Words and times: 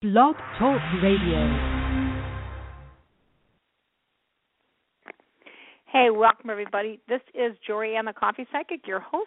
Blog 0.00 0.36
Talk 0.60 0.80
Radio. 1.02 1.40
Hey, 5.86 6.10
welcome 6.10 6.50
everybody. 6.50 7.00
This 7.08 7.20
is 7.34 7.56
Jorianne 7.68 8.04
the 8.04 8.12
Coffee 8.12 8.46
Psychic, 8.52 8.86
your 8.86 9.00
host 9.00 9.26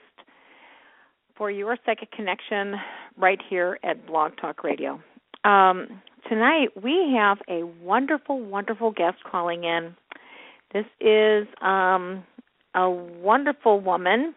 for 1.35 1.51
your 1.51 1.75
psychic 1.85 2.09
connection 2.13 2.75
right 3.17 3.39
here 3.49 3.79
at 3.83 4.07
Blog 4.07 4.31
Talk 4.39 4.63
Radio. 4.63 4.93
Um, 5.43 6.01
tonight 6.29 6.69
we 6.81 7.13
have 7.17 7.39
a 7.49 7.65
wonderful, 7.83 8.39
wonderful 8.39 8.91
guest 8.91 9.17
calling 9.29 9.65
in. 9.65 9.93
This 10.71 10.85
is 11.01 11.47
um, 11.61 12.23
a 12.75 12.89
wonderful 12.89 13.81
woman. 13.81 14.33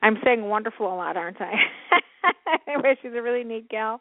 I'm 0.00 0.16
saying 0.24 0.40
wonderful 0.40 0.86
a 0.86 0.96
lot, 0.96 1.18
aren't 1.18 1.38
I? 1.38 1.52
anyway, 2.66 2.96
she's 3.02 3.12
a 3.14 3.20
really 3.20 3.44
neat 3.44 3.68
gal. 3.68 4.00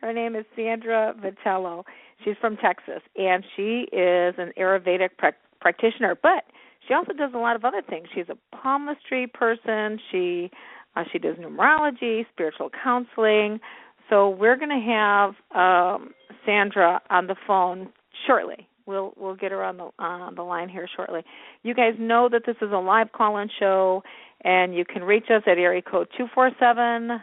Her 0.00 0.12
name 0.12 0.36
is 0.36 0.44
Sandra 0.54 1.14
Vitallo. 1.20 1.84
She's 2.24 2.36
from 2.40 2.56
Texas, 2.56 3.02
and 3.16 3.44
she 3.56 3.86
is 3.92 4.34
an 4.38 4.52
Ayurvedic 4.58 5.10
pra- 5.18 5.32
practitioner, 5.60 6.16
but 6.20 6.44
she 6.86 6.94
also 6.94 7.12
does 7.12 7.32
a 7.34 7.38
lot 7.38 7.56
of 7.56 7.64
other 7.64 7.82
things. 7.82 8.08
She's 8.14 8.28
a 8.28 8.56
palmistry 8.56 9.26
person. 9.26 9.98
She 10.10 10.50
uh, 10.96 11.04
she 11.12 11.18
does 11.18 11.36
numerology, 11.36 12.26
spiritual 12.32 12.70
counseling. 12.82 13.60
So 14.08 14.30
we're 14.30 14.56
going 14.56 14.70
to 14.70 14.90
have 14.90 15.34
um, 15.54 16.14
Sandra 16.46 17.00
on 17.10 17.26
the 17.26 17.36
phone 17.46 17.90
shortly. 18.26 18.66
We'll 18.86 19.12
we'll 19.16 19.36
get 19.36 19.52
her 19.52 19.62
on 19.62 19.76
the 19.76 19.90
on 19.98 20.34
the 20.34 20.42
line 20.42 20.68
here 20.68 20.88
shortly. 20.96 21.22
You 21.62 21.74
guys 21.74 21.94
know 21.98 22.28
that 22.32 22.42
this 22.46 22.56
is 22.62 22.72
a 22.72 22.78
live 22.78 23.12
call-in 23.12 23.50
show, 23.58 24.02
and 24.44 24.74
you 24.74 24.84
can 24.86 25.04
reach 25.04 25.26
us 25.28 25.42
at 25.46 25.58
area 25.58 25.82
code 25.82 26.08
two 26.16 26.26
four 26.34 26.50
seven 26.58 27.20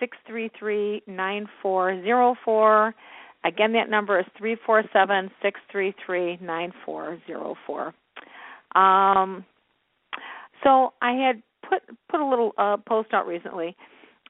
six 0.00 0.16
three 0.26 0.50
three 0.58 1.02
nine 1.06 1.46
four 1.62 2.00
zero 2.02 2.34
four. 2.44 2.94
Again, 3.44 3.72
that 3.72 3.88
number 3.88 4.18
is 4.18 4.26
three 4.36 4.56
four 4.66 4.82
seven 4.92 5.30
six 5.42 5.60
three 5.70 5.94
three 6.04 6.38
nine 6.40 6.72
four 6.84 7.18
zero 7.26 7.54
four. 7.66 7.94
Um, 8.74 9.44
so 10.64 10.92
I 11.00 11.12
had 11.12 11.42
put 11.68 11.82
put 12.10 12.20
a 12.20 12.26
little 12.26 12.52
uh, 12.58 12.76
post 12.76 13.12
out 13.12 13.26
recently. 13.26 13.76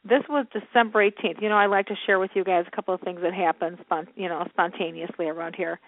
This 0.09 0.23
was 0.29 0.47
December 0.53 1.11
18th. 1.11 1.43
You 1.43 1.49
know, 1.49 1.57
I 1.57 1.67
like 1.67 1.87
to 1.87 1.97
share 2.07 2.21
with 2.21 2.31
you 2.35 2.45
guys 2.45 2.65
a 2.69 2.77
couple 2.77 2.95
of 2.95 3.01
things 3.01 3.21
that 3.23 3.35
happened, 3.35 3.79
spont- 3.91 4.07
you 4.15 4.29
know, 4.29 4.45
spontaneously 4.51 5.27
around 5.27 5.57
here. 5.57 5.81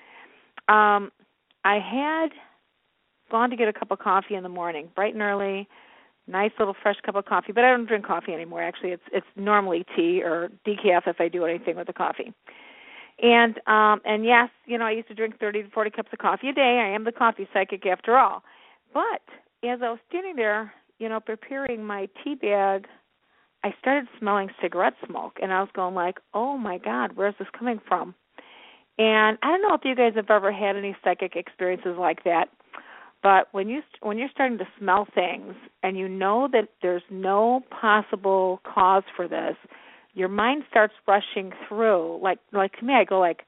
Um, 0.68 1.12
I 1.64 1.78
had 1.78 2.30
gone 3.30 3.50
to 3.50 3.56
get 3.56 3.68
a 3.68 3.72
cup 3.72 3.92
of 3.92 4.00
coffee 4.00 4.34
in 4.34 4.42
the 4.42 4.48
morning, 4.48 4.88
bright 4.96 5.14
and 5.14 5.22
early, 5.22 5.68
nice 6.28 6.52
little 6.58 6.76
fresh 6.80 6.96
cup 7.04 7.14
of 7.14 7.24
coffee. 7.24 7.52
But 7.52 7.64
I 7.64 7.70
don't 7.70 7.86
drink 7.86 8.06
coffee 8.06 8.32
anymore. 8.32 8.62
Actually, 8.62 8.90
it's 8.90 9.02
it's 9.12 9.26
normally 9.36 9.84
tea 9.96 10.22
or 10.22 10.50
decaf 10.66 11.06
if 11.06 11.20
I 11.20 11.28
do 11.28 11.44
anything 11.44 11.76
with 11.76 11.86
the 11.86 11.92
coffee. 11.92 12.32
And 13.22 13.58
um 13.66 14.00
and 14.04 14.24
yes, 14.24 14.50
you 14.66 14.78
know, 14.78 14.84
I 14.84 14.92
used 14.92 15.08
to 15.08 15.14
drink 15.14 15.38
30 15.40 15.64
to 15.64 15.70
40 15.70 15.90
cups 15.90 16.10
of 16.12 16.18
coffee 16.18 16.50
a 16.50 16.52
day. 16.52 16.80
I 16.84 16.94
am 16.94 17.04
the 17.04 17.12
coffee 17.12 17.48
psychic 17.52 17.86
after 17.86 18.16
all. 18.16 18.42
But 18.94 19.22
as 19.64 19.80
I 19.82 19.90
was 19.90 19.98
standing 20.08 20.36
there, 20.36 20.72
you 20.98 21.08
know, 21.08 21.20
preparing 21.20 21.84
my 21.84 22.08
tea 22.22 22.34
bag, 22.34 22.86
I 23.64 23.74
started 23.80 24.08
smelling 24.18 24.50
cigarette 24.62 24.94
smoke 25.06 25.38
and 25.42 25.52
I 25.52 25.60
was 25.60 25.70
going 25.74 25.94
like, 25.94 26.20
"Oh 26.32 26.56
my 26.56 26.78
god, 26.78 27.12
where's 27.16 27.34
this 27.38 27.48
coming 27.58 27.80
from?" 27.86 28.14
And 28.98 29.38
I 29.42 29.48
don't 29.48 29.62
know 29.62 29.74
if 29.74 29.84
you 29.84 29.94
guys 29.94 30.14
have 30.16 30.30
ever 30.30 30.50
had 30.50 30.76
any 30.76 30.96
psychic 31.04 31.36
experiences 31.36 31.96
like 31.98 32.24
that, 32.24 32.48
but 33.22 33.48
when 33.52 33.68
you 33.68 33.82
when 34.00 34.18
you're 34.18 34.28
starting 34.32 34.58
to 34.58 34.68
smell 34.78 35.06
things 35.14 35.54
and 35.82 35.96
you 35.96 36.08
know 36.08 36.48
that 36.52 36.68
there's 36.82 37.02
no 37.10 37.62
possible 37.70 38.60
cause 38.64 39.02
for 39.16 39.26
this, 39.26 39.56
your 40.14 40.28
mind 40.28 40.64
starts 40.70 40.94
rushing 41.06 41.52
through. 41.68 42.20
Like 42.22 42.38
like 42.52 42.76
to 42.78 42.84
me 42.84 42.94
i 42.94 43.04
go 43.04 43.18
like 43.18 43.42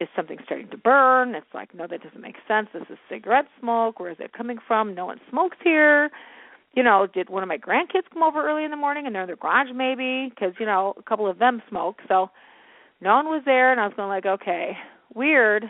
is 0.00 0.08
something 0.16 0.38
starting 0.44 0.68
to 0.70 0.76
burn? 0.76 1.34
It's 1.34 1.46
like 1.54 1.74
no 1.74 1.86
that 1.86 2.02
doesn't 2.02 2.20
make 2.20 2.36
sense. 2.48 2.68
This 2.72 2.84
is 2.90 2.98
cigarette 3.08 3.46
smoke. 3.60 4.00
Where 4.00 4.10
is 4.10 4.16
it 4.18 4.32
coming 4.32 4.58
from? 4.66 4.94
No 4.94 5.06
one 5.06 5.20
smokes 5.30 5.58
here. 5.62 6.10
You 6.74 6.82
know 6.82 7.06
did 7.12 7.28
one 7.28 7.42
of 7.42 7.48
my 7.48 7.58
grandkids 7.58 8.10
come 8.12 8.22
over 8.22 8.46
early 8.46 8.64
in 8.64 8.70
the 8.70 8.76
morning 8.76 9.06
and 9.06 9.14
they're 9.14 9.22
in 9.22 9.28
their 9.28 9.36
garage 9.36 9.68
maybe? 9.74 10.30
Because 10.30 10.54
you 10.58 10.66
know 10.66 10.94
a 10.98 11.02
couple 11.02 11.28
of 11.28 11.38
them 11.38 11.62
smoke. 11.68 12.00
So 12.08 12.30
no 13.02 13.14
one 13.16 13.26
was 13.26 13.42
there 13.44 13.72
and 13.72 13.80
i 13.80 13.84
was 13.86 13.94
going 13.96 14.08
like 14.08 14.26
okay 14.26 14.76
weird 15.14 15.64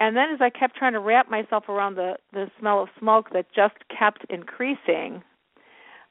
and 0.00 0.16
then 0.16 0.30
as 0.32 0.40
i 0.40 0.50
kept 0.50 0.76
trying 0.76 0.92
to 0.92 1.00
wrap 1.00 1.30
myself 1.30 1.68
around 1.68 1.94
the 1.94 2.14
the 2.32 2.50
smell 2.58 2.82
of 2.82 2.88
smoke 2.98 3.30
that 3.32 3.46
just 3.54 3.74
kept 3.96 4.24
increasing 4.30 5.22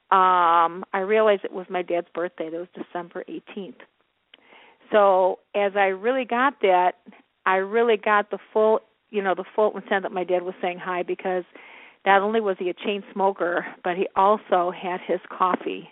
um 0.09 0.85
I 0.93 0.99
realized 0.99 1.43
it 1.43 1.51
was 1.51 1.65
my 1.69 1.81
dad's 1.81 2.07
birthday. 2.13 2.49
That 2.49 2.59
was 2.59 2.69
December 2.73 3.25
18th. 3.27 3.81
So 4.91 5.39
as 5.53 5.73
I 5.75 5.87
really 5.87 6.23
got 6.23 6.61
that, 6.61 6.93
I 7.45 7.55
really 7.55 7.97
got 7.97 8.31
the 8.31 8.37
full, 8.53 8.79
you 9.09 9.21
know, 9.21 9.35
the 9.35 9.43
full 9.53 9.75
intent 9.75 10.03
that 10.03 10.13
my 10.13 10.23
dad 10.23 10.43
was 10.43 10.53
saying 10.61 10.79
hi 10.79 11.03
because 11.03 11.43
not 12.05 12.21
only 12.21 12.39
was 12.39 12.55
he 12.57 12.69
a 12.69 12.73
chain 12.73 13.03
smoker, 13.11 13.65
but 13.83 13.97
he 13.97 14.07
also 14.15 14.71
had 14.71 15.01
his 15.05 15.19
coffee 15.29 15.89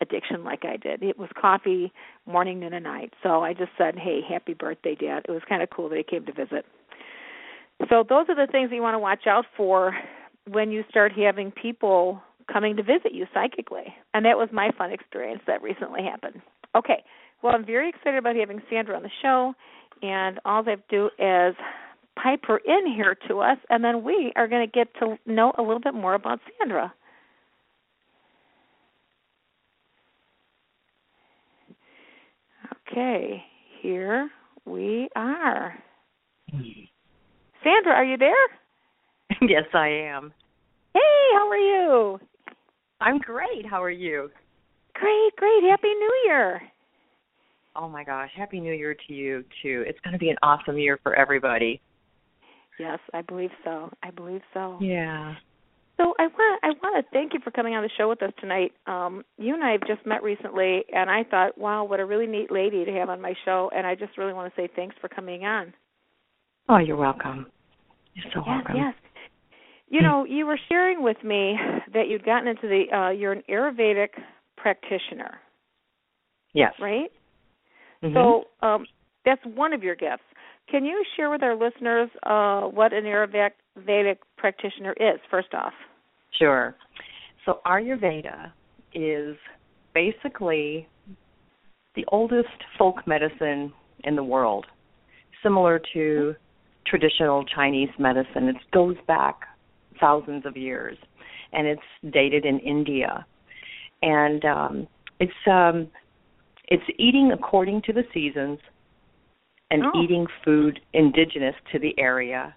addiction 0.00 0.42
like 0.42 0.64
I 0.64 0.76
did. 0.76 1.04
It 1.04 1.16
was 1.16 1.28
coffee 1.40 1.92
morning, 2.26 2.58
noon, 2.58 2.72
and 2.72 2.82
night. 2.82 3.14
So 3.22 3.44
I 3.44 3.52
just 3.52 3.70
said, 3.78 3.96
"Hey, 3.96 4.22
happy 4.28 4.54
birthday, 4.54 4.96
Dad." 4.96 5.26
It 5.28 5.30
was 5.30 5.42
kind 5.48 5.62
of 5.62 5.70
cool 5.70 5.88
that 5.90 5.98
he 5.98 6.02
came 6.02 6.26
to 6.26 6.32
visit. 6.32 6.66
So 7.88 8.04
those 8.08 8.26
are 8.28 8.34
the 8.34 8.50
things 8.50 8.70
that 8.70 8.76
you 8.76 8.82
want 8.82 8.94
to 8.94 8.98
watch 8.98 9.26
out 9.26 9.44
for 9.56 9.94
when 10.48 10.70
you 10.70 10.84
start 10.90 11.12
having 11.12 11.50
people 11.50 12.20
coming 12.52 12.76
to 12.76 12.82
visit 12.82 13.12
you 13.12 13.26
psychically. 13.32 13.94
And 14.14 14.24
that 14.24 14.36
was 14.36 14.48
my 14.52 14.70
fun 14.76 14.92
experience 14.92 15.42
that 15.46 15.62
recently 15.62 16.02
happened. 16.02 16.42
Okay. 16.76 17.02
Well, 17.42 17.54
I'm 17.54 17.66
very 17.66 17.88
excited 17.88 18.18
about 18.18 18.36
having 18.36 18.62
Sandra 18.70 18.96
on 18.96 19.02
the 19.02 19.10
show, 19.20 19.52
and 20.02 20.38
all 20.44 20.62
they 20.62 20.72
have 20.72 20.86
to 20.88 20.96
do 20.96 21.06
is 21.18 21.56
pipe 22.22 22.40
her 22.46 22.58
in 22.58 22.92
here 22.94 23.16
to 23.28 23.40
us, 23.40 23.58
and 23.68 23.82
then 23.82 24.04
we 24.04 24.32
are 24.36 24.46
going 24.46 24.64
to 24.64 24.70
get 24.70 24.88
to 25.00 25.16
know 25.26 25.52
a 25.58 25.62
little 25.62 25.80
bit 25.80 25.94
more 25.94 26.14
about 26.14 26.38
Sandra. 26.58 26.92
Okay, 32.88 33.42
here 33.80 34.30
we 34.66 35.08
are. 35.16 35.74
Hmm. 36.50 36.62
Sandra, 37.62 37.92
are 37.92 38.04
you 38.04 38.16
there? 38.16 38.32
Yes, 39.48 39.64
I 39.72 39.88
am. 39.88 40.32
Hey, 40.94 41.00
how 41.34 41.48
are 41.48 41.56
you? 41.56 42.20
I'm 43.00 43.18
great. 43.18 43.66
How 43.68 43.82
are 43.82 43.90
you? 43.90 44.30
Great, 44.94 45.36
great. 45.36 45.64
Happy 45.68 45.88
New 45.88 46.22
Year. 46.26 46.62
Oh 47.74 47.88
my 47.88 48.04
gosh, 48.04 48.30
Happy 48.36 48.60
New 48.60 48.74
Year 48.74 48.94
to 49.08 49.14
you 49.14 49.42
too. 49.62 49.84
It's 49.86 49.98
going 50.00 50.12
to 50.12 50.18
be 50.18 50.28
an 50.28 50.36
awesome 50.42 50.78
year 50.78 50.98
for 51.02 51.16
everybody. 51.16 51.80
Yes, 52.78 52.98
I 53.14 53.22
believe 53.22 53.50
so. 53.64 53.90
I 54.02 54.10
believe 54.10 54.42
so. 54.52 54.78
Yeah. 54.80 55.34
So 55.96 56.14
I 56.18 56.26
want 56.26 56.60
I 56.62 56.68
want 56.82 57.04
to 57.04 57.12
thank 57.12 57.32
you 57.32 57.40
for 57.42 57.50
coming 57.50 57.74
on 57.74 57.82
the 57.82 57.90
show 57.96 58.08
with 58.08 58.22
us 58.22 58.32
tonight. 58.40 58.72
Um, 58.86 59.24
you 59.38 59.54
and 59.54 59.64
I 59.64 59.72
have 59.72 59.86
just 59.86 60.06
met 60.06 60.22
recently, 60.22 60.84
and 60.94 61.10
I 61.10 61.24
thought, 61.24 61.56
wow, 61.58 61.84
what 61.84 62.00
a 62.00 62.06
really 62.06 62.26
neat 62.26 62.50
lady 62.52 62.84
to 62.84 62.92
have 62.92 63.08
on 63.08 63.20
my 63.20 63.34
show. 63.44 63.70
And 63.74 63.86
I 63.86 63.94
just 63.94 64.18
really 64.18 64.32
want 64.34 64.54
to 64.54 64.60
say 64.60 64.68
thanks 64.74 64.96
for 65.00 65.08
coming 65.08 65.44
on. 65.44 65.72
Oh, 66.68 66.78
you're 66.78 66.96
welcome. 66.96 67.46
You're 68.14 68.24
so 68.32 68.40
yes, 68.40 68.46
welcome. 68.46 68.76
Yes. 68.76 68.94
You 69.88 70.00
know, 70.00 70.24
you 70.24 70.46
were 70.46 70.58
sharing 70.70 71.02
with 71.02 71.22
me 71.22 71.54
that 71.92 72.08
you'd 72.08 72.24
gotten 72.24 72.48
into 72.48 72.66
the 72.68 72.96
uh 72.96 73.10
you're 73.10 73.32
an 73.32 73.42
Ayurvedic 73.48 74.08
practitioner, 74.56 75.40
Yes. 76.54 76.72
right? 76.80 77.10
Mhm. 78.02 78.14
So 78.14 78.66
um 78.66 78.86
that's 79.24 79.44
one 79.44 79.72
of 79.72 79.82
your 79.82 79.94
gifts. 79.94 80.22
Can 80.70 80.84
you 80.84 81.04
share 81.16 81.30
with 81.30 81.42
our 81.42 81.54
listeners 81.54 82.08
uh 82.22 82.62
what 82.62 82.92
an 82.92 83.04
Ayurvedic 83.04 84.16
practitioner 84.38 84.94
is 84.98 85.20
first 85.30 85.52
off? 85.54 85.74
Sure. 86.38 86.74
So 87.44 87.60
Ayurveda 87.66 88.52
is 88.94 89.36
basically 89.94 90.88
the 91.94 92.04
oldest 92.08 92.48
folk 92.78 93.06
medicine 93.06 93.72
in 94.04 94.16
the 94.16 94.24
world, 94.24 94.64
similar 95.42 95.80
to 95.92 96.34
traditional 96.86 97.44
Chinese 97.44 97.90
medicine. 97.98 98.48
It 98.48 98.56
goes 98.72 98.96
back 99.06 99.40
thousands 100.00 100.46
of 100.46 100.56
years, 100.56 100.96
and 101.52 101.66
it's 101.66 102.12
dated 102.12 102.44
in 102.44 102.58
India. 102.58 103.24
And 104.02 104.44
um, 104.44 104.88
it's 105.20 105.32
um, 105.50 105.88
it's 106.68 106.82
eating 106.98 107.32
according 107.32 107.82
to 107.82 107.92
the 107.92 108.04
seasons, 108.12 108.58
and 109.70 109.84
Oh. 109.84 110.02
eating 110.02 110.26
food 110.44 110.80
indigenous 110.92 111.54
to 111.72 111.78
the 111.78 111.94
area. 111.98 112.54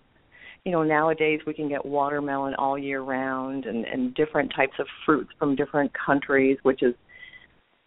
You 0.66 0.72
know, 0.72 0.84
nowadays 0.84 1.40
we 1.46 1.54
can 1.54 1.70
get 1.70 1.86
watermelon 1.86 2.56
all 2.56 2.78
year 2.78 3.02
round, 3.02 3.66
and 3.66 3.86
and 3.86 4.14
different 4.16 4.52
types 4.56 4.74
of 4.80 4.88
fruits 5.06 5.32
from 5.38 5.56
different 5.56 5.92
countries, 5.94 6.58
which 6.64 6.82
is 6.82 6.96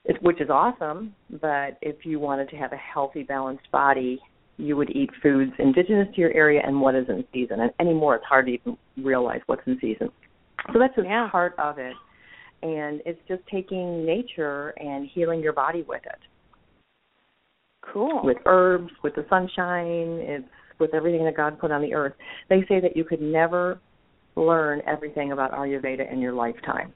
it- 0.05 0.23
which 0.23 0.41
is 0.41 0.49
awesome. 0.49 1.15
But 1.29 1.77
if 1.83 2.07
you 2.07 2.21
wanted 2.21 2.49
to 2.51 2.57
have 2.57 2.73
a 2.73 2.77
healthy, 2.77 3.25
balanced 3.25 3.71
body, 3.73 4.21
you 4.59 4.77
would 4.77 4.91
eat 4.91 5.11
foods 5.23 5.53
indigenous 5.59 6.09
to 6.15 6.21
your 6.21 6.33
area 6.35 6.61
and 6.65 6.81
what 6.81 6.95
is 6.95 7.09
in 7.09 7.25
season. 7.33 7.61
And 7.61 7.71
anymore, 7.81 8.17
it's 8.17 8.25
hard 8.25 8.47
to 8.47 8.53
even 8.53 8.77
realize 8.99 9.41
what's 9.47 9.63
in 9.67 9.79
season. 9.81 10.11
So 10.73 10.79
that's 10.79 10.95
just 10.95 11.07
Yeah. 11.07 11.29
part 11.31 11.55
of 11.59 11.79
it. 11.79 11.97
And 12.63 13.01
it's 13.07 13.21
just 13.29 13.47
taking 13.47 14.05
nature 14.05 14.71
and 14.71 15.07
healing 15.07 15.41
your 15.41 15.53
body 15.53 15.83
with 15.83 16.05
it. 16.05 16.19
Cool. 17.93 18.23
with 18.23 18.37
herbs, 18.45 18.93
with 19.03 19.15
the 19.15 19.25
sunshine, 19.31 20.19
it's 20.21 20.49
with 20.79 20.93
everything 20.93 21.25
that 21.25 21.35
God 21.35 21.59
put 21.59 21.71
on 21.71 21.81
the 21.81 21.95
earth. 21.95 22.13
They 22.49 22.63
say 22.67 22.81
that 22.81 22.97
you 22.97 23.05
could 23.05 23.23
never 23.23 23.81
learn 24.37 24.83
everything 24.87 25.33
about 25.33 25.53
Ayurveda 25.53 26.13
in 26.13 26.21
your 26.21 26.33
lifetime. 26.33 26.93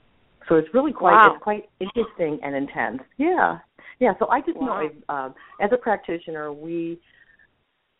So 0.48 0.56
it's 0.56 0.68
really 0.74 0.92
quite 0.92 1.14
Wow. 1.14 1.34
it's 1.34 1.42
quite 1.42 1.70
interesting 1.80 2.38
and 2.42 2.54
intense. 2.54 3.02
Yeah. 3.16 3.60
Yeah, 4.00 4.12
so 4.18 4.28
I 4.28 4.40
just 4.40 4.58
Wow. 4.58 4.82
know 4.82 4.90
uh, 5.08 5.30
as 5.60 5.72
a 5.72 5.76
practitioner 5.76 6.52
we 6.52 7.00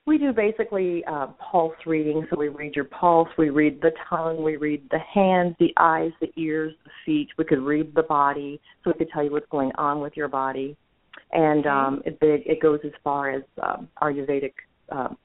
we 0.07 0.19
do 0.19 0.33
basically 0.33 1.05
uh, 1.05 1.29
pulse 1.51 1.77
reading. 1.87 2.27
So 2.29 2.37
we 2.39 2.49
read 2.49 2.75
your 2.75 2.87
pulse, 2.87 3.29
we 3.39 3.51
read 3.51 3.81
the 3.81 3.93
tongue, 4.09 4.43
we 4.43 4.57
read 4.57 4.83
the 4.91 4.99
hands, 4.99 5.55
the 5.61 5.73
eyes, 5.77 6.11
the 6.21 6.31
ears, 6.37 6.73
the 6.85 6.91
feet. 7.07 7.29
We 7.39 7.45
could 7.45 7.61
read 7.61 7.95
the 7.95 8.03
body, 8.03 8.61
so 8.83 8.91
we 8.91 8.99
could 8.99 9.11
tell 9.13 9.23
you 9.23 9.31
what's 9.31 9.49
going 9.51 9.71
on 9.79 10.01
with 10.01 10.17
your 10.17 10.29
body. 10.29 10.77
And 11.31 11.67
um, 11.67 12.03
it 12.05 12.19
big, 12.21 12.43
it 12.47 12.61
goes 12.61 12.81
as 12.85 12.93
far 13.05 13.31
as 13.31 13.43
um, 13.63 13.89
Ayurvedic 14.03 14.53
um, 14.91 15.17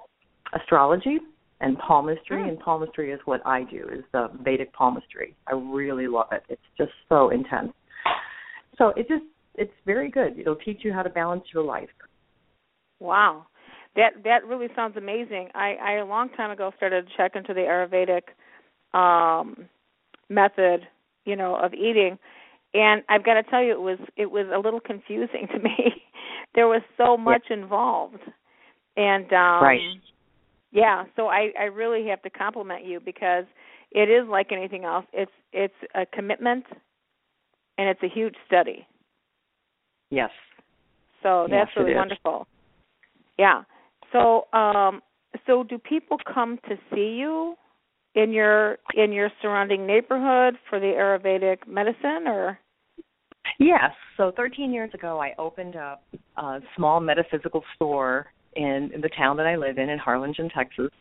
astrology 0.53 1.17
and 1.59 1.77
palmistry. 1.79 2.43
Hmm. 2.43 2.49
And 2.49 2.59
palmistry 2.59 3.11
is 3.11 3.19
what 3.25 3.45
I 3.45 3.63
do, 3.63 3.87
is 3.91 4.03
the 4.13 4.29
Vedic 4.41 4.71
palmistry. 4.73 5.35
I 5.47 5.53
really 5.53 6.07
love 6.07 6.27
it. 6.31 6.43
It's 6.49 6.61
just 6.77 6.91
so 7.09 7.29
intense. 7.29 7.73
So 8.77 8.89
it 8.89 9.07
just 9.07 9.23
it's 9.55 9.73
very 9.87 10.11
good. 10.11 10.37
It'll 10.39 10.55
teach 10.55 10.81
you 10.83 10.93
how 10.93 11.01
to 11.01 11.09
balance 11.09 11.43
your 11.51 11.63
life. 11.63 11.89
Wow. 12.99 13.47
That 13.97 14.23
that 14.23 14.45
really 14.45 14.67
sounds 14.75 14.95
amazing. 14.95 15.49
I, 15.53 15.75
I 15.81 15.91
a 15.97 16.05
long 16.05 16.29
time 16.29 16.51
ago 16.51 16.71
started 16.77 17.07
to 17.07 17.13
check 17.17 17.35
into 17.35 17.53
the 17.53 17.61
Ayurvedic 17.61 18.97
um 18.97 19.67
method, 20.29 20.87
you 21.25 21.35
know, 21.35 21.55
of 21.55 21.73
eating 21.73 22.17
and 22.73 23.03
I've 23.09 23.23
got 23.23 23.35
to 23.35 23.43
tell 23.43 23.61
you 23.63 23.71
it 23.71 23.81
was 23.81 23.99
it 24.15 24.29
was 24.31 24.45
a 24.53 24.59
little 24.59 24.79
confusing 24.79 25.47
to 25.53 25.59
me. 25.59 26.03
there 26.55 26.67
was 26.67 26.81
so 26.97 27.17
much 27.17 27.45
involved. 27.49 28.21
And 28.95 29.25
um 29.33 29.61
Right. 29.61 29.81
yeah, 30.71 31.05
so 31.15 31.27
I 31.27 31.51
I 31.59 31.63
really 31.65 32.07
have 32.07 32.21
to 32.23 32.29
compliment 32.29 32.85
you 32.85 32.99
because 32.99 33.45
it 33.91 34.09
is 34.09 34.27
like 34.29 34.51
anything 34.51 34.83
else. 34.83 35.05
It's 35.13 35.31
it's 35.53 35.73
a 35.95 36.05
commitment 36.05 36.65
and 37.77 37.89
it's 37.89 38.03
a 38.03 38.09
huge 38.09 38.35
study. 38.45 38.87
Yes. 40.11 40.29
So 41.23 41.47
that's 41.49 41.69
Yes, 41.75 41.77
really 41.77 41.95
wonderful. 41.95 42.47
Yeah. 43.37 43.63
So 44.11 44.47
um 44.53 45.01
so 45.45 45.63
do 45.63 45.77
people 45.77 46.17
come 46.33 46.59
to 46.69 46.75
see 46.93 47.17
you 47.19 47.55
in 48.15 48.31
your 48.31 48.77
in 48.95 49.11
your 49.11 49.29
surrounding 49.41 49.85
neighborhood 49.85 50.55
for 50.69 50.79
the 50.79 50.87
Ayurvedic 50.87 51.67
medicine 51.67 52.27
or 52.27 52.59
Yes. 53.59 53.91
So 54.17 54.31
13 54.35 54.71
years 54.71 54.93
ago, 54.93 55.19
I 55.19 55.33
opened 55.39 55.75
up 55.75 56.03
a 56.37 56.59
small 56.75 56.99
metaphysical 56.99 57.63
store 57.75 58.27
in, 58.55 58.91
in 58.93 59.01
the 59.01 59.09
town 59.17 59.37
that 59.37 59.47
I 59.47 59.55
live 59.55 59.77
in, 59.77 59.89
in 59.89 59.97
Harlingen, 59.97 60.49
Texas. 60.55 60.91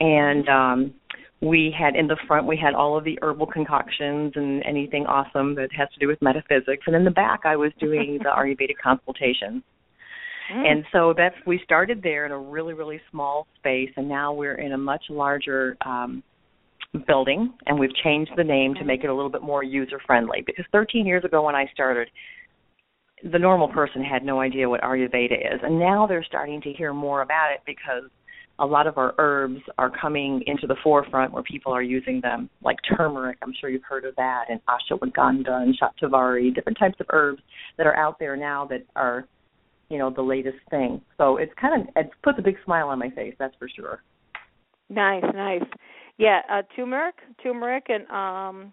And 0.00 0.48
um, 0.48 0.94
we 1.40 1.74
had 1.76 1.96
in 1.96 2.06
the 2.06 2.16
front, 2.26 2.46
we 2.46 2.56
had 2.56 2.74
all 2.74 2.96
of 2.96 3.04
the 3.04 3.18
herbal 3.22 3.46
concoctions 3.46 4.32
and 4.36 4.62
anything 4.64 5.06
awesome 5.06 5.54
that 5.56 5.68
has 5.76 5.88
to 5.94 6.00
do 6.00 6.06
with 6.06 6.20
metaphysics. 6.22 6.84
And 6.86 6.96
in 6.96 7.04
the 7.04 7.10
back, 7.10 7.40
I 7.44 7.56
was 7.56 7.72
doing 7.78 8.18
the 8.22 8.30
Ayurvedic 8.30 8.78
consultations. 8.82 9.62
Mm. 10.50 10.70
And 10.70 10.84
so 10.92 11.14
that's 11.16 11.34
we 11.46 11.60
started 11.64 12.02
there 12.02 12.26
in 12.26 12.32
a 12.32 12.38
really 12.38 12.74
really 12.74 13.00
small 13.10 13.46
space, 13.58 13.90
and 13.96 14.08
now 14.08 14.32
we're 14.32 14.56
in 14.56 14.72
a 14.72 14.78
much 14.78 15.04
larger 15.10 15.76
um, 15.84 16.22
building, 17.06 17.52
and 17.66 17.78
we've 17.78 17.94
changed 18.02 18.32
the 18.36 18.44
name 18.44 18.74
to 18.74 18.84
make 18.84 19.04
it 19.04 19.08
a 19.08 19.14
little 19.14 19.30
bit 19.30 19.42
more 19.42 19.62
user 19.62 20.00
friendly. 20.06 20.42
Because 20.44 20.64
13 20.72 21.06
years 21.06 21.24
ago 21.24 21.42
when 21.42 21.54
I 21.54 21.66
started, 21.72 22.08
the 23.30 23.38
normal 23.38 23.68
person 23.68 24.02
had 24.02 24.24
no 24.24 24.40
idea 24.40 24.68
what 24.68 24.82
Ayurveda 24.82 25.54
is, 25.54 25.60
and 25.62 25.78
now 25.78 26.06
they're 26.06 26.24
starting 26.24 26.60
to 26.62 26.72
hear 26.72 26.92
more 26.92 27.22
about 27.22 27.52
it 27.52 27.60
because 27.66 28.10
a 28.58 28.66
lot 28.66 28.86
of 28.86 28.98
our 28.98 29.14
herbs 29.18 29.60
are 29.78 29.90
coming 29.90 30.42
into 30.46 30.66
the 30.66 30.76
forefront 30.84 31.32
where 31.32 31.42
people 31.42 31.72
are 31.72 31.82
using 31.82 32.20
them, 32.20 32.50
like 32.62 32.76
turmeric. 32.96 33.38
I'm 33.42 33.52
sure 33.60 33.70
you've 33.70 33.82
heard 33.82 34.04
of 34.04 34.14
that, 34.16 34.44
and 34.48 34.60
ashwagandha 34.66 35.50
and 35.50 35.76
shatavari, 35.78 36.54
different 36.54 36.78
types 36.78 36.96
of 37.00 37.06
herbs 37.10 37.42
that 37.78 37.86
are 37.86 37.96
out 37.96 38.18
there 38.18 38.36
now 38.36 38.66
that 38.66 38.84
are 38.94 39.26
you 39.92 39.98
know 39.98 40.10
the 40.10 40.22
latest 40.22 40.56
thing. 40.70 41.00
So 41.18 41.36
it's 41.36 41.52
kind 41.60 41.82
of 41.82 41.88
it 41.94 42.10
puts 42.22 42.38
a 42.38 42.42
big 42.42 42.56
smile 42.64 42.88
on 42.88 42.98
my 42.98 43.10
face, 43.10 43.34
that's 43.38 43.54
for 43.58 43.68
sure. 43.68 44.02
nice, 44.88 45.24
nice. 45.34 45.62
Yeah, 46.16 46.40
uh 46.50 46.62
turmeric, 46.74 47.16
turmeric 47.42 47.86
and 47.88 48.04
um 48.04 48.72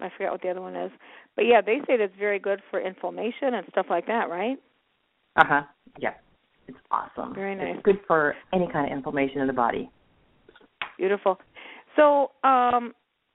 I 0.00 0.10
forget 0.16 0.32
what 0.32 0.42
the 0.42 0.50
other 0.50 0.60
one 0.60 0.76
is. 0.76 0.92
But 1.36 1.46
yeah, 1.46 1.62
they 1.62 1.78
say 1.86 1.96
that's 1.96 2.12
very 2.18 2.38
good 2.38 2.60
for 2.70 2.80
inflammation 2.80 3.54
and 3.54 3.66
stuff 3.70 3.86
like 3.88 4.06
that, 4.06 4.28
right? 4.28 4.58
Uh 5.36 5.44
huh. 5.46 5.62
Yeah, 5.98 6.14
it's 6.68 6.78
awesome. 6.90 7.34
Very 7.34 7.54
nice. 7.54 7.76
It's 7.76 7.84
good 7.84 8.00
for 8.06 8.34
any 8.52 8.68
kind 8.70 8.90
of 8.90 8.96
inflammation 8.96 9.40
in 9.40 9.46
the 9.46 9.52
body. 9.54 9.90
Beautiful. 10.98 11.38
So, 11.96 12.32
um, 12.44 12.92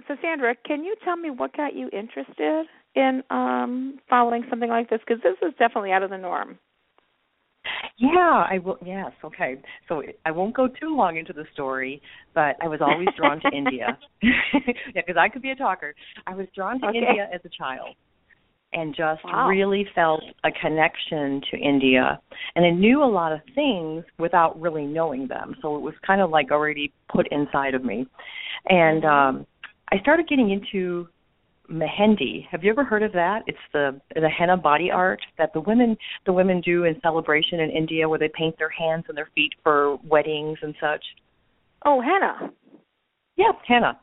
so 0.08 0.16
Sandra, 0.22 0.56
can 0.66 0.84
you 0.84 0.96
tell 1.04 1.16
me 1.16 1.30
what 1.32 1.56
got 1.56 1.74
you 1.76 1.90
interested 1.92 2.66
in 2.96 3.24
um, 3.30 4.00
following 4.10 4.44
something 4.50 4.70
like 4.70 4.90
this? 4.90 5.00
Because 5.06 5.22
this 5.24 5.36
is 5.42 5.54
definitely 5.58 5.92
out 5.92 6.04
of 6.04 6.10
the 6.10 6.18
norm. 6.18 6.60
Yeah, 7.98 8.46
I 8.50 8.60
will. 8.64 8.78
Yes, 8.86 9.12
okay. 9.24 9.56
So 9.88 10.04
I 10.26 10.32
won't 10.32 10.56
go 10.56 10.68
too 10.68 10.96
long 10.96 11.18
into 11.18 11.34
the 11.34 11.46
story, 11.54 12.02
but 12.36 12.56
I 12.62 12.68
was 12.68 12.80
always 12.82 13.10
drawn 13.18 13.40
to 13.42 13.50
India. 13.56 13.98
yeah, 14.22 14.32
because 14.96 15.18
I 15.18 15.30
could 15.30 15.42
be 15.42 15.52
a 15.52 15.56
talker. 15.56 15.96
I 16.28 16.36
was 16.36 16.48
drawn 16.56 16.80
to 16.82 16.88
Okay. 16.88 16.98
India 17.00 17.28
as 17.34 17.42
a 17.44 17.50
child, 17.50 17.96
and 18.74 18.96
just 18.96 19.24
Wow. 19.24 19.48
really 19.50 19.88
felt 19.96 20.22
a 20.44 20.52
connection 20.52 21.42
to 21.52 21.58
India. 21.58 22.20
And 22.56 22.66
I 22.66 22.70
knew 22.70 23.04
a 23.04 23.06
lot 23.06 23.32
of 23.32 23.40
things 23.56 24.04
without 24.20 24.60
really 24.62 24.86
knowing 24.86 25.28
them. 25.28 25.56
So 25.62 25.76
it 25.76 25.82
was 25.82 25.94
kind 26.06 26.22
of 26.22 26.30
like 26.30 26.52
already 26.52 26.94
put 27.12 27.28
inside 27.32 27.74
of 27.74 27.84
me. 27.84 28.06
And 28.70 29.06
um 29.06 29.48
I 29.92 30.00
started 30.02 30.28
getting 30.28 30.52
into 30.52 31.08
mehendi. 31.72 32.46
Have 32.50 32.64
you 32.64 32.72
ever 32.72 32.84
heard 32.84 33.04
of 33.04 33.12
that? 33.14 33.44
It's 33.48 33.58
the 33.74 34.00
the 34.16 34.30
henna 34.30 34.58
body 34.58 34.90
art 34.92 35.20
that 35.38 35.54
the 35.54 35.62
women 35.62 35.98
the 36.26 36.34
women 36.34 36.62
do 36.62 36.86
in 36.86 37.00
celebration 37.02 37.60
in 37.60 37.70
India 37.70 38.08
where 38.08 38.20
they 38.20 38.30
paint 38.34 38.56
their 38.58 38.70
hands 38.70 39.06
and 39.08 39.18
their 39.18 39.30
feet 39.36 39.54
for 39.64 39.98
weddings 40.04 40.58
and 40.62 40.74
such. 40.80 41.04
Oh, 41.86 42.02
henna. 42.02 42.52
Yeah, 43.36 43.52
henna. 43.68 44.00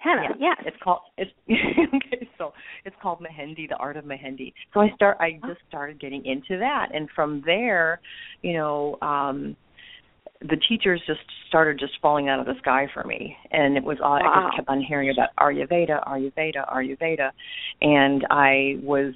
Henna. 0.00 0.22
Yeah. 0.38 0.52
Yes. 0.58 0.66
It's 0.66 0.76
called 0.82 1.00
it's 1.16 1.30
okay, 1.50 2.28
so 2.38 2.52
it's 2.84 2.96
called 3.02 3.20
mehendi, 3.20 3.68
the 3.68 3.76
art 3.76 3.96
of 3.96 4.04
mehendi. 4.04 4.52
So 4.72 4.80
I 4.80 4.90
start 4.94 5.16
I 5.20 5.40
just 5.46 5.60
started 5.68 6.00
getting 6.00 6.24
into 6.24 6.58
that 6.58 6.88
and 6.92 7.08
from 7.14 7.42
there, 7.44 8.00
you 8.42 8.52
know, 8.54 8.98
um 9.02 9.56
the 10.48 10.56
teachers 10.68 11.00
just 11.06 11.20
started 11.48 11.78
just 11.78 11.94
falling 12.02 12.28
out 12.28 12.38
of 12.38 12.46
the 12.46 12.54
sky 12.58 12.86
for 12.92 13.04
me. 13.04 13.36
And 13.50 13.76
it 13.76 13.82
was 13.82 13.98
all 14.02 14.14
I 14.14 14.20
just 14.20 14.56
kept 14.56 14.68
on 14.68 14.82
hearing 14.82 15.10
about 15.10 15.30
Ayurveda, 15.40 16.06
Ayurveda, 16.06 16.70
Ayurveda. 16.70 17.30
And 17.80 18.26
I 18.30 18.76
was 18.82 19.14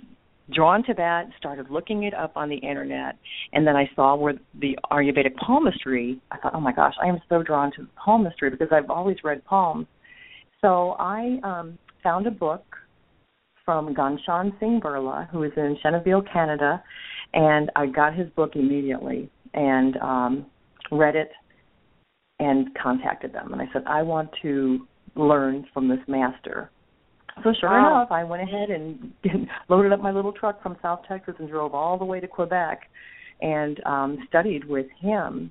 drawn 0.54 0.82
to 0.84 0.94
that, 0.94 1.28
started 1.38 1.70
looking 1.70 2.04
it 2.04 2.14
up 2.14 2.32
on 2.36 2.48
the 2.48 2.56
internet, 2.56 3.16
and 3.52 3.66
then 3.66 3.76
I 3.76 3.90
saw 3.94 4.16
where 4.16 4.34
the 4.58 4.78
Ayurvedic 4.90 5.36
palmistry. 5.36 6.20
I 6.30 6.38
thought, 6.38 6.54
oh 6.54 6.60
my 6.60 6.72
gosh, 6.72 6.94
I 7.02 7.06
am 7.06 7.20
so 7.28 7.42
drawn 7.42 7.70
to 7.72 7.86
palmistry 8.02 8.48
because 8.48 8.68
I've 8.72 8.88
always 8.88 9.18
read 9.22 9.44
palms. 9.44 9.86
So 10.62 10.96
I 10.98 11.38
um, 11.44 11.78
found 12.02 12.26
a 12.26 12.30
book 12.30 12.64
from 13.64 13.94
Ghanshyam 13.94 14.58
Singh 14.58 14.80
Birla, 14.82 15.28
who 15.28 15.42
is 15.42 15.52
in 15.56 15.76
Cheneville, 15.84 16.32
Canada, 16.32 16.82
and 17.34 17.70
I 17.76 17.86
got 17.86 18.14
his 18.14 18.30
book 18.30 18.52
immediately. 18.54 19.30
And 19.52 19.96
um, 19.98 20.46
read 20.90 21.16
it 21.16 21.30
and 22.40 22.68
contacted 22.80 23.32
them. 23.32 23.52
And 23.52 23.60
I 23.60 23.66
said, 23.72 23.82
I 23.86 24.02
want 24.02 24.30
to 24.42 24.86
learn 25.16 25.66
from 25.74 25.88
this 25.88 25.98
master. 26.06 26.70
So 27.42 27.52
sure 27.60 27.70
Wow. 27.70 28.00
enough, 28.00 28.12
I 28.12 28.24
went 28.24 28.42
ahead 28.42 28.70
and 28.70 29.12
loaded 29.68 29.92
up 29.92 30.00
my 30.00 30.10
little 30.10 30.32
truck 30.32 30.62
from 30.62 30.76
South 30.82 31.00
Texas 31.08 31.34
and 31.38 31.48
drove 31.48 31.74
all 31.74 31.98
the 31.98 32.04
way 32.04 32.20
to 32.20 32.26
Quebec 32.28 32.82
and 33.40 33.80
um, 33.86 34.18
studied 34.28 34.64
with 34.64 34.86
him 35.00 35.50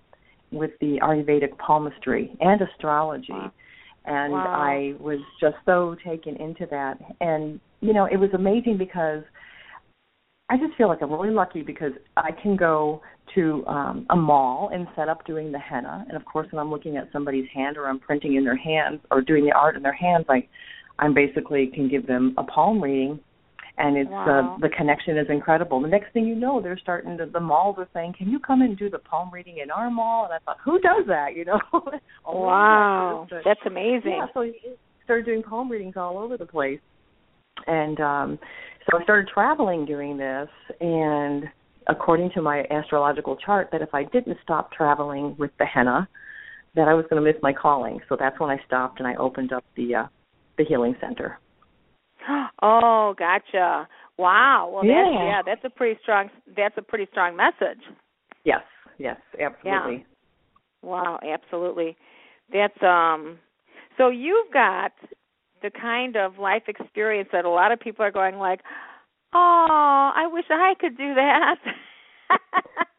with 0.51 0.71
the 0.81 0.99
Ayurvedic 1.01 1.57
palmistry 1.57 2.35
and 2.39 2.61
astrology. 2.61 3.33
Wow. 3.33 3.51
And 4.05 4.33
Wow. 4.33 4.45
I 4.47 4.95
was 5.01 5.19
just 5.41 5.57
so 5.65 5.95
taken 6.05 6.35
into 6.37 6.65
that. 6.71 6.97
And, 7.19 7.59
you 7.81 7.93
know, 7.93 8.05
it 8.05 8.17
was 8.17 8.29
amazing 8.33 8.77
because 8.77 9.23
I 10.49 10.57
just 10.57 10.75
feel 10.77 10.87
like 10.87 11.01
I'm 11.01 11.11
really 11.11 11.33
lucky 11.33 11.61
because 11.61 11.91
I 12.15 12.31
can 12.31 12.55
go 12.55 13.01
to 13.35 13.65
um 13.67 14.05
a 14.09 14.15
mall 14.15 14.69
and 14.73 14.87
set 14.95 15.09
up 15.09 15.25
doing 15.25 15.51
the 15.51 15.59
henna 15.59 16.05
and 16.07 16.15
of 16.15 16.23
course 16.25 16.47
when 16.51 16.59
I'm 16.61 16.71
looking 16.71 16.95
at 16.95 17.09
somebody's 17.11 17.47
hand 17.53 17.75
or 17.77 17.87
I'm 17.87 17.99
printing 17.99 18.35
in 18.35 18.45
their 18.45 18.55
hands 18.55 19.01
or 19.11 19.21
doing 19.21 19.43
the 19.45 19.51
art 19.51 19.75
in 19.75 19.83
their 19.83 19.93
hands 19.93 20.25
like 20.29 20.47
I'm 20.99 21.13
basically 21.13 21.67
can 21.67 21.89
give 21.89 22.07
them 22.07 22.33
a 22.37 22.43
palm 22.43 22.81
reading 22.81 23.19
and 23.77 23.95
it's 23.97 24.09
Wow. 24.09 24.55
uh, 24.55 24.59
the 24.59 24.69
connection 24.69 25.17
is 25.19 25.27
incredible. 25.29 25.79
The 25.81 25.87
next 25.87 26.11
thing 26.11 26.25
you 26.25 26.33
know, 26.35 26.59
they're 26.61 26.79
starting 26.79 27.15
to 27.19 27.27
the 27.27 27.39
malls 27.39 27.75
are 27.77 27.87
saying, 27.93 28.13
"Can 28.17 28.27
you 28.27 28.39
come 28.39 28.63
and 28.63 28.75
do 28.75 28.89
the 28.89 28.97
palm 28.97 29.29
reading 29.31 29.59
in 29.59 29.69
our 29.69 29.91
mall?" 29.91 30.25
And 30.25 30.33
I 30.33 30.39
thought, 30.39 30.57
"Who 30.65 30.79
does 30.79 31.05
that?" 31.07 31.35
You 31.35 31.45
know? 31.45 31.59
Wow, 32.25 33.27
but- 33.29 33.43
that's 33.45 33.59
amazing. 33.67 34.13
yeah, 34.17 34.25
so 34.33 34.41
he 34.41 34.53
started 35.03 35.25
doing 35.25 35.43
palm 35.43 35.69
readings 35.69 35.95
all 35.95 36.17
over 36.17 36.37
the 36.37 36.45
place. 36.45 36.79
And 37.67 37.99
um 37.99 38.39
so 38.89 38.99
I 38.99 39.03
started 39.03 39.27
traveling 39.33 39.85
doing 39.85 40.17
this 40.17 40.49
and 40.79 41.45
according 41.87 42.31
to 42.31 42.41
my 42.41 42.63
astrological 42.69 43.35
chart, 43.37 43.69
that 43.71 43.81
if 43.81 43.93
I 43.93 44.03
didn't 44.05 44.37
stop 44.43 44.71
traveling 44.71 45.35
with 45.37 45.51
the 45.59 45.65
henna, 45.65 46.07
that 46.75 46.87
I 46.87 46.93
was 46.93 47.05
going 47.09 47.21
to 47.21 47.27
miss 47.27 47.41
my 47.41 47.53
calling. 47.53 47.99
So 48.07 48.15
that's 48.19 48.39
when 48.39 48.49
I 48.49 48.57
stopped 48.65 48.99
and 48.99 49.07
I 49.07 49.15
opened 49.15 49.51
up 49.53 49.63
the 49.75 49.95
uh, 49.95 50.07
the 50.57 50.65
healing 50.65 50.95
center. 51.01 51.39
Oh, 52.61 53.13
gotcha. 53.17 53.87
Wow. 54.17 54.71
Well, 54.73 54.85
Yeah. 54.85 55.03
that's 55.03 55.13
yeah, 55.13 55.41
that's 55.45 55.63
a 55.63 55.69
pretty 55.69 55.99
strong 56.01 56.29
that's 56.55 56.75
a 56.77 56.81
pretty 56.81 57.07
strong 57.11 57.35
message. 57.35 57.81
Yes, 58.43 58.63
yes, 58.97 59.17
absolutely. 59.39 60.05
Yeah. 60.83 60.89
Wow, 60.89 61.19
absolutely. 61.23 61.95
That's 62.51 62.81
um 62.81 63.39
so 63.97 64.09
you've 64.09 64.51
got 64.51 64.91
the 65.61 65.71
kind 65.71 66.15
of 66.15 66.37
life 66.37 66.63
experience 66.67 67.29
that 67.31 67.45
a 67.45 67.49
lot 67.49 67.71
of 67.71 67.79
people 67.79 68.03
are 68.05 68.11
going 68.11 68.35
like, 68.35 68.61
"Oh, 69.33 70.11
I 70.15 70.27
wish 70.31 70.45
I 70.49 70.73
could 70.79 70.97
do 70.97 71.13
that." 71.15 71.55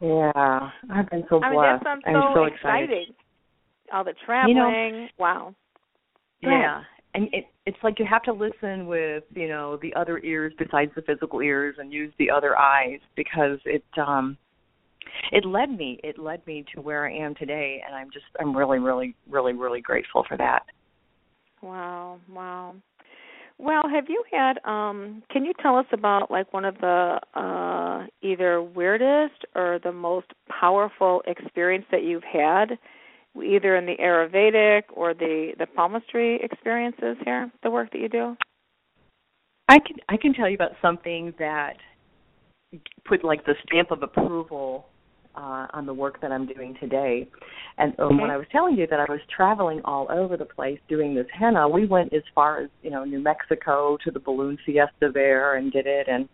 Yeah, 0.00 0.70
I've 0.90 1.10
been 1.10 1.24
so 1.28 1.42
I 1.42 1.50
mean, 1.50 1.58
blessed. 1.58 1.84
that 1.84 1.90
sounds 1.90 2.02
I'm 2.06 2.14
so, 2.14 2.32
so 2.34 2.44
excited. 2.44 2.90
exciting. 2.90 3.14
All 3.92 4.04
the 4.04 4.14
traveling. 4.24 4.54
You 4.54 5.00
know- 5.02 5.08
wow. 5.18 5.54
Yeah. 6.40 6.82
And 7.14 7.28
it 7.34 7.44
it's 7.66 7.76
like 7.82 7.98
you 7.98 8.06
have 8.06 8.22
to 8.22 8.32
listen 8.32 8.86
with, 8.86 9.24
you 9.34 9.48
know, 9.48 9.76
the 9.82 9.92
other 9.94 10.18
ears 10.20 10.54
besides 10.58 10.92
the 10.94 11.02
physical 11.02 11.40
ears 11.42 11.76
and 11.78 11.92
use 11.92 12.12
the 12.18 12.30
other 12.30 12.58
eyes 12.58 13.00
because 13.16 13.58
it 13.66 13.84
um 13.98 14.38
it 15.32 15.44
led 15.44 15.70
me 15.76 16.00
it 16.02 16.18
led 16.18 16.46
me 16.46 16.64
to 16.74 16.80
where 16.80 17.06
I 17.06 17.12
am 17.14 17.34
today 17.34 17.82
and 17.86 17.94
I'm 17.94 18.10
just 18.10 18.24
I'm 18.40 18.56
really 18.56 18.78
really 18.78 19.14
really 19.28 19.52
really 19.52 19.80
grateful 19.82 20.24
for 20.26 20.36
that. 20.38 20.62
Wow, 21.62 22.20
wow. 22.28 22.74
Well, 23.58 23.82
have 23.92 24.04
you 24.08 24.24
had 24.32 24.58
um 24.64 25.22
can 25.30 25.44
you 25.44 25.52
tell 25.60 25.76
us 25.76 25.86
about 25.92 26.30
like 26.30 26.52
one 26.52 26.64
of 26.64 26.76
the 26.78 27.20
uh 27.34 28.06
either 28.22 28.62
weirdest 28.62 29.44
or 29.54 29.78
the 29.82 29.92
most 29.92 30.28
powerful 30.48 31.22
experience 31.26 31.84
that 31.90 32.02
you've 32.02 32.24
had 32.24 32.78
either 33.36 33.76
in 33.76 33.86
the 33.86 33.96
Ayurvedic 33.96 34.84
or 34.94 35.14
the 35.14 35.52
the 35.58 35.66
palmistry 35.66 36.40
experiences 36.42 37.16
here, 37.24 37.50
the 37.62 37.70
work 37.70 37.90
that 37.92 38.00
you 38.00 38.08
do? 38.08 38.36
I 39.68 39.78
can 39.78 39.96
I 40.08 40.16
can 40.16 40.32
tell 40.32 40.48
you 40.48 40.54
about 40.54 40.72
something 40.80 41.34
that 41.38 41.76
put 43.04 43.24
like 43.24 43.44
the 43.44 43.54
stamp 43.66 43.90
of 43.90 44.02
approval 44.02 44.86
on 45.72 45.86
the 45.86 45.94
work 45.94 46.20
that 46.20 46.32
I'm 46.32 46.46
doing 46.46 46.76
today. 46.80 47.28
And 47.78 47.98
um, 47.98 48.20
when 48.20 48.30
I 48.30 48.36
was 48.36 48.46
telling 48.52 48.76
you 48.76 48.86
that 48.88 49.00
I 49.00 49.10
was 49.10 49.20
traveling 49.34 49.80
all 49.84 50.06
over 50.10 50.36
the 50.36 50.44
place 50.44 50.78
doing 50.88 51.14
this 51.14 51.26
henna, 51.38 51.68
we 51.68 51.86
went 51.86 52.12
as 52.12 52.22
far 52.34 52.62
as 52.62 52.70
you 52.82 52.90
know 52.90 53.04
New 53.04 53.20
Mexico 53.20 53.96
to 54.04 54.10
the 54.10 54.20
balloon 54.20 54.58
fiesta 54.66 55.10
there 55.12 55.56
and 55.56 55.72
did 55.72 55.86
it. 55.86 56.08
And 56.08 56.28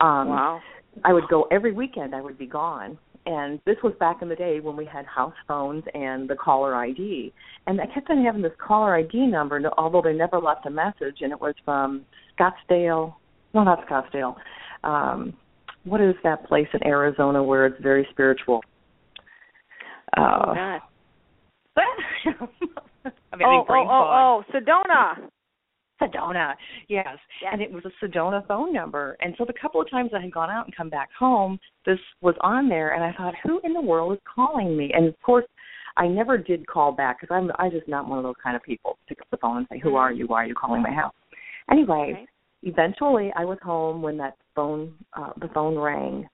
um, 0.00 0.28
wow. 0.28 0.60
I 1.04 1.12
would 1.12 1.28
go 1.28 1.46
every 1.50 1.72
weekend. 1.72 2.14
I 2.14 2.20
would 2.20 2.38
be 2.38 2.46
gone. 2.46 2.98
And 3.26 3.60
this 3.66 3.76
was 3.82 3.92
back 4.00 4.22
in 4.22 4.28
the 4.30 4.36
day 4.36 4.60
when 4.60 4.74
we 4.74 4.86
had 4.86 5.04
house 5.04 5.34
phones 5.46 5.84
and 5.92 6.30
the 6.30 6.34
caller 6.34 6.74
ID. 6.74 7.32
And 7.66 7.78
I 7.78 7.86
kept 7.86 8.08
on 8.08 8.24
having 8.24 8.40
this 8.40 8.52
caller 8.58 8.96
ID 8.96 9.26
number, 9.26 9.60
although 9.76 10.00
they 10.00 10.14
never 10.14 10.38
left 10.38 10.64
a 10.64 10.70
message. 10.70 11.18
And 11.20 11.32
it 11.32 11.40
was 11.40 11.54
from 11.64 12.06
Scottsdale. 12.38 13.14
No, 13.52 13.64
not 13.64 13.86
Scottsdale. 13.86 14.36
Um, 14.82 15.34
what 15.84 16.00
is 16.00 16.14
that 16.24 16.44
place 16.46 16.68
in 16.74 16.86
Arizona 16.86 17.42
where 17.42 17.66
it's 17.66 17.80
very 17.82 18.06
spiritual? 18.10 18.60
Oh, 20.16 20.22
Uh, 20.22 20.54
God. 20.54 20.80
I'm 23.32 23.40
oh, 23.44 23.64
oh, 23.68 23.74
oh, 23.88 24.42
oh, 24.50 24.52
Sedona. 24.52 25.28
Sedona, 26.00 26.54
yes. 26.88 27.06
Yes. 27.42 27.52
And 27.52 27.60
it 27.62 27.72
was 27.72 27.84
a 27.84 28.04
Sedona 28.04 28.46
phone 28.46 28.72
number. 28.72 29.16
And 29.20 29.34
so 29.38 29.44
the 29.44 29.52
couple 29.60 29.80
of 29.80 29.90
times 29.90 30.10
I 30.16 30.20
had 30.20 30.32
gone 30.32 30.50
out 30.50 30.66
and 30.66 30.76
come 30.76 30.88
back 30.90 31.08
home, 31.18 31.58
this 31.86 31.98
was 32.20 32.34
on 32.40 32.68
there, 32.68 32.94
and 32.94 33.02
I 33.02 33.12
thought, 33.16 33.34
who 33.42 33.60
in 33.64 33.72
the 33.72 33.80
world 33.80 34.12
is 34.12 34.18
calling 34.32 34.76
me? 34.76 34.92
And 34.94 35.06
of 35.08 35.14
course, 35.22 35.44
I 35.96 36.06
never 36.06 36.38
did 36.38 36.66
call 36.66 36.92
back 36.92 37.20
because 37.20 37.34
I'm 37.34 37.50
I'm 37.58 37.72
just 37.72 37.88
not 37.88 38.08
one 38.08 38.18
of 38.18 38.24
those 38.24 38.36
kind 38.42 38.54
of 38.54 38.62
people. 38.62 38.92
to 38.92 39.14
Pick 39.14 39.20
up 39.20 39.26
the 39.32 39.36
phone 39.38 39.56
and 39.58 39.66
say, 39.70 39.80
"Who 39.80 39.96
are 39.96 40.12
you? 40.12 40.26
Why 40.28 40.44
are 40.44 40.46
you 40.46 40.54
calling 40.54 40.80
my 40.80 40.92
house?" 40.92 41.14
Anyway, 41.72 42.12
Right. 42.14 42.28
eventually 42.62 43.32
I 43.34 43.44
was 43.44 43.58
home 43.62 44.00
when 44.00 44.16
that 44.18 44.36
phone 44.58 44.82
uh, 45.18 45.32
the 45.40 45.48
phone 45.54 45.76
rang, 45.78 46.28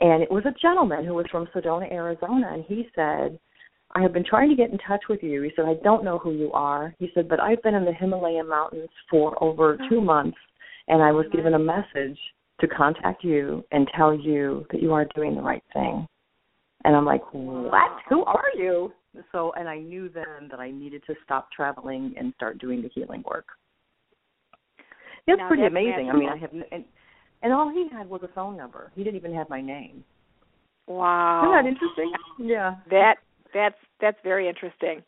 and 0.00 0.22
it 0.22 0.30
was 0.30 0.44
a 0.46 0.60
gentleman 0.60 1.04
who 1.04 1.14
was 1.14 1.26
from 1.30 1.46
Sedona, 1.54 1.86
Arizona, 1.92 2.48
and 2.52 2.64
he 2.66 2.88
said, 2.96 3.38
I 3.94 4.02
have 4.02 4.12
been 4.12 4.24
trying 4.24 4.50
to 4.50 4.56
get 4.56 4.70
in 4.70 4.78
touch 4.78 5.04
with 5.08 5.22
you. 5.22 5.42
He 5.42 5.52
said, 5.54 5.66
I 5.66 5.74
don't 5.84 6.04
know 6.04 6.18
who 6.18 6.32
you 6.32 6.50
are. 6.52 6.94
He 6.98 7.10
said, 7.14 7.28
but 7.28 7.40
I've 7.40 7.62
been 7.62 7.74
in 7.74 7.84
the 7.84 7.92
Himalayan 7.92 8.48
mountains 8.48 8.88
for 9.10 9.26
over 9.42 9.78
two 9.88 10.00
months, 10.00 10.38
and 10.88 11.02
I 11.02 11.12
was 11.12 11.26
given 11.32 11.54
a 11.54 11.58
message 11.58 12.18
to 12.60 12.68
contact 12.68 13.24
you 13.24 13.64
and 13.72 13.88
tell 13.96 14.14
you 14.14 14.66
that 14.70 14.82
you 14.82 14.92
are 14.92 15.06
doing 15.14 15.34
the 15.34 15.42
right 15.42 15.64
thing. 15.72 16.06
And 16.84 16.96
I'm 16.96 17.04
like, 17.04 17.22
what? 17.32 17.92
Who 18.08 18.24
are 18.24 18.50
you? 18.56 18.92
So, 19.32 19.52
and 19.58 19.68
I 19.68 19.78
knew 19.78 20.08
then 20.08 20.48
that 20.50 20.60
I 20.60 20.70
needed 20.70 21.02
to 21.08 21.14
stop 21.24 21.48
traveling 21.50 22.14
and 22.16 22.32
start 22.36 22.58
doing 22.58 22.80
the 22.82 22.90
healing 22.94 23.22
work. 23.26 23.46
It's 25.26 25.38
Now, 25.38 25.48
pretty 25.48 25.66
amazing. 25.66 26.10
I 26.10 26.16
mean, 26.16 26.28
I 26.28 26.38
have, 26.38 26.50
and, 26.52 26.84
and 27.42 27.52
all 27.52 27.70
he 27.70 27.88
had 27.92 28.08
was 28.08 28.22
a 28.22 28.28
phone 28.28 28.56
number. 28.56 28.92
He 28.94 29.02
didn't 29.04 29.16
even 29.16 29.34
have 29.34 29.48
my 29.48 29.60
name. 29.60 30.04
Wow. 30.86 31.42
Isn't 31.42 31.52
that 31.64 31.68
interesting? 31.68 32.12
Yeah. 32.38 32.76
That 32.90 33.14
that's 33.54 33.78
that's 34.00 34.18
very 34.24 34.48
interesting. 34.48 35.02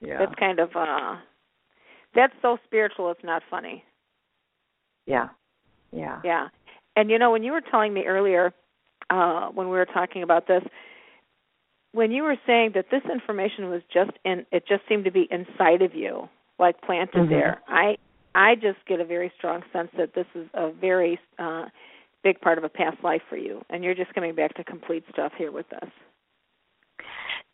Yeah. 0.00 0.18
That's 0.18 0.34
kind 0.36 0.58
of 0.60 0.70
uh 0.76 1.16
that's 2.14 2.32
so 2.42 2.58
spiritual 2.66 3.10
it's 3.10 3.24
not 3.24 3.42
funny. 3.50 3.84
yeah. 5.06 5.28
Yeah. 5.92 6.20
Yeah. 6.22 6.48
And 6.96 7.10
you 7.10 7.18
know, 7.18 7.30
when 7.30 7.42
you 7.42 7.52
were 7.52 7.62
telling 7.62 7.94
me 7.94 8.04
earlier, 8.04 8.52
uh, 9.10 9.48
when 9.48 9.68
we 9.68 9.76
were 9.76 9.86
talking 9.86 10.22
about 10.22 10.46
this, 10.46 10.62
when 11.92 12.10
you 12.10 12.22
were 12.24 12.36
saying 12.46 12.72
that 12.74 12.86
this 12.90 13.02
information 13.10 13.70
was 13.70 13.80
just 13.92 14.10
in 14.24 14.44
it 14.52 14.64
just 14.68 14.82
seemed 14.88 15.04
to 15.06 15.10
be 15.10 15.26
inside 15.30 15.80
of 15.82 15.94
you, 15.94 16.28
like 16.58 16.80
planted 16.82 17.14
Mhm. 17.22 17.28
there. 17.30 17.62
I 17.68 17.96
I 18.34 18.54
just 18.54 18.78
get 18.86 19.00
a 19.00 19.04
very 19.04 19.32
strong 19.38 19.62
sense 19.72 19.88
that 19.96 20.14
this 20.14 20.26
is 20.34 20.46
a 20.54 20.70
very 20.72 21.18
uh 21.38 21.66
big 22.24 22.40
part 22.40 22.58
of 22.58 22.64
a 22.64 22.68
past 22.68 22.96
life 23.04 23.22
for 23.28 23.36
you 23.36 23.62
and 23.70 23.84
you're 23.84 23.94
just 23.94 24.12
coming 24.14 24.34
back 24.34 24.54
to 24.56 24.64
complete 24.64 25.04
stuff 25.12 25.32
here 25.38 25.52
with 25.52 25.72
us. 25.72 25.88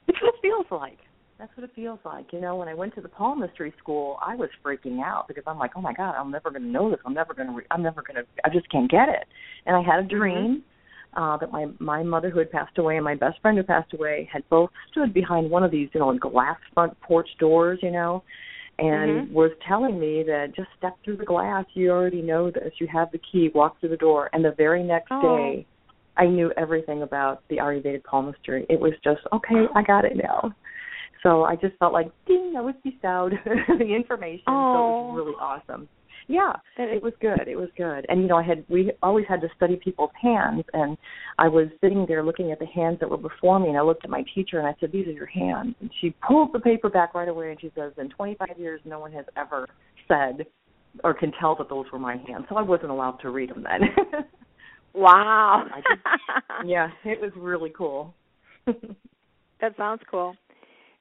That's 0.06 0.18
what 0.22 0.34
it 0.34 0.40
feels 0.42 0.66
like. 0.70 0.98
That's 1.38 1.54
what 1.56 1.64
it 1.64 1.70
feels 1.74 1.98
like. 2.04 2.32
You 2.32 2.40
know, 2.40 2.56
when 2.56 2.68
I 2.68 2.74
went 2.74 2.94
to 2.94 3.00
the 3.00 3.08
palmistry 3.08 3.74
school, 3.78 4.18
I 4.24 4.36
was 4.36 4.48
freaking 4.64 5.02
out 5.02 5.26
because 5.26 5.44
I'm 5.46 5.58
like, 5.58 5.72
oh 5.76 5.80
my 5.80 5.92
god, 5.92 6.14
I'm 6.16 6.30
never 6.30 6.50
going 6.50 6.62
to 6.62 6.68
know 6.68 6.90
this. 6.90 7.00
I'm 7.04 7.14
never 7.14 7.34
going 7.34 7.48
to. 7.48 7.54
Re- 7.54 7.66
I'm 7.70 7.82
never 7.82 8.02
going 8.02 8.16
to. 8.16 8.26
I 8.44 8.50
just 8.50 8.70
can't 8.70 8.90
get 8.90 9.08
it. 9.08 9.26
And 9.66 9.76
I 9.76 9.82
had 9.82 10.04
a 10.04 10.06
dream 10.06 10.62
uh, 11.16 11.36
that 11.38 11.50
my 11.50 11.66
my 11.80 12.02
mother 12.02 12.30
who 12.30 12.38
had 12.38 12.52
passed 12.52 12.78
away 12.78 12.96
and 12.96 13.04
my 13.04 13.14
best 13.14 13.40
friend 13.40 13.56
who 13.56 13.64
passed 13.64 13.92
away 13.94 14.28
had 14.32 14.48
both 14.48 14.70
stood 14.90 15.12
behind 15.12 15.50
one 15.50 15.64
of 15.64 15.70
these, 15.70 15.88
you 15.92 16.00
know, 16.00 16.16
glass 16.16 16.58
front 16.72 16.98
porch 17.00 17.28
doors, 17.38 17.78
you 17.82 17.90
know, 17.90 18.22
and 18.78 19.28
Mhm. 19.28 19.32
was 19.32 19.50
telling 19.66 19.98
me 19.98 20.22
that 20.24 20.52
just 20.52 20.68
step 20.76 20.96
through 21.04 21.16
the 21.16 21.24
glass. 21.24 21.64
You 21.74 21.90
already 21.90 22.22
know 22.22 22.50
this. 22.50 22.72
You 22.80 22.86
have 22.88 23.10
the 23.12 23.18
key. 23.18 23.50
Walk 23.54 23.78
through 23.78 23.90
the 23.90 23.96
door. 23.96 24.30
And 24.32 24.44
the 24.44 24.52
very 24.52 24.82
next 24.82 25.10
Oh. 25.12 25.20
day, 25.20 25.66
I 26.16 26.26
knew 26.26 26.52
everything 26.56 27.02
about 27.02 27.42
the 27.48 27.58
Ayurvedic 27.58 28.04
palmistry. 28.04 28.66
It 28.68 28.80
was 28.80 28.92
just 29.02 29.20
okay. 29.32 29.66
I 29.74 29.82
got 29.82 30.04
it 30.04 30.16
now. 30.16 30.52
So 31.22 31.44
I 31.44 31.56
just 31.56 31.76
felt 31.78 31.92
like, 31.92 32.10
ding, 32.26 32.54
I 32.56 32.60
was 32.60 32.74
bestowed 32.84 33.32
the 33.44 33.94
information. 33.94 34.44
So 34.46 34.52
it 34.52 34.56
Oh. 34.56 35.02
was 35.02 35.16
really 35.16 35.36
awesome. 35.40 35.88
Yeah, 36.26 36.52
it 36.78 37.02
was 37.02 37.12
good. 37.20 37.46
It 37.46 37.56
was 37.56 37.68
good. 37.76 38.06
And 38.08 38.22
you 38.22 38.28
know, 38.28 38.36
I 38.36 38.42
had 38.42 38.64
we 38.68 38.92
always 39.02 39.26
had 39.28 39.40
to 39.42 39.48
study 39.56 39.76
people's 39.76 40.10
hands, 40.20 40.64
and 40.72 40.96
I 41.38 41.48
was 41.48 41.68
sitting 41.80 42.06
there 42.08 42.22
looking 42.24 42.50
at 42.50 42.58
the 42.58 42.66
hands 42.66 42.98
that 43.00 43.10
were 43.10 43.18
before 43.18 43.58
me, 43.60 43.68
and 43.68 43.76
I 43.76 43.82
looked 43.82 44.04
at 44.04 44.10
my 44.10 44.24
teacher 44.34 44.58
and 44.58 44.66
I 44.66 44.74
said, 44.80 44.90
"These 44.90 45.06
are 45.08 45.12
your 45.12 45.26
hands." 45.26 45.74
And 45.80 45.90
she 46.00 46.14
pulled 46.26 46.52
the 46.52 46.60
paper 46.60 46.88
back 46.88 47.14
right 47.14 47.28
away, 47.28 47.50
and 47.50 47.60
she 47.60 47.70
says, 47.74 47.92
"In 47.98 48.08
25 48.08 48.58
years, 48.58 48.80
no 48.84 48.98
one 48.98 49.12
has 49.12 49.26
ever 49.36 49.68
said 50.08 50.46
or 51.02 51.12
can 51.12 51.32
tell 51.40 51.54
that 51.56 51.68
those 51.68 51.86
were 51.92 51.98
my 51.98 52.16
hands." 52.16 52.46
So 52.48 52.56
I 52.56 52.62
wasn't 52.62 52.90
allowed 52.90 53.18
to 53.20 53.30
read 53.30 53.50
them 53.50 53.62
then. 53.64 54.24
Wow. 54.94 55.66
I 55.74 55.80
just- 55.80 56.66
yeah, 56.68 56.88
it 57.04 57.20
was 57.20 57.32
really 57.36 57.70
cool. 57.76 58.14
that 58.66 59.76
sounds 59.76 60.00
cool. 60.10 60.36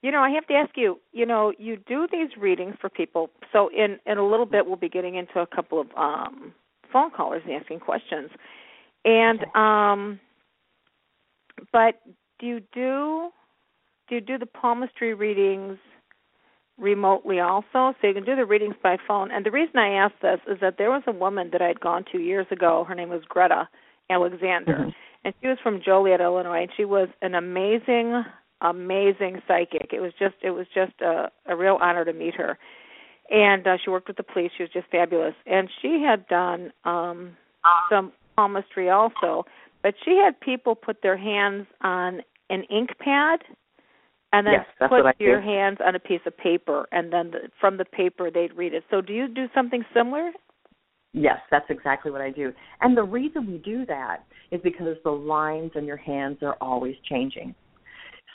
You 0.04 0.12
know, 0.12 0.22
I 0.22 0.30
have 0.32 0.46
to 0.48 0.54
ask 0.54 0.72
you, 0.76 1.00
you 1.14 1.26
know, 1.26 1.54
you 1.58 1.78
do 1.78 2.08
these 2.12 2.30
readings 2.38 2.76
for 2.80 2.90
people. 2.90 3.30
So 3.52 3.70
in 3.70 3.98
in 4.06 4.18
a 4.20 4.28
little 4.28 4.46
bit 4.46 4.66
we'll 4.68 4.76
be 4.76 4.90
getting 4.90 5.16
into 5.16 5.40
a 5.40 5.48
couple 5.48 5.80
of 5.82 5.88
um 5.98 6.54
phone 6.92 7.10
callers 7.10 7.42
and 7.46 7.54
asking 7.54 7.80
questions. 7.80 8.30
And 9.06 9.40
um 9.56 10.20
but 11.72 12.02
do 12.40 12.46
you 12.46 12.60
do 12.74 13.30
do 14.10 14.16
you 14.16 14.22
do 14.22 14.38
the 14.38 14.46
palmistry 14.46 15.14
readings 15.14 15.78
remotely 16.78 17.40
also? 17.40 17.96
So 18.02 18.08
you 18.08 18.14
can 18.14 18.26
do 18.26 18.36
the 18.36 18.46
readings 18.46 18.76
by 18.84 18.98
phone. 19.08 19.32
And 19.32 19.46
the 19.46 19.52
reason 19.52 19.78
I 19.78 19.94
ask 19.94 20.14
this 20.22 20.40
is 20.48 20.60
that 20.60 20.78
there 20.78 20.92
was 20.92 21.04
a 21.08 21.14
woman 21.14 21.50
that 21.54 21.62
I'd 21.62 21.80
gone 21.80 22.04
to 22.12 22.20
years 22.20 22.48
ago. 22.52 22.84
Her 22.84 22.94
name 22.96 23.10
was 23.10 23.24
Greta 23.30 23.70
Alexander 24.10 24.76
Mhm. 24.80 24.94
and 25.24 25.34
she 25.42 25.48
was 25.48 25.58
from 25.64 25.80
Joliet, 25.82 26.20
Illinois, 26.20 26.64
and 26.64 26.72
she 26.76 26.84
was 26.84 27.08
an 27.22 27.36
amazing, 27.36 28.26
amazing 28.64 29.42
psychic. 29.48 29.90
It 29.94 30.00
was 30.00 30.14
just, 30.18 30.36
it 30.42 30.52
was 30.52 30.66
just 30.74 30.94
a, 31.02 31.30
a 31.48 31.56
real 31.56 31.78
honor 31.82 32.06
to 32.06 32.14
meet 32.14 32.36
her. 32.36 32.58
And 33.30 33.68
uh, 33.68 33.78
she 33.84 33.90
worked 33.90 34.08
with 34.08 34.18
the 34.18 34.24
police. 34.24 34.52
She 34.58 34.64
was 34.64 34.72
just 34.74 34.88
fabulous, 34.92 35.34
and 35.46 35.70
she 35.82 36.04
had 36.06 36.28
done 36.28 36.72
um 36.84 37.38
some 37.90 38.12
palmistry 38.36 38.90
also, 38.90 39.46
but 39.82 39.94
she 40.04 40.20
had 40.24 40.40
people 40.40 40.76
put 40.76 41.02
their 41.02 41.18
hands 41.18 41.66
on 41.82 42.22
an 42.50 42.64
ink 42.70 42.90
pad 43.00 43.40
and 44.32 44.48
then 44.48 44.54
yes, 44.54 44.90
put 44.90 45.18
do. 45.20 45.26
your 45.26 45.42
hands 45.42 45.78
on 45.86 45.96
a 45.96 46.00
piece 46.00 46.22
of 46.26 46.36
paper 46.38 46.88
and 46.92 47.14
then 47.14 47.32
the, 47.32 47.40
from 47.60 47.78
the 47.78 47.86
paper 47.86 48.30
they'd 48.32 48.54
read 48.54 48.74
it. 48.74 48.84
So 48.90 49.02
do 49.02 49.14
you 49.14 49.28
do 49.28 49.46
something 49.54 49.84
similar? 49.94 50.32
Yes, 51.14 51.38
that's 51.52 51.66
exactly 51.70 52.12
what 52.12 52.22
I 52.22 52.32
do. 52.32 52.52
And 52.82 52.98
the 52.98 53.04
reason 53.04 53.46
we 53.46 53.60
do 53.60 53.86
that 53.86 54.26
is 54.52 54.60
because 54.64 54.98
the 55.04 55.12
lines 55.12 55.72
on 55.76 55.86
your 55.86 55.98
hands 55.98 56.40
are 56.42 56.58
always 56.60 56.96
changing. 57.08 57.54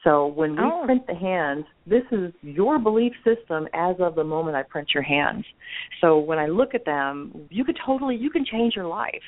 So 0.08 0.26
when 0.26 0.52
we 0.52 0.62
oh. 0.62 0.84
print 0.86 1.06
the 1.06 1.14
hands, 1.14 1.66
this 1.86 2.04
is 2.10 2.32
your 2.40 2.78
belief 2.78 3.12
system 3.24 3.68
as 3.74 3.96
of 3.98 4.14
the 4.14 4.24
moment 4.24 4.56
I 4.56 4.62
print 4.62 4.88
your 4.94 5.02
hands. 5.02 5.44
So 6.00 6.18
when 6.18 6.38
I 6.38 6.46
look 6.46 6.74
at 6.74 6.86
them, 6.86 7.46
you 7.50 7.62
could 7.62 7.78
totally 7.84 8.16
you 8.16 8.30
can 8.30 8.46
change 8.46 8.74
your 8.74 8.86
life. 8.86 9.22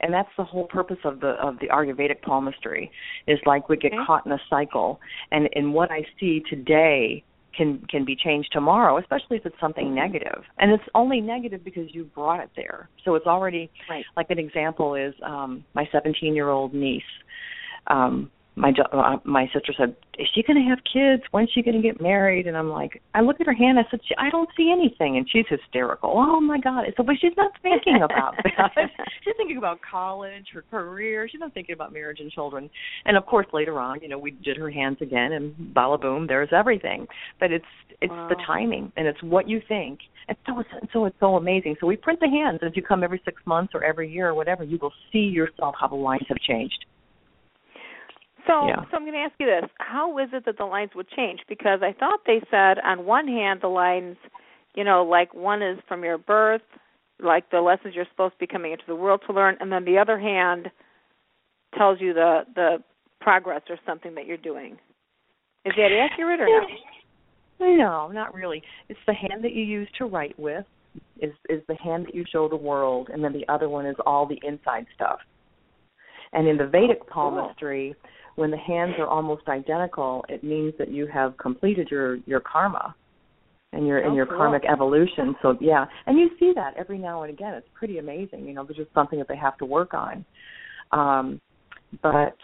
And 0.00 0.12
that's 0.12 0.30
the 0.38 0.44
whole 0.44 0.66
purpose 0.66 0.96
of 1.04 1.20
the 1.20 1.32
of 1.32 1.58
the 1.60 1.66
Ayurvedic 1.66 2.22
palmistry 2.22 2.90
is 3.26 3.38
like 3.44 3.68
we 3.68 3.76
get 3.76 3.92
okay. 3.92 4.02
caught 4.06 4.24
in 4.24 4.32
a 4.32 4.40
cycle 4.48 5.00
and 5.32 5.50
and 5.54 5.74
what 5.74 5.90
I 5.90 6.00
see 6.18 6.42
today 6.48 7.22
can 7.54 7.84
can 7.90 8.06
be 8.06 8.16
changed 8.16 8.48
tomorrow, 8.52 8.98
especially 8.98 9.36
if 9.36 9.44
it's 9.44 9.60
something 9.60 9.94
negative. 9.94 10.44
And 10.58 10.72
it's 10.72 10.88
only 10.94 11.20
negative 11.20 11.62
because 11.62 11.94
you 11.94 12.04
brought 12.04 12.40
it 12.40 12.48
there. 12.56 12.88
So 13.04 13.16
it's 13.16 13.26
already 13.26 13.70
right. 13.90 14.04
like 14.16 14.30
an 14.30 14.38
example 14.38 14.94
is 14.94 15.12
um 15.22 15.62
my 15.74 15.86
17-year-old 15.92 16.72
niece 16.72 17.02
um 17.88 18.30
my 18.54 18.72
uh, 18.92 19.16
my 19.24 19.46
sister 19.52 19.72
said, 19.76 19.96
"Is 20.18 20.28
she 20.34 20.42
going 20.42 20.62
to 20.62 20.68
have 20.68 20.78
kids? 20.84 21.22
When's 21.30 21.50
she 21.54 21.62
going 21.62 21.80
to 21.80 21.82
get 21.82 22.02
married?" 22.02 22.46
And 22.46 22.56
I'm 22.56 22.68
like, 22.68 23.00
I 23.14 23.22
look 23.22 23.40
at 23.40 23.46
her 23.46 23.54
hand. 23.54 23.78
I 23.78 23.84
said, 23.90 24.00
"I 24.18 24.28
don't 24.28 24.48
see 24.56 24.70
anything," 24.70 25.16
and 25.16 25.26
she's 25.30 25.46
hysterical. 25.48 26.12
Oh 26.14 26.40
my 26.40 26.58
god! 26.60 26.84
So, 26.96 27.02
but 27.02 27.14
she's 27.20 27.32
not 27.36 27.52
thinking 27.62 28.02
about 28.02 28.34
that. 28.44 28.90
she's 29.24 29.34
thinking 29.38 29.56
about 29.56 29.78
college, 29.88 30.46
her 30.52 30.64
career. 30.70 31.28
She's 31.30 31.40
not 31.40 31.54
thinking 31.54 31.72
about 31.72 31.94
marriage 31.94 32.20
and 32.20 32.30
children. 32.30 32.68
And 33.06 33.16
of 33.16 33.24
course, 33.24 33.46
later 33.54 33.80
on, 33.80 34.00
you 34.02 34.08
know, 34.08 34.18
we 34.18 34.32
did 34.32 34.58
her 34.58 34.70
hands 34.70 34.98
again, 35.00 35.32
and 35.32 35.72
bala 35.72 35.96
boom, 35.96 36.26
there's 36.26 36.50
everything. 36.52 37.06
But 37.40 37.52
it's 37.52 37.64
it's 38.02 38.10
wow. 38.10 38.28
the 38.28 38.36
timing, 38.46 38.92
and 38.98 39.06
it's 39.06 39.22
what 39.22 39.48
you 39.48 39.62
think. 39.66 40.00
And 40.28 40.36
so 40.46 40.60
it's 40.60 40.92
so 40.92 41.06
it's 41.06 41.16
so 41.20 41.36
amazing. 41.36 41.76
So 41.80 41.86
we 41.86 41.96
print 41.96 42.20
the 42.20 42.28
hands, 42.28 42.58
and 42.60 42.70
if 42.70 42.76
you 42.76 42.82
come 42.82 43.02
every 43.02 43.22
six 43.24 43.40
months 43.46 43.72
or 43.74 43.82
every 43.82 44.12
year 44.12 44.28
or 44.28 44.34
whatever, 44.34 44.62
you 44.62 44.78
will 44.82 44.92
see 45.10 45.20
yourself 45.20 45.74
how 45.80 45.88
the 45.88 45.94
lines 45.94 46.26
have 46.28 46.38
changed. 46.38 46.84
So, 48.46 48.66
yeah. 48.66 48.76
so 48.90 48.96
I'm 48.96 49.02
going 49.02 49.12
to 49.12 49.18
ask 49.18 49.34
you 49.38 49.46
this: 49.46 49.70
How 49.78 50.18
is 50.18 50.28
it 50.32 50.44
that 50.46 50.58
the 50.58 50.64
lines 50.64 50.90
would 50.94 51.08
change? 51.10 51.40
Because 51.48 51.80
I 51.82 51.92
thought 51.98 52.20
they 52.26 52.40
said 52.50 52.78
on 52.84 53.04
one 53.04 53.28
hand 53.28 53.60
the 53.62 53.68
lines, 53.68 54.16
you 54.74 54.84
know, 54.84 55.04
like 55.04 55.32
one 55.34 55.62
is 55.62 55.78
from 55.86 56.02
your 56.02 56.18
birth, 56.18 56.62
like 57.22 57.50
the 57.50 57.60
lessons 57.60 57.94
you're 57.94 58.06
supposed 58.10 58.34
to 58.34 58.38
be 58.38 58.46
coming 58.46 58.72
into 58.72 58.84
the 58.86 58.96
world 58.96 59.22
to 59.26 59.32
learn, 59.32 59.56
and 59.60 59.70
then 59.70 59.84
the 59.84 59.98
other 59.98 60.18
hand 60.18 60.68
tells 61.76 62.00
you 62.00 62.12
the 62.12 62.42
the 62.54 62.78
progress 63.20 63.62
or 63.70 63.78
something 63.86 64.14
that 64.14 64.26
you're 64.26 64.36
doing. 64.36 64.76
Is 65.64 65.72
that 65.76 66.08
accurate 66.10 66.40
or 66.40 66.46
not? 66.46 66.68
No, 67.60 68.08
not 68.08 68.34
really. 68.34 68.62
It's 68.88 68.98
the 69.06 69.14
hand 69.14 69.44
that 69.44 69.52
you 69.52 69.62
use 69.62 69.88
to 69.98 70.06
write 70.06 70.36
with 70.38 70.64
is 71.20 71.32
is 71.48 71.62
the 71.68 71.76
hand 71.76 72.06
that 72.06 72.14
you 72.14 72.24
show 72.30 72.48
the 72.48 72.56
world, 72.56 73.08
and 73.12 73.22
then 73.22 73.32
the 73.32 73.46
other 73.48 73.68
one 73.68 73.86
is 73.86 73.96
all 74.04 74.26
the 74.26 74.40
inside 74.42 74.86
stuff. 74.94 75.18
And 76.32 76.48
in 76.48 76.56
the 76.56 76.66
Vedic 76.66 76.98
oh, 77.02 77.06
palmistry, 77.10 77.94
when 78.36 78.50
the 78.50 78.56
hands 78.56 78.94
are 78.98 79.06
almost 79.06 79.48
identical, 79.48 80.24
it 80.28 80.42
means 80.42 80.72
that 80.78 80.90
you 80.90 81.06
have 81.06 81.36
completed 81.38 81.88
your 81.90 82.16
your 82.26 82.40
karma 82.40 82.94
and 83.72 83.86
your 83.86 84.04
oh, 84.04 84.08
in 84.08 84.14
your 84.14 84.26
cool. 84.26 84.36
karmic 84.36 84.62
evolution. 84.70 85.34
So 85.42 85.56
yeah, 85.60 85.86
and 86.06 86.18
you 86.18 86.30
see 86.38 86.52
that 86.54 86.74
every 86.76 86.98
now 86.98 87.22
and 87.22 87.32
again. 87.32 87.54
It's 87.54 87.68
pretty 87.74 87.98
amazing. 87.98 88.46
You 88.46 88.54
know, 88.54 88.64
there's 88.64 88.76
just 88.76 88.92
something 88.94 89.18
that 89.18 89.28
they 89.28 89.36
have 89.36 89.56
to 89.58 89.64
work 89.64 89.94
on. 89.94 90.24
Um, 90.92 91.40
but 92.02 92.36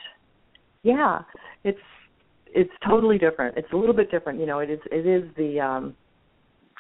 yeah, 0.83 1.21
it's 1.65 1.79
it's 2.47 2.73
totally 2.87 3.19
different. 3.19 3.57
It's 3.57 3.73
a 3.73 3.77
little 3.77 3.95
bit 3.95 4.11
different. 4.11 4.41
You 4.41 4.47
know, 4.47 4.59
it 4.59 4.71
is 4.71 4.81
it 4.91 5.07
is 5.07 5.29
the 5.37 5.61
um, 5.61 5.95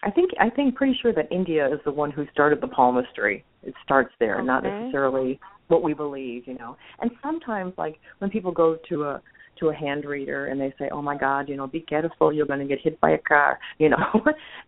I 0.03 0.11
think 0.11 0.31
I 0.41 0.51
think 0.51 0.75
pretty 0.75 0.99
sure 1.01 1.13
that 1.13 1.31
India 1.31 1.67
is 1.67 1.81
the 1.85 1.93
one 1.93 2.11
who 2.11 2.25
started 2.33 2.61
the 2.61 2.69
palmistry. 2.69 3.45
It 3.63 3.75
starts 3.85 4.13
there, 4.21 4.37
okay. 4.37 4.47
not 4.47 4.63
necessarily 4.63 5.41
what 5.69 5.83
we 5.83 5.95
believe, 5.95 6.47
you 6.47 6.55
know. 6.55 6.77
And 7.01 7.11
sometimes 7.23 7.75
like 7.79 7.99
when 8.19 8.31
people 8.31 8.53
go 8.53 8.77
to 8.89 9.05
a 9.05 9.23
to 9.61 9.69
a 9.71 9.75
hand 9.75 10.05
reader 10.05 10.47
and 10.47 10.61
they 10.61 10.73
say, 10.79 10.89
"Oh 10.93 11.03
my 11.03 11.17
God, 11.17 11.49
you 11.49 11.57
know, 11.57 11.67
be 11.67 11.81
careful, 11.81 12.33
you're 12.33 12.47
going 12.47 12.61
to 12.61 12.67
get 12.67 12.81
hit 12.81 13.01
by 13.01 13.11
a 13.11 13.19
car," 13.19 13.59
you 13.79 13.89
know, 13.89 13.97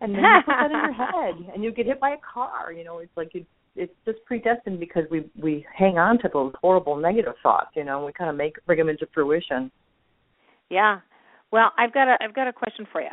and 0.01 0.13
then 0.13 0.21
you 0.21 0.41
put 0.45 0.55
that 0.59 0.71
in 0.71 0.71
your 0.71 0.93
head 0.93 1.53
and 1.53 1.63
you 1.63 1.71
get 1.71 1.85
hit 1.85 1.99
by 1.99 2.11
a 2.11 2.17
car, 2.33 2.71
you 2.71 2.83
know. 2.83 2.99
It's 2.99 3.15
like 3.15 3.33
it, 3.35 3.45
it's 3.75 3.93
just 4.05 4.19
predestined 4.25 4.79
because 4.79 5.03
we 5.09 5.29
we 5.39 5.65
hang 5.75 5.97
on 5.97 6.19
to 6.19 6.29
those 6.31 6.53
horrible 6.61 6.95
negative 6.95 7.33
thoughts, 7.43 7.71
you 7.75 7.83
know. 7.83 7.97
And 7.97 8.05
we 8.05 8.13
kind 8.13 8.29
of 8.29 8.35
make 8.35 8.55
bring 8.65 8.79
them 8.79 8.89
into 8.89 9.07
fruition. 9.13 9.71
Yeah. 10.69 10.99
Well, 11.51 11.71
I've 11.77 11.93
got 11.93 12.07
a 12.07 12.17
I've 12.21 12.35
got 12.35 12.47
a 12.47 12.53
question 12.53 12.85
for 12.91 13.01
you. 13.01 13.09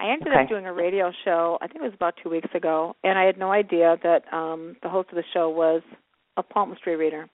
I 0.00 0.12
ended 0.12 0.28
okay. 0.28 0.42
up 0.42 0.48
doing 0.48 0.66
a 0.66 0.72
radio 0.72 1.10
show. 1.24 1.58
I 1.60 1.66
think 1.66 1.80
it 1.80 1.82
was 1.82 1.94
about 1.94 2.14
two 2.22 2.30
weeks 2.30 2.48
ago, 2.54 2.94
and 3.02 3.18
I 3.18 3.24
had 3.24 3.36
no 3.36 3.50
idea 3.50 3.96
that 4.02 4.32
um 4.32 4.76
the 4.82 4.88
host 4.88 5.08
of 5.10 5.16
the 5.16 5.24
show 5.34 5.50
was 5.50 5.82
a 6.38 6.42
palmistry 6.42 6.96
reader. 6.96 7.28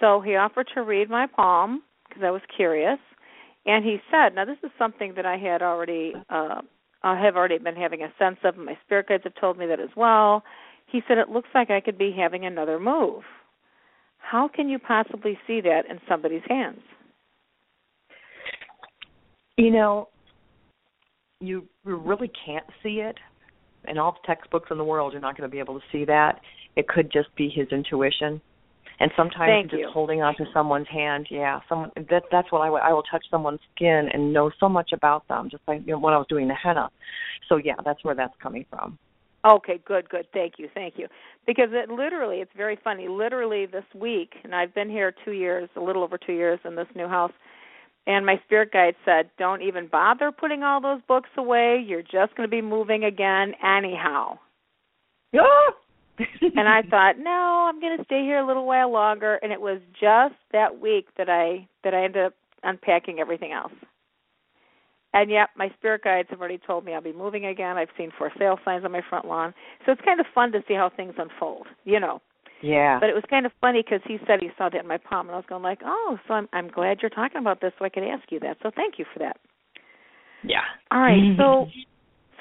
So 0.00 0.20
he 0.20 0.36
offered 0.36 0.68
to 0.74 0.82
read 0.82 1.10
my 1.10 1.26
palm 1.26 1.82
because 2.08 2.22
I 2.22 2.30
was 2.30 2.42
curious, 2.56 2.98
and 3.66 3.84
he 3.84 4.00
said, 4.10 4.34
"Now 4.34 4.44
this 4.44 4.58
is 4.62 4.70
something 4.78 5.14
that 5.14 5.26
I 5.26 5.36
had 5.36 5.62
already, 5.62 6.14
uh, 6.30 6.62
I 7.02 7.20
have 7.20 7.36
already 7.36 7.58
been 7.58 7.76
having 7.76 8.02
a 8.02 8.12
sense 8.18 8.38
of, 8.44 8.56
my 8.56 8.78
spirit 8.84 9.08
guides 9.08 9.24
have 9.24 9.34
told 9.34 9.58
me 9.58 9.66
that 9.66 9.80
as 9.80 9.94
well." 9.96 10.44
He 10.86 11.02
said, 11.06 11.18
"It 11.18 11.28
looks 11.28 11.48
like 11.54 11.70
I 11.70 11.80
could 11.80 11.98
be 11.98 12.12
having 12.12 12.44
another 12.46 12.78
move. 12.78 13.24
How 14.18 14.48
can 14.48 14.68
you 14.68 14.78
possibly 14.78 15.38
see 15.46 15.60
that 15.62 15.86
in 15.86 16.00
somebody's 16.08 16.44
hands?" 16.48 16.82
You 19.56 19.70
know, 19.70 20.08
you 21.40 21.68
really 21.84 22.30
can't 22.46 22.66
see 22.82 23.00
it. 23.00 23.18
In 23.88 23.98
all 23.98 24.12
the 24.12 24.26
textbooks 24.26 24.70
in 24.70 24.78
the 24.78 24.84
world, 24.84 25.12
you're 25.12 25.20
not 25.20 25.36
going 25.36 25.48
to 25.48 25.52
be 25.52 25.58
able 25.58 25.78
to 25.78 25.86
see 25.90 26.04
that. 26.04 26.40
It 26.76 26.88
could 26.88 27.12
just 27.12 27.34
be 27.36 27.48
his 27.54 27.68
intuition. 27.70 28.40
And 29.00 29.10
sometimes 29.16 29.50
Thank 29.50 29.70
just 29.70 29.80
you. 29.80 29.90
holding 29.92 30.22
onto 30.22 30.44
someone's 30.54 30.86
hand, 30.88 31.26
yeah, 31.30 31.60
someone 31.68 31.90
that 31.96 32.22
that's 32.30 32.52
what 32.52 32.60
I 32.60 32.70
would 32.70 32.82
I 32.82 32.92
will 32.92 33.02
touch 33.02 33.24
someone's 33.30 33.58
skin 33.74 34.08
and 34.12 34.32
know 34.32 34.50
so 34.60 34.68
much 34.68 34.92
about 34.92 35.26
them 35.26 35.48
just 35.50 35.62
like 35.66 35.80
you 35.84 35.94
know 35.94 35.98
when 35.98 36.14
I 36.14 36.18
was 36.18 36.26
doing 36.28 36.46
the 36.46 36.54
henna. 36.54 36.88
So 37.48 37.56
yeah, 37.56 37.74
that's 37.84 38.04
where 38.04 38.14
that's 38.14 38.34
coming 38.40 38.64
from. 38.70 38.98
Okay, 39.44 39.80
good, 39.84 40.08
good. 40.08 40.26
Thank 40.32 40.54
you, 40.58 40.68
thank 40.72 40.94
you. 40.96 41.08
Because 41.48 41.70
it 41.72 41.90
literally, 41.90 42.36
it's 42.36 42.52
very 42.56 42.78
funny. 42.84 43.08
Literally 43.08 43.66
this 43.66 43.84
week, 43.92 44.34
and 44.44 44.54
I've 44.54 44.72
been 44.72 44.88
here 44.88 45.12
two 45.24 45.32
years, 45.32 45.68
a 45.74 45.80
little 45.80 46.04
over 46.04 46.16
two 46.16 46.34
years 46.34 46.60
in 46.64 46.76
this 46.76 46.86
new 46.94 47.08
house, 47.08 47.32
and 48.06 48.24
my 48.24 48.40
spirit 48.44 48.72
guide 48.72 48.94
said, 49.04 49.30
"Don't 49.36 49.62
even 49.62 49.88
bother 49.88 50.30
putting 50.30 50.62
all 50.62 50.80
those 50.80 51.00
books 51.08 51.30
away. 51.36 51.82
You're 51.84 52.02
just 52.02 52.36
going 52.36 52.48
to 52.48 52.56
be 52.56 52.62
moving 52.62 53.04
again 53.04 53.54
anyhow." 53.64 54.38
Yeah. 55.34 55.42
And 56.18 56.68
I 56.68 56.82
thought, 56.82 57.18
no, 57.18 57.68
I'm 57.68 57.80
going 57.80 57.98
to 57.98 58.04
stay 58.04 58.22
here 58.22 58.38
a 58.38 58.46
little 58.46 58.66
while 58.66 58.92
longer. 58.92 59.38
And 59.42 59.52
it 59.52 59.60
was 59.60 59.80
just 60.00 60.34
that 60.52 60.80
week 60.80 61.06
that 61.16 61.28
I 61.28 61.66
that 61.84 61.94
I 61.94 62.04
ended 62.04 62.26
up 62.26 62.34
unpacking 62.62 63.18
everything 63.18 63.52
else. 63.52 63.72
And 65.14 65.30
yet, 65.30 65.50
my 65.56 65.68
spirit 65.78 66.04
guides 66.04 66.28
have 66.30 66.40
already 66.40 66.58
told 66.58 66.84
me 66.84 66.94
I'll 66.94 67.02
be 67.02 67.12
moving 67.12 67.46
again. 67.46 67.76
I've 67.76 67.88
seen 67.98 68.10
for 68.16 68.30
sale 68.38 68.58
signs 68.64 68.84
on 68.84 68.92
my 68.92 69.02
front 69.08 69.26
lawn, 69.26 69.52
so 69.84 69.92
it's 69.92 70.00
kind 70.02 70.20
of 70.20 70.26
fun 70.34 70.52
to 70.52 70.60
see 70.66 70.74
how 70.74 70.90
things 70.94 71.14
unfold, 71.18 71.66
you 71.84 72.00
know. 72.00 72.22
Yeah. 72.62 72.98
But 72.98 73.10
it 73.10 73.14
was 73.14 73.24
kind 73.28 73.44
of 73.44 73.52
funny 73.60 73.82
because 73.82 74.00
he 74.06 74.18
said 74.26 74.40
he 74.40 74.50
saw 74.56 74.70
that 74.70 74.80
in 74.80 74.88
my 74.88 74.96
palm, 74.96 75.26
and 75.26 75.34
I 75.34 75.38
was 75.38 75.44
going 75.48 75.62
like, 75.62 75.80
oh, 75.84 76.16
so 76.26 76.34
I'm 76.34 76.48
I'm 76.52 76.68
glad 76.68 76.98
you're 77.02 77.10
talking 77.10 77.40
about 77.40 77.60
this, 77.60 77.72
so 77.78 77.84
I 77.84 77.90
could 77.90 78.04
ask 78.04 78.30
you 78.30 78.40
that. 78.40 78.56
So 78.62 78.70
thank 78.74 78.98
you 78.98 79.04
for 79.12 79.18
that. 79.18 79.36
Yeah. 80.44 80.64
All 80.90 81.00
right, 81.00 81.36
so 81.36 81.66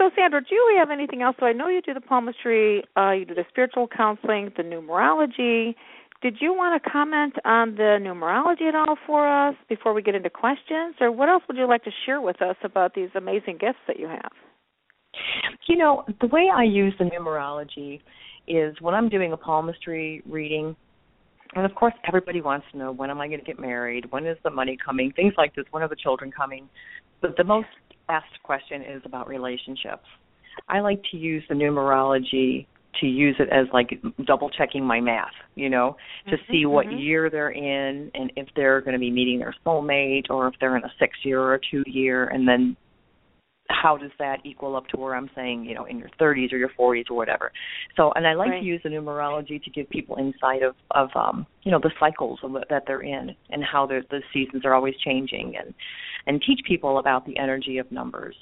so 0.02 0.10
Sandra, 0.16 0.42
do 0.42 0.56
you 0.56 0.76
have 0.80 0.90
anything 0.90 1.22
else? 1.22 1.36
So 1.40 1.46
I 1.46 1.54
know 1.54 1.68
you 1.68 1.80
do 1.80 1.94
the 1.94 2.02
palmistry, 2.02 2.84
uh, 2.98 3.12
you 3.12 3.24
do 3.24 3.36
the 3.36 3.46
spiritual 3.50 3.88
counseling, 3.88 4.52
the 4.58 4.64
numerology. 4.64 5.76
Did 6.24 6.38
you 6.40 6.54
want 6.54 6.82
to 6.82 6.90
comment 6.90 7.36
on 7.46 7.76
the 7.76 8.00
numerology 8.02 8.68
at 8.68 8.74
all 8.74 8.96
for 9.06 9.28
us 9.28 9.54
before 9.70 9.94
we 9.94 10.02
get 10.02 10.16
into 10.16 10.30
questions, 10.32 10.96
or 11.00 11.12
what 11.12 11.30
else 11.30 11.44
would 11.48 11.56
you 11.56 11.68
like 11.68 11.84
to 11.84 11.92
share 12.06 12.20
with 12.20 12.42
us 12.42 12.56
about 12.64 12.96
these 12.96 13.10
amazing 13.14 13.60
gifts 13.60 13.78
that 13.88 14.00
you 14.00 14.08
have? 14.08 14.32
You 15.68 15.78
know, 15.78 16.04
the 16.20 16.28
way 16.28 16.48
I 16.52 16.64
use 16.64 16.96
the 16.98 17.06
numerology 17.06 18.02
is 18.48 18.76
when 18.82 18.96
I'm 18.96 19.08
doing 19.08 19.34
a 19.34 19.38
palmistry 19.38 20.24
reading, 20.28 20.76
and 21.54 21.64
of 21.64 21.76
course 21.76 21.94
everybody 22.08 22.42
wants 22.42 22.66
to 22.72 22.78
know 22.78 22.92
when 22.92 23.12
am 23.12 23.22
I 23.22 23.28
going 23.28 23.40
to 23.40 23.46
get 23.46 23.60
married, 23.60 24.06
when 24.10 24.26
is 24.26 24.38
the 24.44 24.50
money 24.50 24.78
coming, 24.84 25.12
things 25.12 25.34
like 25.38 25.54
this, 25.54 25.66
when 25.70 25.84
are 25.84 25.90
the 25.90 25.96
children 25.96 26.32
coming. 26.32 26.68
But 27.22 27.38
the 27.38 27.44
most 27.44 27.68
asked 28.10 28.42
question 28.44 28.82
is 28.82 29.02
about 29.06 29.28
relationships. 29.28 30.06
I 30.68 30.80
like 30.80 31.02
to 31.12 31.18
use 31.18 31.44
the 31.50 31.56
numerology 31.56 32.68
to 33.00 33.08
use 33.08 33.36
it 33.40 33.50
as 33.50 33.68
like 33.74 34.02
double 34.26 34.50
checking 34.50 34.84
my 34.84 35.00
math, 35.00 35.32
you 35.56 35.70
know, 35.70 35.96
to 36.26 36.36
mm-hmm, 36.36 36.52
see 36.52 36.66
what 36.66 36.88
mm-hmm. 36.88 36.98
year 36.98 37.30
they're 37.30 37.52
in 37.52 38.12
and 38.14 38.32
if 38.36 38.48
they're 38.56 38.82
going 38.82 38.94
to 38.94 39.00
be 39.00 39.10
meeting 39.10 39.40
their 39.40 39.56
soulmate 39.66 40.30
or 40.30 40.48
if 40.48 40.56
they're 40.60 40.76
in 40.76 40.84
a 40.84 40.92
6 41.00 41.18
year 41.24 41.40
or 41.40 41.56
a 41.56 41.60
2 41.72 41.84
year 41.88 42.26
and 42.26 42.48
then 42.48 42.76
how 43.72 43.98
does 43.98 44.12
that 44.20 44.38
equal 44.44 44.76
up 44.76 44.88
to 44.88 44.98
where 44.98 45.16
I'm 45.16 45.30
saying, 45.36 45.66
you 45.66 45.76
know, 45.76 45.86
in 45.86 45.98
your 45.98 46.10
30s 46.20 46.52
or 46.54 46.58
your 46.58 46.72
40s 46.80 47.10
or 47.10 47.16
whatever. 47.16 47.52
So, 47.96 48.12
and 48.16 48.28
I 48.28 48.34
like 48.34 48.52
right. 48.52 48.60
to 48.60 48.66
use 48.66 48.82
the 48.84 48.90
numerology 48.90 49.64
to 49.64 49.70
give 49.70 49.90
people 49.90 50.18
insight 50.18 50.64
of 50.64 50.76
of 50.92 51.10
um, 51.16 51.46
you 51.64 51.72
know, 51.72 51.80
the 51.80 51.92
cycles 52.00 52.40
of, 52.44 52.54
that 52.70 52.84
they're 52.88 53.02
in 53.02 53.36
and 53.50 53.64
how 53.64 53.86
the 53.86 54.02
the 54.10 54.22
seasons 54.34 54.66
are 54.66 54.74
always 54.74 54.96
changing 55.04 55.56
and 55.58 55.74
and 56.28 56.42
teach 56.46 56.60
people 56.68 57.00
about 57.00 57.26
the 57.26 57.38
energy 57.38 57.78
of 57.78 57.92
numbers. 57.92 58.36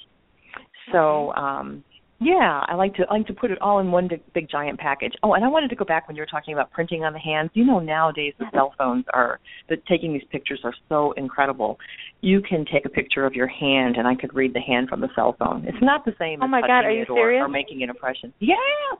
So, 0.92 1.32
um 1.34 1.84
yeah, 2.22 2.62
I 2.66 2.74
like 2.74 2.94
to 2.96 3.04
I 3.08 3.14
like 3.14 3.26
to 3.28 3.32
put 3.32 3.50
it 3.50 3.60
all 3.62 3.78
in 3.78 3.90
one 3.90 4.06
big, 4.06 4.20
big 4.34 4.50
giant 4.50 4.78
package. 4.78 5.14
Oh, 5.22 5.32
and 5.32 5.42
I 5.42 5.48
wanted 5.48 5.68
to 5.70 5.76
go 5.76 5.86
back 5.86 6.06
when 6.06 6.16
you 6.16 6.22
were 6.22 6.26
talking 6.26 6.52
about 6.52 6.70
printing 6.70 7.02
on 7.02 7.14
the 7.14 7.18
hands. 7.18 7.48
You 7.54 7.64
know, 7.64 7.78
nowadays 7.78 8.34
the 8.38 8.44
cell 8.52 8.74
phones 8.76 9.06
are 9.14 9.40
the 9.70 9.78
taking 9.88 10.12
these 10.12 10.24
pictures 10.30 10.60
are 10.62 10.74
so 10.90 11.12
incredible. 11.12 11.78
You 12.22 12.42
can 12.42 12.66
take 12.70 12.84
a 12.84 12.88
picture 12.88 13.24
of 13.24 13.32
your 13.34 13.46
hand, 13.46 13.96
and 13.96 14.06
I 14.06 14.14
could 14.14 14.34
read 14.34 14.52
the 14.54 14.60
hand 14.60 14.88
from 14.88 15.00
the 15.00 15.08
cell 15.14 15.34
phone. 15.38 15.64
It's 15.66 15.78
not 15.80 16.04
the 16.04 16.12
same. 16.18 16.40
Oh 16.42 16.46
as 16.46 16.50
my 16.50 16.60
God, 16.60 16.84
are 16.84 16.90
you 16.90 17.02
it 17.02 17.10
or, 17.10 17.16
serious? 17.16 17.42
or 17.42 17.48
making 17.48 17.82
an 17.82 17.88
impression. 17.88 18.32
Yes, 18.40 18.58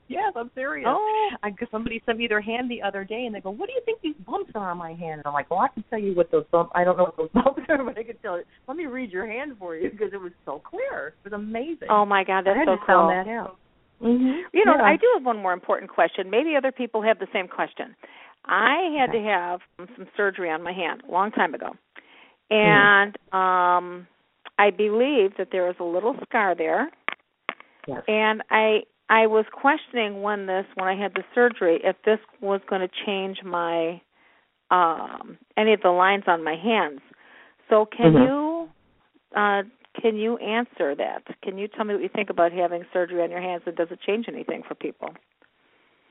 yes, 0.09 0.33
I'm 0.35 0.51
serious. 0.55 0.87
Oh, 0.89 1.31
I 1.43 1.51
somebody 1.71 2.03
sent 2.07 2.19
me 2.19 2.27
their 2.29 2.41
hand 2.41 2.71
the 2.71 2.81
other 2.83 3.05
day, 3.05 3.25
and 3.27 3.35
they 3.35 3.41
go, 3.41 3.51
"What 3.51 3.67
do 3.67 3.73
you 3.75 3.83
think 3.85 4.01
these 4.01 4.15
bumps 4.27 4.53
are 4.55 4.71
on 4.71 4.79
my 4.79 4.93
hand?" 4.95 5.19
And 5.21 5.27
I'm 5.27 5.35
like, 5.35 5.51
"Well, 5.51 5.61
I 5.61 5.69
can 5.69 5.85
tell 5.91 5.99
you 5.99 6.15
what 6.15 6.31
those 6.31 6.45
bumps. 6.51 6.73
I 6.75 6.83
don't 6.85 6.97
know 6.97 7.05
what 7.05 7.17
those 7.17 7.31
bumps 7.35 7.61
are, 7.69 7.85
but 7.85 7.99
I 7.99 8.05
can 8.05 8.17
tell 8.19 8.39
you. 8.39 8.45
Let 8.67 8.77
me 8.77 8.87
read 8.87 9.11
your 9.13 9.27
hand 9.27 9.53
for 9.59 9.77
you 9.77 9.91
because 9.91 10.13
it 10.13 10.21
was 10.21 10.33
so 10.47 10.61
clear. 10.65 11.09
It 11.09 11.31
was 11.31 11.33
amazing. 11.35 11.89
oh 11.91 12.07
my 12.07 12.25
God, 12.25 12.45
that's 12.47 12.57
I 12.57 12.59
had 12.61 12.67
so 12.69 12.73
to 12.73 12.77
cool. 12.79 12.87
found 12.87 13.11
that 13.11 13.31
out. 13.31 13.57
Mm-hmm. 14.03 14.49
You 14.57 14.65
know, 14.65 14.77
yeah. 14.79 14.83
I 14.85 14.97
do 14.97 15.07
have 15.15 15.27
one 15.27 15.37
more 15.37 15.53
important 15.53 15.91
question. 15.91 16.31
Maybe 16.31 16.57
other 16.57 16.73
people 16.73 17.03
have 17.03 17.19
the 17.19 17.27
same 17.35 17.49
question. 17.49 17.95
I 18.47 18.97
had 18.99 19.11
Okay. 19.11 19.19
to 19.19 19.25
have 19.29 19.61
some 19.97 20.07
surgery 20.17 20.49
on 20.51 20.63
my 20.63 20.73
hand 20.73 21.03
a 21.07 21.13
long 21.13 21.31
time 21.31 21.53
ago, 21.53 21.73
Mm-hmm. 22.53 22.57
and 22.57 23.17
um 23.33 24.07
I 24.59 24.71
believe 24.71 25.37
that 25.39 25.49
there 25.53 25.65
was 25.65 25.77
a 25.81 25.85
little 25.85 26.15
scar 26.29 26.55
there, 26.55 26.91
Yes. 27.87 28.03
and 28.09 28.43
I 28.51 28.83
I 29.09 29.27
was 29.27 29.45
questioning 29.53 30.23
when 30.23 30.47
this 30.47 30.67
when 30.75 30.89
I 30.89 30.95
had 31.01 31.15
the 31.15 31.25
surgery 31.35 31.81
if 31.83 31.97
this 32.05 32.19
was 32.41 32.61
going 32.69 32.83
to 32.83 32.91
change 33.07 33.43
my 33.45 34.01
um 34.71 35.39
any 35.57 35.73
of 35.73 35.81
the 35.83 35.91
lines 35.91 36.25
on 36.27 36.45
my 36.45 36.57
hands. 36.57 37.01
So 37.69 37.87
can 37.87 38.15
Mhm. 38.15 38.25
you 38.27 38.71
uh 39.37 39.63
can 40.01 40.17
you 40.17 40.37
answer 40.39 40.95
that? 40.95 41.23
Can 41.43 41.59
you 41.59 41.69
tell 41.69 41.85
me 41.85 41.95
what 41.95 42.03
you 42.03 42.09
think 42.09 42.31
about 42.31 42.53
having 42.53 42.85
surgery 42.93 43.23
on 43.23 43.31
your 43.31 43.41
hands 43.41 43.63
and 43.67 43.77
does 43.77 43.89
it 43.91 44.01
change 44.07 44.27
anything 44.29 44.63
for 44.63 44.75
people? 44.75 45.15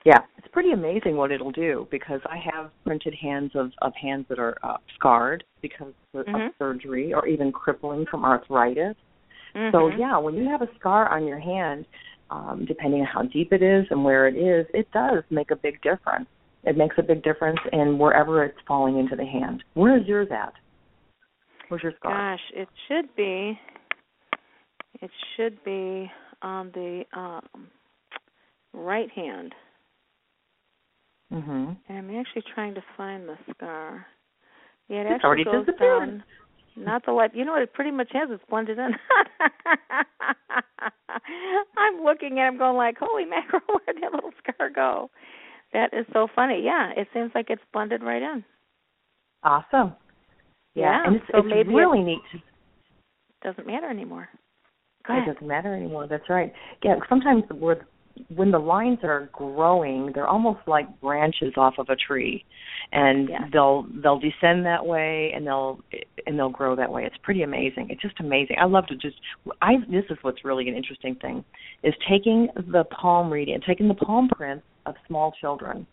Yeah, 0.06 0.20
it's 0.38 0.48
pretty 0.52 0.72
amazing 0.72 1.18
what 1.18 1.32
it'll 1.32 1.52
do 1.52 1.88
because 1.92 2.22
I 2.26 2.38
have 2.38 2.72
printed 2.86 3.14
hands 3.14 3.52
of 3.56 3.72
of 3.82 3.94
hands 3.96 4.26
that 4.30 4.40
are 4.40 4.58
uh, 4.64 4.78
scarred 4.96 5.44
because 5.62 5.94
of, 6.14 6.26
Mhm. 6.26 6.48
of 6.48 6.54
surgery 6.58 7.14
or 7.14 7.28
even 7.28 7.52
crippling 7.52 8.06
from 8.06 8.24
arthritis. 8.24 8.96
So 9.72 9.90
Mhm. 9.90 10.00
yeah, 10.00 10.18
when 10.18 10.36
you 10.36 10.48
have 10.48 10.62
a 10.62 10.74
scar 10.76 11.10
on 11.10 11.26
your 11.26 11.40
hand, 11.40 11.86
um, 12.30 12.66
depending 12.66 13.02
on 13.02 13.08
how 13.08 13.24
deep 13.24 13.52
it 13.52 13.62
is 13.62 13.86
and 13.90 14.04
where 14.04 14.28
it 14.28 14.36
is, 14.36 14.66
it 14.74 14.90
does 14.92 15.24
make 15.30 15.52
a 15.52 15.56
big 15.56 15.82
difference. 15.82 16.30
It 16.64 16.78
makes 16.78 16.98
a 16.98 17.04
big 17.04 17.24
difference 17.24 17.60
in 17.74 17.98
wherever 17.98 18.44
it's 18.44 18.60
falling 18.68 18.98
into 19.00 19.16
the 19.16 19.26
hand. 19.26 19.64
Where 19.74 19.98
is 19.98 20.08
yours 20.08 20.30
at? 20.32 20.54
Where's 21.68 21.84
your 21.84 21.94
scar? 21.94 22.12
Gosh, 22.12 22.52
it 22.54 22.70
should 22.88 23.16
be. 23.16 23.60
It 25.02 25.12
should 25.36 25.64
be 25.64 26.12
on 26.42 26.72
the 26.72 27.06
um, 27.14 27.70
right 28.74 29.10
hand. 29.12 29.54
Mhm. 31.32 31.78
And 31.88 31.98
I'm 31.98 32.20
actually 32.20 32.44
trying 32.54 32.74
to 32.76 32.82
find 32.98 33.28
the 33.28 33.38
scar. 33.54 34.08
Yeah, 34.88 35.02
it 35.02 35.06
It's 35.06 35.12
actually 35.16 35.28
already 35.28 35.44
goes 35.44 35.66
disappeared. 35.66 36.00
down. 36.10 36.24
Not 36.76 37.06
the 37.06 37.12
light. 37.12 37.36
You 37.36 37.46
know 37.46 37.52
what? 37.52 37.62
It 37.62 37.74
pretty 37.74 37.92
much 37.92 38.10
has. 38.14 38.30
It's 38.32 38.44
blended 38.50 38.80
in. 38.80 38.96
I'm 41.78 42.02
looking 42.04 42.40
at. 42.40 42.46
it, 42.46 42.48
I'm 42.48 42.58
going 42.58 42.78
like, 42.78 42.98
holy 43.00 43.26
mackerel! 43.26 43.62
Where'd 43.68 44.02
that 44.02 44.14
little 44.14 44.32
scar 44.44 44.70
go? 44.70 45.10
That 45.74 45.94
is 45.94 46.06
so 46.14 46.28
funny. 46.36 46.62
Yeah, 46.64 46.92
it 46.96 47.08
seems 47.14 47.32
like 47.36 47.50
it's 47.50 47.62
blended 47.74 48.02
right 48.02 48.22
in. 48.22 48.44
Awesome. 49.44 49.96
Yeah, 50.74 51.02
Yeah, 51.02 51.04
and 51.08 51.16
it's, 51.18 51.26
so 51.32 51.40
it's 51.46 51.70
really 51.70 52.02
neat 52.02 52.22
to 52.32 52.40
Doesn't 53.42 53.68
matter 53.68 53.90
anymore. 53.90 54.30
Go 55.06 55.18
It 55.18 55.26
doesn't 55.26 55.48
matter 55.48 55.74
anymore. 55.74 56.08
That's 56.08 56.30
right. 56.30 56.52
Yeah, 56.84 56.96
sometimes 57.08 57.44
where 57.54 57.88
when 58.36 58.52
the 58.52 58.60
lines 58.60 59.00
are 59.04 59.30
growing, 59.32 60.12
they're 60.14 60.28
almost 60.28 60.60
like 60.68 60.88
branches 61.02 61.54
off 61.58 61.76
of 61.78 61.90
a 61.90 61.96
tree, 61.96 62.44
and 62.92 63.30
Yes. 63.30 63.42
they'll 63.52 63.84
they'll 64.04 64.20
descend 64.20 64.66
that 64.66 64.86
way, 64.86 65.32
and 65.34 65.46
they'll 65.46 65.80
and 66.28 66.38
they'll 66.38 66.50
grow 66.50 66.76
that 66.76 66.92
way. 66.92 67.06
It's 67.06 67.18
pretty 67.24 67.44
amazing. 67.44 67.90
It's 67.90 68.02
just 68.02 68.20
amazing. 68.20 68.58
I 68.60 68.66
love 68.66 68.88
to 68.88 68.96
just. 68.96 69.16
I 69.62 69.78
this 69.90 70.06
is 70.10 70.18
what's 70.22 70.44
really 70.46 70.70
an 70.70 70.76
interesting 70.76 71.16
thing, 71.16 71.44
is 71.84 71.94
taking 72.10 72.50
the 72.56 72.84
palm 72.86 73.32
reading 73.32 73.56
and 73.56 73.64
taking 73.64 73.88
the 73.88 73.96
palm 73.96 74.30
prints 74.30 74.66
of 74.86 74.96
small 75.08 75.34
children. 75.40 75.88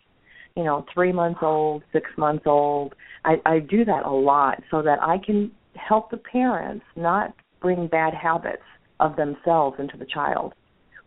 You 0.56 0.64
know, 0.64 0.86
three 0.92 1.12
months 1.12 1.40
old, 1.42 1.82
six 1.92 2.10
months 2.16 2.44
old. 2.46 2.94
I, 3.24 3.36
I 3.44 3.58
do 3.58 3.84
that 3.84 4.04
a 4.06 4.10
lot 4.10 4.62
so 4.70 4.82
that 4.82 5.02
I 5.02 5.18
can 5.18 5.50
help 5.74 6.10
the 6.10 6.16
parents 6.16 6.84
not 6.96 7.34
bring 7.60 7.86
bad 7.88 8.14
habits 8.14 8.62
of 9.00 9.16
themselves 9.16 9.76
into 9.78 9.98
the 9.98 10.06
child 10.06 10.54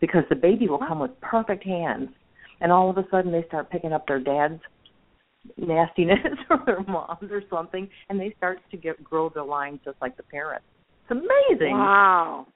because 0.01 0.23
the 0.29 0.35
baby 0.35 0.67
will 0.67 0.79
come 0.79 0.99
with 0.99 1.11
perfect 1.21 1.63
hands 1.63 2.09
and 2.61 2.71
all 2.71 2.89
of 2.89 2.97
a 2.97 3.05
sudden 3.11 3.31
they 3.31 3.43
start 3.47 3.69
picking 3.69 3.93
up 3.93 4.05
their 4.07 4.19
dad's 4.19 4.61
nastiness 5.57 6.17
or 6.49 6.61
their 6.65 6.83
mom's 6.83 7.31
or 7.31 7.41
something 7.49 7.87
and 8.09 8.19
they 8.19 8.33
start 8.37 8.59
to 8.71 8.77
get 8.77 9.01
grow 9.03 9.29
their 9.29 9.43
lines 9.43 9.79
just 9.85 9.97
like 10.01 10.15
the 10.17 10.23
parents 10.23 10.65
it's 11.03 11.11
amazing 11.11 11.73
Wow. 11.77 12.47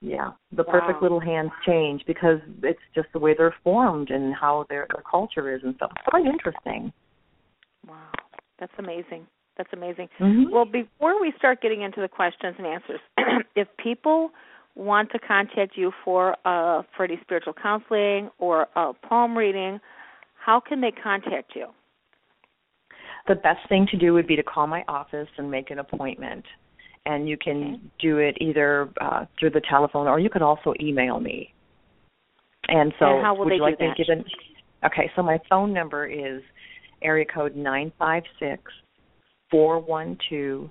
yeah 0.00 0.32
the 0.56 0.64
perfect 0.64 1.02
little 1.02 1.20
hands 1.20 1.50
change 1.66 2.02
because 2.06 2.38
it's 2.62 2.80
just 2.94 3.08
the 3.12 3.18
way 3.18 3.34
they're 3.36 3.54
formed 3.62 4.10
and 4.10 4.34
how 4.34 4.66
their 4.68 4.86
their 4.94 5.04
culture 5.08 5.54
is 5.54 5.62
and 5.64 5.74
stuff 5.76 5.92
it's 5.96 6.04
quite 6.08 6.26
interesting 6.26 6.92
Wow. 7.86 8.10
That's 8.58 8.72
amazing. 8.78 9.26
That's 9.56 9.70
amazing. 9.72 10.08
mm-hmm. 10.20 10.52
Well, 10.52 10.64
before 10.64 11.20
we 11.20 11.32
start 11.38 11.60
getting 11.60 11.82
into 11.82 12.00
the 12.00 12.08
questions 12.08 12.54
and 12.58 12.66
answers, 12.66 13.00
if 13.56 13.68
people 13.82 14.30
want 14.78 15.10
to 15.10 15.18
contact 15.18 15.76
you 15.76 15.92
for 16.04 16.32
uh, 16.46 16.82
for 16.96 17.04
any 17.04 17.18
spiritual 17.22 17.52
counseling 17.52 18.30
or 18.38 18.66
a 18.76 18.92
palm 18.94 19.36
reading, 19.36 19.78
how 20.38 20.60
can 20.60 20.80
they 20.80 20.92
contact 20.92 21.52
you? 21.54 21.66
the 23.26 23.34
best 23.34 23.60
thing 23.68 23.86
to 23.90 23.96
do 23.98 24.14
would 24.14 24.26
be 24.26 24.36
to 24.36 24.42
call 24.42 24.66
my 24.66 24.82
office 24.88 25.28
and 25.36 25.50
make 25.50 25.70
an 25.70 25.80
appointment 25.80 26.44
and 27.04 27.28
you 27.28 27.36
can 27.36 27.58
Okay. 27.74 27.80
do 28.00 28.18
it 28.18 28.36
either 28.40 28.88
uh, 29.02 29.26
through 29.38 29.50
the 29.50 29.60
telephone 29.68 30.06
or 30.06 30.18
you 30.18 30.30
could 30.30 30.40
also 30.40 30.72
email 30.80 31.20
me 31.20 31.52
and 32.68 32.92
so 32.98 33.04
And 33.06 33.24
how 33.26 33.34
will 33.34 33.44
would 33.44 33.50
they 33.52 33.56
you 33.56 33.62
like 33.62 33.78
do 33.78 33.84
to 33.84 33.88
that? 33.90 33.96
give 33.98 34.18
it 34.18 34.24
okay 34.86 35.10
so 35.14 35.22
my 35.22 35.38
phone 35.50 35.74
number 35.74 36.06
is 36.06 36.40
area 37.02 37.26
code 37.26 37.54
nine 37.54 37.92
five 37.98 38.22
six 38.38 38.62
four 39.50 39.78
one 39.78 40.16
two 40.30 40.70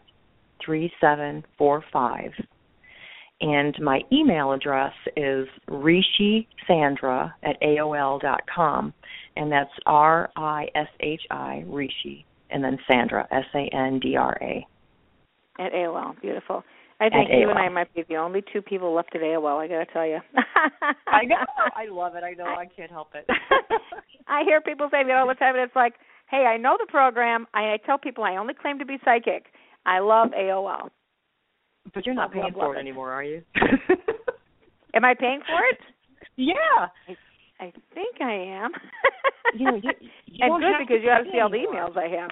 three 0.65 0.91
seven 1.00 1.43
four 1.60 1.84
five 1.93 2.32
and 3.41 3.76
my 3.82 4.02
email 4.12 4.52
address 4.52 4.93
is 5.15 5.47
rishi 5.67 6.47
sandra 6.67 7.34
at 7.43 7.60
aol 7.62 8.19
dot 8.19 8.41
com 8.54 8.93
and 9.36 9.52
that's 9.52 9.71
r 9.86 10.30
i 10.36 10.67
s 10.76 10.88
h 11.00 11.21
i 11.32 11.63
rishi 11.67 12.26
and 12.50 12.63
then 12.63 12.78
sandra 12.89 13.28
s 13.32 13.45
a 13.54 13.69
n 13.76 14.00
d 14.00 14.15
r 14.15 14.38
a 14.41 14.65
At 15.60 15.73
AOL. 15.73 16.19
Beautiful. 16.21 16.63
I 17.00 17.10
think 17.10 17.30
you 17.32 17.50
and 17.50 17.60
I 17.60 17.69
might 17.69 17.93
be 17.93 18.04
the 18.10 18.15
only 18.15 18.43
two 18.52 18.62
people 18.62 18.93
left 18.93 19.15
at 19.15 19.21
AOL. 19.21 19.63
I 19.63 19.67
got 19.67 19.80
to 19.80 19.86
tell 19.93 20.06
you. 20.06 20.17
I 21.08 21.26
know. 21.26 21.45
I 21.76 21.86
love 21.91 22.15
it. 22.15 22.23
I 22.23 22.34
know. 22.34 22.45
I 22.45 22.65
can't 22.76 22.89
help 22.89 23.10
it. 23.13 23.28
I 24.28 24.43
hear 24.43 24.62
people 24.62 24.88
say 24.91 25.04
that 25.04 25.15
all 25.15 25.28
the 25.28 25.36
time, 25.36 25.56
and 25.56 25.63
it's 25.63 25.76
like, 25.76 25.93
hey, 26.30 26.45
I 26.45 26.58
know 26.58 26.76
the 26.80 26.89
program. 26.89 27.45
I, 27.54 27.73
I 27.73 27.78
tell 27.86 28.00
people 28.00 28.23
I 28.23 28.38
only 28.38 28.56
claim 28.56 28.80
to 28.80 28.86
be 28.86 28.97
psychic. 29.06 29.45
I 29.86 30.00
love 30.00 30.30
AOL. 30.30 30.89
But 31.93 32.06
you're 32.06 32.15
not 32.15 32.32
paying 32.32 32.54
for 32.54 32.76
it 32.76 32.78
it. 32.78 32.82
anymore, 32.82 33.12
are 33.12 33.23
you? 33.23 33.41
Am 34.93 35.06
I 35.06 35.13
paying 35.13 35.41
for 35.45 35.63
it? 35.71 35.80
yeah. 36.36 36.88
I 37.60 37.71
think 37.93 38.21
I 38.21 38.34
am. 38.34 38.71
You 39.56 39.65
know, 39.65 39.76
you, 39.76 39.91
you 40.26 40.45
and 40.45 40.62
good 40.62 40.73
because 40.80 41.04
you 41.04 41.10
ought 41.10 41.23
to 41.23 41.32
see 41.32 41.39
all 41.39 41.50
the 41.50 41.58
emails 41.58 41.97
I 41.97 42.21
have. 42.21 42.32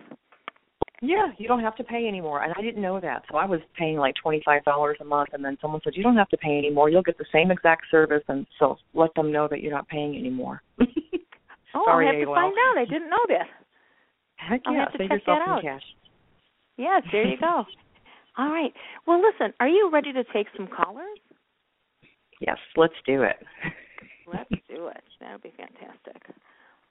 Yeah, 1.02 1.28
you 1.38 1.48
don't 1.48 1.60
have 1.60 1.76
to 1.76 1.84
pay 1.84 2.08
anymore, 2.08 2.44
and 2.44 2.54
I 2.58 2.62
didn't 2.62 2.82
know 2.82 3.00
that. 3.00 3.24
So 3.30 3.38
I 3.38 3.46
was 3.46 3.60
paying 3.78 3.98
like 3.98 4.16
twenty 4.22 4.42
five 4.46 4.64
dollars 4.64 4.98
a 5.02 5.04
month, 5.04 5.30
and 5.34 5.44
then 5.44 5.58
someone 5.62 5.82
said 5.84 5.94
you 5.96 6.04
don't 6.04 6.16
have 6.16 6.30
to 6.30 6.38
pay 6.38 6.58
anymore. 6.58 6.90
You'll 6.90 7.04
get 7.04 7.18
the 7.18 7.26
same 7.34 7.52
exact 7.52 7.84
service, 7.92 8.24
and 8.28 8.46
so 8.60 8.78
let 8.94 9.14
them 9.16 9.32
know 9.32 9.48
that 9.50 9.62
you're 9.62 9.74
not 9.74 9.88
paying 9.88 10.16
anymore. 10.16 10.62
Oh, 11.76 11.84
Sorry, 11.86 12.08
I'll 12.08 12.14
have 12.14 12.22
to 12.22 12.34
find 12.34 12.56
out. 12.56 12.78
I 12.78 12.86
didn't 12.86 13.10
know 13.10 13.26
that. 13.28 13.48
Heck 14.38 14.62
I'll 14.66 14.76
have 14.76 14.94
to 14.94 14.98
save 14.98 15.10
check 15.10 15.20
yourself 15.20 15.40
that 15.40 15.46
some 15.46 15.58
out. 15.58 15.62
cash. 15.62 15.82
Yes, 16.78 17.04
there 17.12 17.28
you 17.28 17.38
go. 17.38 17.66
All 18.38 18.50
right. 18.50 18.74
Well, 19.08 19.22
listen, 19.22 19.54
are 19.60 19.68
you 19.68 19.90
ready 19.92 20.12
to 20.14 20.24
take 20.24 20.48
some 20.56 20.68
callers? 20.68 21.20
Yes, 22.42 22.58
let's 22.76 22.96
do 23.06 23.24
it. 23.24 23.38
Let's 24.28 24.50
do 24.68 24.88
it. 24.88 25.04
That 25.22 25.34
would 25.34 25.44
be 25.44 25.54
fantastic. 25.56 26.34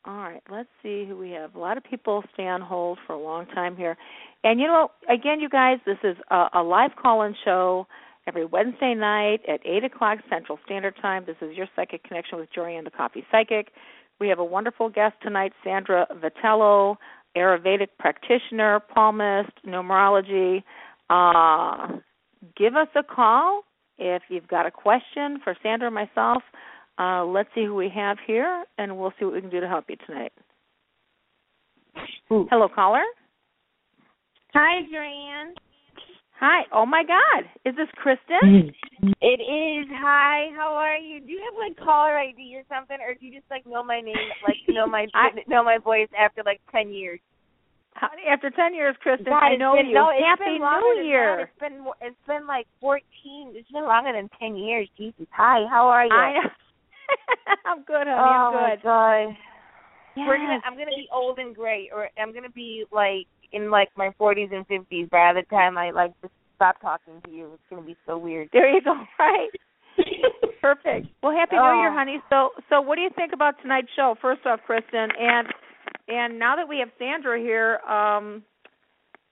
All 0.05 0.19
right, 0.19 0.43
let's 0.49 0.69
see 0.85 1.05
who 1.05 1.17
we 1.17 1.31
have. 1.33 1.57
A 1.57 1.59
lot 1.59 1.77
of 1.77 1.83
people 1.83 2.23
stay 2.33 2.47
on 2.47 2.61
hold 2.61 3.01
for 3.05 3.13
a 3.15 3.19
long 3.19 3.47
time 3.47 3.77
here. 3.77 3.97
And 4.45 4.61
you 4.61 4.69
know, 4.69 4.93
again, 5.13 5.41
you 5.41 5.49
guys, 5.49 5.79
this 5.85 5.99
is 6.05 6.17
a, 6.31 6.47
a 6.55 6.63
live 6.63 6.93
call-in 6.95 7.35
show, 7.45 7.89
every 8.27 8.45
Wednesday 8.45 8.95
night 8.95 9.41
at 9.49 9.61
8 9.65 9.85
o'clock 9.85 10.19
Central 10.31 10.59
Standard 10.65 10.95
Time. 11.01 11.25
This 11.27 11.37
is 11.41 11.57
your 11.57 11.67
Psychic 11.77 12.05
Connection 12.05 12.39
with 12.39 12.49
Jorianne 12.57 12.85
the 12.85 12.91
Coffee 12.91 13.25
Psychic. 13.31 13.69
We 14.21 14.29
have 14.29 14.39
a 14.39 14.45
wonderful 14.45 14.89
guest 14.89 15.15
tonight, 15.23 15.53
Sandra 15.63 16.07
Vitallo, 16.13 16.97
Ayurvedic 17.37 17.89
practitioner, 17.99 18.81
palmist, 18.81 19.51
numerology. 19.67 20.63
Uh, 21.11 21.99
give 22.57 22.77
us 22.77 22.89
a 22.97 23.03
call 23.03 23.63
if 23.99 24.23
you've 24.29 24.49
got 24.49 24.67
a 24.67 24.71
question 24.71 25.39
for 25.43 25.57
Sandra 25.63 25.89
or 25.89 25.91
myself. 25.91 26.43
Uh, 26.99 27.25
let's 27.25 27.49
see 27.55 27.65
who 27.65 27.75
we 27.75 27.91
have 27.95 28.19
here, 28.27 28.65
and 28.79 28.97
we'll 28.97 29.13
see 29.19 29.25
what 29.25 29.35
we 29.35 29.41
can 29.41 29.51
do 29.51 29.61
to 29.61 29.69
help 29.69 29.85
you 29.89 29.97
tonight. 30.07 30.33
Ooh. 32.33 32.47
Hello, 32.51 32.69
caller. 32.73 33.03
Hi, 34.55 34.83
Jorianne. 34.93 35.53
Hi. 36.41 36.63
Oh 36.73 36.85
my 36.87 37.05
God, 37.05 37.45
is 37.65 37.77
this 37.77 37.89
Kristen? 37.97 38.71
It 39.21 39.41
is. 39.41 39.87
Hi. 39.93 40.49
How 40.57 40.75
are 40.75 40.97
you? 40.97 41.21
Do 41.21 41.31
you 41.33 41.41
have 41.45 41.59
like 41.59 41.77
caller 41.79 42.17
ID 42.19 42.57
or 42.57 42.63
something, 42.69 42.97
or 43.01 43.15
do 43.15 43.27
you 43.27 43.33
just 43.33 43.51
like 43.51 43.67
know 43.67 43.83
my 43.85 44.01
name, 44.01 44.17
like 44.47 44.57
know 44.69 44.87
my 44.87 45.07
I- 45.15 45.31
know 45.47 45.63
my 45.63 45.79
voice 45.79 46.09
after 46.19 46.43
like 46.45 46.61
ten 46.73 46.93
years? 46.93 47.21
Honey, 47.97 48.23
After 48.29 48.51
ten 48.51 48.75
years, 48.75 48.97
Kristen, 49.01 49.27
God, 49.27 49.39
I 49.43 49.57
know 49.57 49.75
been, 49.77 49.87
you. 49.87 49.95
No, 49.95 50.11
it's 50.11 50.25
Happy 50.25 50.59
been 50.59 50.61
New 50.61 51.03
Year. 51.07 51.41
It's 51.47 51.61
been 51.61 51.85
it's 52.03 52.17
been 52.27 52.47
like 52.47 52.67
fourteen. 52.81 53.53
It's 53.55 53.71
been 53.71 53.85
longer 53.85 54.13
than 54.13 54.29
ten 54.39 54.57
years. 54.57 54.89
Jesus. 54.99 55.27
Hi. 55.33 55.65
How 55.71 55.87
are 55.87 56.05
you? 56.05 56.13
I 56.13 56.33
know. 56.35 56.51
I'm 57.67 57.83
good, 57.85 58.07
honey. 58.07 58.19
oh 58.19 58.19
I'm 58.19 58.53
good. 58.53 58.61
my 58.61 58.77
God. 58.83 59.37
Yes. 60.17 60.27
We're 60.27 60.39
gonna. 60.39 60.61
I'm 60.65 60.75
gonna 60.75 60.95
be 60.97 61.09
old 61.13 61.39
and 61.39 61.55
gray, 61.55 61.91
or 61.95 62.09
I'm 62.19 62.35
gonna 62.35 62.51
be 62.51 62.85
like 62.91 63.27
in 63.53 63.71
like 63.71 63.91
my 63.97 64.11
40s 64.21 64.53
and 64.53 64.67
50s 64.67 65.09
by 65.11 65.33
the 65.33 65.43
time 65.51 65.79
I 65.79 65.91
like 65.93 66.13
just 66.21 66.35
stop 66.57 66.81
talking 66.81 67.21
to 67.25 67.31
you. 67.31 67.53
It's 67.55 67.63
gonna 67.71 67.83
be 67.87 67.97
so 68.07 68.19
weird. 68.19 68.49
There 68.53 68.69
you 68.73 68.83
go. 68.83 68.95
Right. 69.19 69.51
Perfect. 70.61 71.07
Well, 71.23 71.33
happy 71.33 71.57
New 71.57 71.63
Year, 71.63 71.93
Oh. 71.93 71.95
honey. 71.95 72.19
So, 72.31 72.51
so 72.69 72.81
what 72.81 72.97
do 72.97 73.03
you 73.03 73.11
think 73.15 73.33
about 73.33 73.55
tonight's 73.63 73.89
show? 73.95 74.17
First 74.21 74.45
off, 74.47 74.61
Kristen, 74.67 75.09
and 75.21 75.47
and 76.09 76.39
now 76.39 76.57
that 76.57 76.69
we 76.69 76.79
have 76.79 76.89
Sandra 76.99 77.39
here, 77.39 77.79
um, 77.89 78.43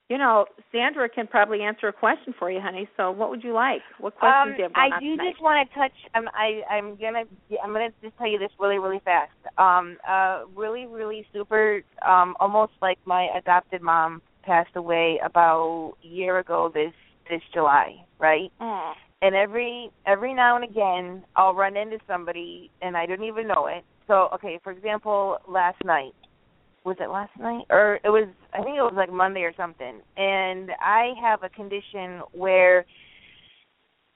you 0.08 0.18
know, 0.18 0.44
Sandra 0.70 1.08
can 1.08 1.26
probably 1.26 1.62
answer 1.62 1.88
a 1.88 1.92
question 1.92 2.34
for 2.38 2.50
you, 2.50 2.60
honey. 2.60 2.86
So, 2.98 3.10
what 3.10 3.30
would 3.30 3.42
you 3.42 3.54
like? 3.54 3.80
What 3.98 4.14
questions 4.18 4.50
Um, 4.50 4.52
do 4.52 4.56
you 4.58 4.62
have 4.64 4.72
I 4.74 5.00
do 5.00 5.16
tonight? 5.16 5.30
just 5.30 5.42
want 5.42 5.68
to 5.68 5.74
touch. 5.74 5.92
Um, 6.14 6.28
I 6.34 6.62
I'm 6.68 6.96
gonna 6.96 7.24
I'm 7.62 7.72
gonna 7.72 7.88
just 8.02 8.16
tell 8.18 8.26
you 8.26 8.38
this 8.38 8.50
really 8.58 8.78
really 8.78 9.00
fast. 9.04 9.32
Um, 9.56 9.96
uh, 10.06 10.42
really 10.54 10.86
really 10.86 11.26
super. 11.32 11.82
Um, 12.06 12.36
almost 12.40 12.72
like 12.82 12.98
my 13.06 13.28
adopted 13.36 13.80
mom 13.80 14.20
passed 14.42 14.74
away 14.76 15.18
about 15.24 15.94
a 16.04 16.06
year 16.06 16.38
ago 16.40 16.70
this 16.74 16.92
this 17.30 17.40
July, 17.54 17.94
right? 18.18 18.50
Aw. 18.60 18.94
and 19.22 19.34
every 19.34 19.90
every 20.04 20.34
now 20.34 20.56
and 20.56 20.64
again 20.64 21.24
I'll 21.36 21.54
run 21.54 21.76
into 21.76 21.98
somebody 22.06 22.70
and 22.82 22.96
I 22.98 23.06
don't 23.06 23.24
even 23.24 23.46
know 23.46 23.66
it. 23.66 23.82
So 24.08 24.28
okay, 24.34 24.58
for 24.62 24.72
example, 24.72 25.38
last 25.48 25.82
night 25.84 26.12
was 26.84 26.96
it 27.00 27.10
last 27.10 27.32
night 27.38 27.64
or 27.70 27.98
it 28.04 28.08
was 28.08 28.28
I 28.52 28.62
think 28.62 28.76
it 28.76 28.82
was 28.82 28.94
like 28.96 29.12
Monday 29.12 29.42
or 29.42 29.52
something. 29.56 30.00
And 30.16 30.70
I 30.80 31.12
have 31.22 31.42
a 31.42 31.48
condition 31.48 32.22
where 32.32 32.84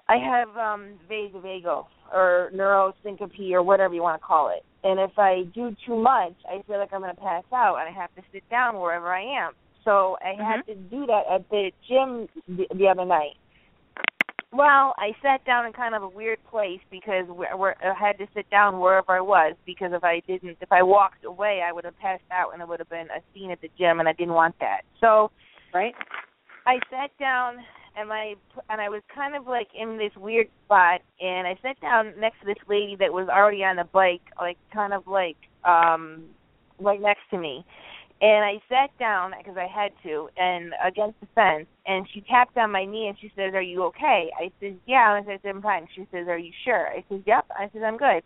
I 0.09 0.17
have 0.17 0.57
um 0.57 0.99
vago 1.09 1.89
or 2.13 2.51
neurosyncope 2.55 3.53
or 3.53 3.63
whatever 3.63 3.95
you 3.95 4.03
want 4.03 4.21
to 4.21 4.27
call 4.27 4.51
it. 4.51 4.65
And 4.85 5.01
if 5.01 5.19
I 5.19 5.43
do 5.55 5.75
too 5.87 5.97
much, 5.97 6.35
I 6.49 6.63
feel 6.67 6.79
like 6.79 6.93
I'm 6.93 7.01
going 7.01 7.15
to 7.15 7.21
pass 7.21 7.45
out 7.53 7.79
and 7.81 7.89
I 7.89 8.01
have 8.01 8.15
to 8.15 8.23
sit 8.33 8.49
down 8.49 8.79
wherever 8.79 9.13
I 9.13 9.23
am. 9.23 9.53
So 9.85 10.17
I 10.21 10.35
had 10.41 10.63
to 10.67 10.75
do 10.75 11.07
that 11.07 11.23
at 11.33 11.49
the 11.51 11.71
gym 11.89 12.29
the, 12.49 12.67
the 12.77 12.89
other 12.89 13.05
night. 13.05 13.35
Well, 14.53 14.95
I 14.97 15.13
sat 15.23 15.45
down 15.45 15.67
in 15.67 15.73
kind 15.73 15.95
of 15.95 16.03
a 16.03 16.09
weird 16.09 16.39
place 16.51 16.81
because 16.91 17.27
where 17.29 17.77
I 17.85 17.93
had 17.99 18.17
to 18.19 18.27
sit 18.35 18.49
down 18.49 18.81
wherever 18.81 19.13
I 19.13 19.21
was 19.21 19.55
because 19.67 19.91
if 19.93 20.05
I 20.05 20.21
didn't, 20.27 20.59
if 20.61 20.73
I 20.73 20.83
walked 20.83 21.25
away, 21.25 21.63
I 21.67 21.73
would 21.73 21.85
have 21.85 21.99
passed 21.99 22.23
out 22.31 22.53
and 22.53 22.63
it 22.63 22.69
would 22.69 22.79
have 22.79 22.89
been 22.89 23.09
a 23.09 23.21
scene 23.35 23.51
at 23.51 23.61
the 23.61 23.69
gym, 23.77 24.01
and 24.01 24.09
I 24.09 24.13
didn't 24.13 24.35
want 24.35 24.55
that. 24.61 24.83
So 25.01 25.31
Right. 25.75 25.95
I 26.67 26.79
sat 26.91 27.11
down 27.19 27.57
and 27.99 28.13
I 28.13 28.35
and 28.71 28.81
I 28.81 28.89
was 28.89 29.03
kind 29.15 29.35
of 29.37 29.47
like 29.47 29.69
in 29.79 29.99
this 29.99 30.13
weird 30.17 30.49
spot, 30.65 31.01
and 31.21 31.47
I 31.47 31.59
sat 31.63 31.81
down 31.81 32.15
next 32.19 32.41
to 32.41 32.47
this 32.47 32.57
lady 32.69 32.97
that 32.97 33.13
was 33.13 33.29
already 33.29 33.63
on 33.65 33.77
the 33.77 33.85
bike, 33.85 34.23
like 34.41 34.59
kind 34.73 34.93
of 34.95 35.07
like 35.07 35.37
um 35.65 36.25
right 36.81 37.01
next 37.01 37.23
to 37.31 37.39
me. 37.39 37.65
And 38.21 38.45
I 38.45 38.55
sat 38.69 38.97
down 38.99 39.33
because 39.37 39.59
I 39.59 39.67
had 39.67 39.93
to, 40.05 40.29
and 40.39 40.73
against 40.85 41.21
the 41.21 41.27
fence. 41.35 41.67
And 41.87 42.07
she 42.15 42.23
tapped 42.23 42.57
on 42.57 42.71
my 42.71 42.87
knee 42.87 43.09
and 43.09 43.19
she 43.21 43.31
says, 43.37 43.53
"Are 43.55 43.61
you 43.61 43.85
okay?" 43.85 44.31
I 44.41 44.51
said, 44.59 44.79
"Yeah." 44.87 45.17
And 45.17 45.29
I 45.29 45.39
said, 45.43 45.51
"I'm 45.51 45.63
fine." 45.63 45.87
She 45.95 46.07
says, 46.11 46.27
"Are 46.27 46.39
you 46.39 46.53
sure?" 46.65 46.89
I 46.89 47.05
said, 47.09 47.23
"Yep." 47.27 47.47
I 47.51 47.69
said, 47.73 47.83
"I'm 47.83 47.99
good." 47.99 48.23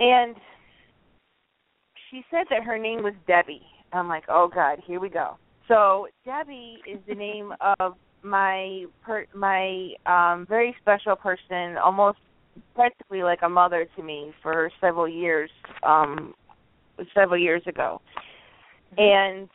And 0.00 0.34
she 2.10 2.24
said 2.30 2.46
that 2.50 2.64
her 2.64 2.78
name 2.78 3.04
was 3.04 3.14
Debbie. 3.28 3.62
I'm 3.92 4.08
like, 4.08 4.24
"Oh 4.28 4.48
God, 4.52 4.80
here 4.84 4.98
we 4.98 5.08
go." 5.08 5.36
So 5.68 6.08
Debbie 6.24 6.78
is 6.86 6.98
the 7.06 7.14
name 7.14 7.54
of 7.78 7.94
my 8.22 8.86
per- 9.02 9.26
my 9.34 9.90
um 10.06 10.46
very 10.48 10.74
special 10.80 11.14
person, 11.14 11.76
almost 11.76 12.18
practically 12.74 13.22
like 13.22 13.42
a 13.42 13.48
mother 13.48 13.86
to 13.96 14.02
me 14.02 14.32
for 14.42 14.70
several 14.80 15.08
years 15.08 15.50
um 15.84 16.34
several 17.14 17.38
years 17.38 17.62
ago. 17.66 18.00
Mm-hmm. 18.98 19.00
And 19.00 19.48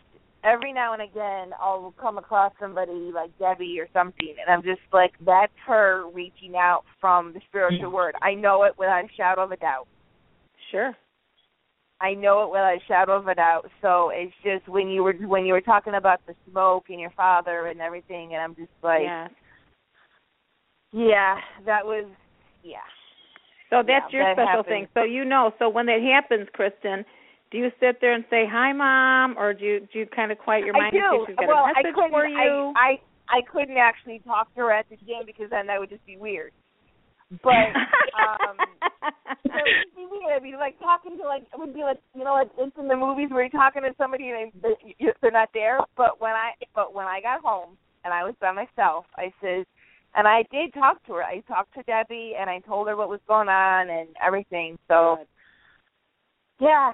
every 0.43 0.71
now 0.71 0.93
and 0.93 1.01
again 1.01 1.51
I'll 1.59 1.93
come 1.99 2.17
across 2.17 2.53
somebody 2.59 3.11
like 3.13 3.37
Debbie 3.39 3.79
or 3.79 3.87
something 3.91 4.35
and 4.39 4.49
I'm 4.49 4.63
just 4.63 4.81
like 4.93 5.11
that's 5.25 5.51
her 5.65 6.05
reaching 6.13 6.55
out 6.55 6.83
from 7.01 7.33
the 7.33 7.41
spiritual 7.49 7.89
mm. 7.89 7.93
word. 7.93 8.15
I 8.21 8.33
know 8.33 8.63
it 8.63 8.73
without 8.77 9.03
a 9.03 9.07
shadow 9.15 9.43
of 9.43 9.51
a 9.51 9.57
doubt. 9.57 9.87
Sure. 10.71 10.95
I 11.99 12.13
know 12.13 12.43
it 12.43 12.51
without 12.51 12.75
a 12.75 12.79
shadow 12.87 13.17
of 13.17 13.27
a 13.27 13.35
doubt. 13.35 13.69
So 13.81 14.11
it's 14.13 14.33
just 14.43 14.67
when 14.67 14.87
you 14.87 15.03
were 15.03 15.13
when 15.13 15.45
you 15.45 15.53
were 15.53 15.61
talking 15.61 15.95
about 15.95 16.19
the 16.27 16.35
smoke 16.49 16.85
and 16.89 16.99
your 16.99 17.11
father 17.11 17.67
and 17.67 17.81
everything, 17.81 18.33
and 18.33 18.41
I'm 18.41 18.55
just 18.55 18.69
like, 18.83 19.03
yeah. 19.03 19.27
yeah, 20.91 21.37
that 21.65 21.85
was, 21.85 22.05
yeah. 22.63 22.77
So 23.69 23.77
that's 23.77 24.05
Yeah, 24.13 24.19
your 24.19 24.35
that 24.35 24.45
special 24.45 24.63
thing. 24.63 24.87
So 24.93 25.03
you 25.03 25.25
know. 25.25 25.51
So 25.57 25.69
when 25.69 25.87
that 25.87 26.01
happens, 26.01 26.47
Kristen, 26.53 27.03
do 27.51 27.57
you 27.57 27.71
sit 27.79 28.01
there 28.01 28.13
and 28.13 28.25
say 28.29 28.43
hi, 28.49 28.73
mom, 28.73 29.37
or 29.37 29.53
do 29.53 29.63
you 29.63 29.79
do 29.91 29.99
you 29.99 30.05
kind 30.05 30.31
of 30.31 30.37
quiet 30.37 30.65
your 30.65 30.75
I 30.75 30.79
mind 30.79 30.93
do. 30.93 30.99
and 30.99 31.11
see 31.11 31.21
if 31.23 31.27
she's 31.29 31.35
got 31.37 31.47
well, 31.47 31.63
a 31.63 31.71
I 31.71 31.81
message 31.81 31.95
couldn't. 31.95 32.11
for 32.11 32.27
you? 32.27 32.73
I, 32.75 32.99
I 33.29 33.39
I 33.39 33.39
couldn't 33.51 33.77
actually 33.77 34.19
talk 34.25 34.53
to 34.55 34.61
her 34.61 34.71
at 34.71 34.89
the 34.89 34.97
gym 34.97 35.23
because 35.25 35.49
then 35.49 35.67
that 35.67 35.79
would 35.79 35.89
just 35.89 36.05
be 36.05 36.17
weird. 36.17 36.51
But 37.43 37.71
um 38.19 38.57
so 39.47 39.55
it 39.55 39.75
would 39.79 39.95
be 39.95 40.07
weird. 40.11 40.35
I'd 40.35 40.43
be 40.43 40.55
like 40.55 40.79
talking 40.79 41.17
to 41.17 41.23
like 41.23 41.43
it 41.43 41.59
would 41.59 41.73
be 41.73 41.83
like 41.83 41.99
you 42.15 42.23
know 42.23 42.33
like 42.33 42.51
it's 42.57 42.77
in 42.77 42.87
the 42.87 42.95
movies 42.95 43.29
where 43.31 43.43
you're 43.43 43.49
talking 43.49 43.83
to 43.83 43.95
somebody 43.97 44.29
and 44.29 44.51
they, 44.61 44.75
they 44.99 45.11
they're 45.21 45.31
not 45.31 45.49
there. 45.53 45.79
But 45.95 46.19
when 46.19 46.31
I 46.31 46.51
but 46.75 46.93
when 46.93 47.05
I 47.07 47.21
got 47.21 47.41
home 47.41 47.77
and 48.03 48.13
I 48.13 48.23
was 48.23 48.35
by 48.39 48.51
myself, 48.51 49.05
I 49.15 49.31
said, 49.41 49.65
and 50.15 50.27
I 50.27 50.43
did 50.51 50.73
talk 50.73 51.05
to 51.07 51.13
her. 51.13 51.23
I 51.23 51.41
talked 51.47 51.73
to 51.75 51.83
Debbie 51.83 52.33
and 52.39 52.49
I 52.49 52.59
told 52.59 52.87
her 52.87 52.95
what 52.95 53.09
was 53.09 53.19
going 53.27 53.49
on 53.49 53.89
and 53.89 54.09
everything. 54.25 54.77
So 54.87 55.17
yeah, 56.59 56.93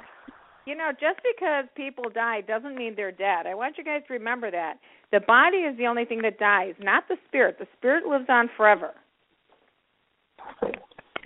You 0.66 0.76
know, 0.76 0.92
just 0.92 1.20
because 1.24 1.66
people 1.76 2.06
die 2.14 2.42
doesn't 2.42 2.76
mean 2.76 2.94
they're 2.96 3.12
dead. 3.12 3.48
I 3.48 3.54
want 3.54 3.78
you 3.78 3.84
guys 3.84 4.02
to 4.08 4.14
remember 4.14 4.50
that. 4.50 4.76
The 5.12 5.20
body 5.20 5.58
is 5.58 5.78
the 5.78 5.88
only 5.88 6.06
thing 6.06 6.22
that 6.22 6.40
dies, 6.40 6.74
not 6.80 7.08
the 7.10 7.18
spirit. 7.28 7.58
The 7.60 7.68
spirit 7.78 8.06
lives 8.08 8.26
on 8.30 8.50
forever. 8.56 8.92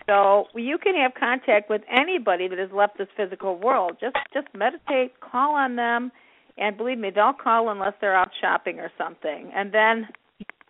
So 0.07 0.45
you 0.55 0.77
can 0.77 0.95
have 0.95 1.11
contact 1.19 1.69
with 1.69 1.81
anybody 1.91 2.47
that 2.47 2.57
has 2.57 2.71
left 2.71 2.97
this 2.97 3.07
physical 3.15 3.57
world. 3.59 3.97
Just 3.99 4.15
just 4.33 4.47
meditate, 4.55 5.19
call 5.19 5.55
on 5.55 5.75
them, 5.75 6.11
and 6.57 6.77
believe 6.77 6.97
me, 6.97 7.11
they'll 7.13 7.33
call 7.33 7.69
unless 7.69 7.93
they're 8.01 8.15
out 8.15 8.29
shopping 8.41 8.79
or 8.79 8.89
something. 8.97 9.51
And 9.53 9.71
then 9.73 10.07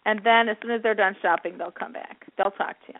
and 0.06 0.22
then 0.24 0.50
as 0.50 0.58
soon 0.62 0.72
as 0.72 0.82
they're 0.82 0.96
done 0.96 1.16
shopping, 1.22 1.58
they'll 1.58 1.72
come 1.72 1.94
back. 1.94 2.26
They'll 2.38 2.52
talk 2.52 2.76
to 2.88 2.94
you. 2.94 3.00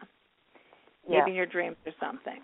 yeah. 1.10 1.20
Maybe 1.20 1.32
in 1.32 1.38
your 1.38 1.46
dreams 1.48 1.78
or 1.86 1.94
something. 2.00 2.42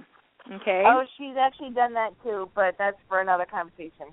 Okay? 0.51 0.83
Oh, 0.85 1.03
she's 1.17 1.35
actually 1.39 1.71
done 1.71 1.93
that 1.93 2.11
too, 2.23 2.49
but 2.55 2.75
that's 2.77 2.97
for 3.07 3.21
another 3.21 3.45
conversation. 3.45 4.07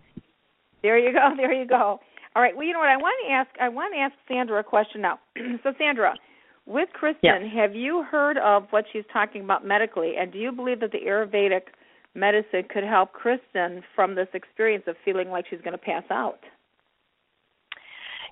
There 0.83 0.99
you 0.99 1.12
go. 1.12 1.31
There 1.37 1.53
you 1.53 1.66
go. 1.66 2.01
All 2.37 2.43
right. 2.43 2.57
Well, 2.57 2.66
you 2.66 2.73
know 2.73 2.79
what? 2.79 2.88
I 2.88 2.97
want 2.97 3.16
to 3.27 3.33
ask. 3.33 3.51
I 3.61 3.69
want 3.69 3.93
to 3.95 3.99
ask 4.01 4.14
Sandra 4.29 4.61
a 4.61 4.62
question 4.62 5.01
now. 5.01 5.19
so, 5.62 5.73
Sandra, 5.79 6.14
with 6.66 6.88
Kristen, 6.93 7.49
have 7.49 7.75
you 7.75 8.05
heard 8.05 8.38
of 8.38 8.66
what 8.71 8.85
she's 8.93 9.05
talking 9.12 9.43
about 9.43 9.66
medically, 9.66 10.14
and 10.19 10.33
do 10.33 10.38
you 10.38 10.53
believe 10.53 10.81
that 10.81 10.93
the 10.93 10.99
Ayurvedic 10.99 11.62
medicine 12.14 12.64
could 12.69 12.85
help 12.85 13.12
Kristen 13.12 13.83
from 13.95 14.14
this 14.14 14.29
experience 14.35 14.85
of 14.87 14.97
feeling 15.05 15.31
like 15.31 15.47
she's 15.51 15.61
going 15.61 15.73
to 15.73 15.79
pass 15.79 16.05
out? 16.11 16.40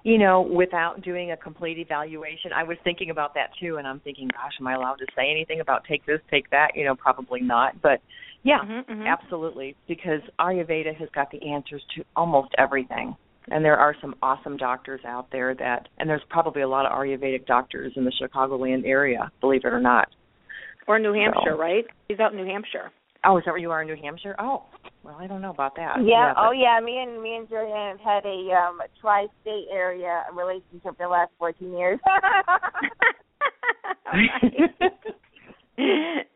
You 0.04 0.18
know, 0.18 0.40
without 0.42 1.02
doing 1.02 1.32
a 1.32 1.36
complete 1.36 1.78
evaluation. 1.78 2.52
I 2.54 2.62
was 2.62 2.76
thinking 2.84 3.10
about 3.10 3.34
that 3.34 3.50
too, 3.60 3.76
and 3.76 3.86
I'm 3.86 4.00
thinking, 4.00 4.28
gosh, 4.28 4.52
am 4.60 4.66
I 4.66 4.74
allowed 4.74 4.96
to 4.96 5.06
say 5.16 5.30
anything 5.30 5.60
about 5.60 5.84
take 5.84 6.04
this, 6.06 6.20
take 6.30 6.48
that? 6.50 6.68
You 6.74 6.84
know, 6.84 6.94
probably 6.94 7.40
not. 7.40 7.80
But 7.82 8.00
yeah, 8.44 8.60
Mhm, 8.60 8.84
mhm. 8.86 9.06
absolutely, 9.06 9.74
because 9.88 10.20
Ayurveda 10.38 10.94
has 10.96 11.08
got 11.10 11.30
the 11.30 11.42
answers 11.52 11.84
to 11.96 12.04
almost 12.16 12.54
everything. 12.58 13.16
and 13.50 13.64
there 13.64 13.78
are 13.78 13.94
some 14.02 14.14
awesome 14.22 14.58
doctors 14.58 15.00
out 15.06 15.30
there 15.30 15.54
that, 15.54 15.88
and 15.96 16.10
there's 16.10 16.22
probably 16.28 16.60
a 16.60 16.68
lot 16.68 16.84
of 16.84 16.92
Ayurvedic 16.92 17.46
doctors 17.46 17.96
in 17.96 18.04
the 18.04 18.12
Chicagoland 18.20 18.84
area, 18.84 19.32
believe 19.40 19.64
it 19.64 19.72
or 19.72 19.80
not. 19.80 20.06
Or 20.86 20.98
New 20.98 21.14
Hampshire, 21.14 21.52
So- 21.52 21.56
right? 21.56 21.86
He's 22.08 22.20
out 22.20 22.32
in 22.32 22.36
New 22.36 22.44
Hampshire. 22.44 22.90
Oh, 23.24 23.38
is 23.38 23.44
that 23.46 23.52
where 23.52 23.58
you 23.58 23.70
are 23.70 23.80
in 23.80 23.88
New 23.88 23.96
Hampshire? 23.96 24.34
Oh, 24.38 24.64
well, 25.08 25.16
I 25.18 25.26
don't 25.26 25.40
know 25.40 25.50
about 25.50 25.74
that. 25.76 25.96
Yeah. 26.04 26.34
but- 26.34 26.48
oh, 26.48 26.50
yeah. 26.52 26.78
Me 26.84 26.98
and 27.02 27.22
me 27.22 27.36
and 27.36 27.48
Julianne 27.48 27.98
have 27.98 28.00
had 28.00 28.26
a 28.26 28.52
um 28.52 28.80
a 28.80 28.88
tri-state 29.00 29.68
area 29.72 30.24
relationship 30.34 30.82
for 30.82 30.94
the 30.98 31.08
last 31.08 31.30
14 31.38 31.72
years. 31.76 31.98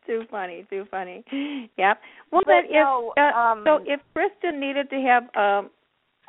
too 0.07 0.23
funny, 0.31 0.65
too 0.69 0.85
funny. 0.89 1.23
Yep. 1.77 1.99
Well, 2.31 2.41
But 2.45 2.47
then, 2.47 2.63
if 2.69 2.87
uh, 3.17 3.21
um, 3.37 3.63
so, 3.65 3.79
if 3.85 3.99
Kristen 4.13 4.59
needed 4.59 4.89
to 4.89 4.95
have 5.01 5.23
um, 5.35 5.69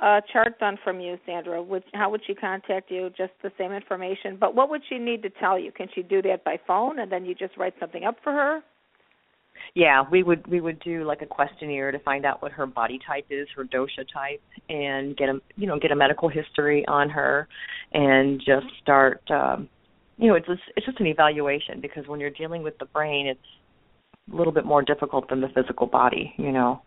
a 0.03 0.21
chart 0.33 0.59
done 0.59 0.77
from 0.85 1.01
you, 1.01 1.17
Sandra, 1.25 1.63
would 1.63 1.85
how 1.95 2.11
would 2.11 2.21
she 2.27 2.35
contact 2.35 2.91
you? 2.91 3.09
Just 3.17 3.33
the 3.43 3.51
same 3.57 3.73
information, 3.73 4.37
but 4.39 4.55
what 4.55 4.69
would 4.69 4.83
she 4.89 4.99
need 4.99 5.23
to 5.23 5.31
tell 5.31 5.59
you? 5.59 5.73
Can 5.73 5.89
she 5.95 6.03
do 6.03 6.21
that 6.23 6.45
by 6.45 6.59
phone, 6.67 6.99
and 6.99 7.11
then 7.11 7.25
you 7.25 7.35
just 7.35 7.57
write 7.57 7.75
something 7.81 8.05
up 8.05 8.17
for 8.23 8.33
her? 8.33 8.61
Yeah, 9.75 10.05
we 10.11 10.23
would 10.23 10.47
we 10.47 10.61
would 10.61 10.79
do 10.81 11.05
like 11.05 11.23
a 11.23 11.27
questionnaire 11.27 11.91
to 11.91 11.99
find 12.01 12.25
out 12.25 12.43
what 12.43 12.53
her 12.53 12.67
body 12.67 12.99
type 13.07 13.27
is, 13.31 13.49
her 13.57 13.65
dosha 13.65 14.05
type, 14.13 14.43
and 14.69 15.17
get 15.17 15.29
a 15.29 15.41
you 15.57 15.67
know 15.67 15.79
get 15.79 15.91
a 15.91 15.97
medical 15.97 16.29
history 16.29 16.85
on 16.87 17.09
her, 17.11 17.49
and 17.93 18.41
just 18.41 18.67
start. 18.83 19.23
um 19.31 19.69
You 20.17 20.29
know, 20.29 20.35
it's 20.37 20.47
just, 20.47 20.63
it's 20.77 20.87
just 20.87 21.01
an 21.01 21.07
evaluation 21.07 21.81
because 21.81 22.07
when 22.07 22.21
you're 22.21 22.31
dealing 22.31 22.63
with 22.63 22.79
the 22.79 22.87
brain, 22.87 23.27
it's 23.27 23.51
a 24.33 24.37
little 24.37 24.53
bit 24.53 24.65
more 24.65 24.83
difficult 24.83 25.29
than 25.29 25.41
the 25.41 25.49
physical 25.49 25.87
body. 25.87 26.33
You 26.37 26.53
know. 26.53 26.83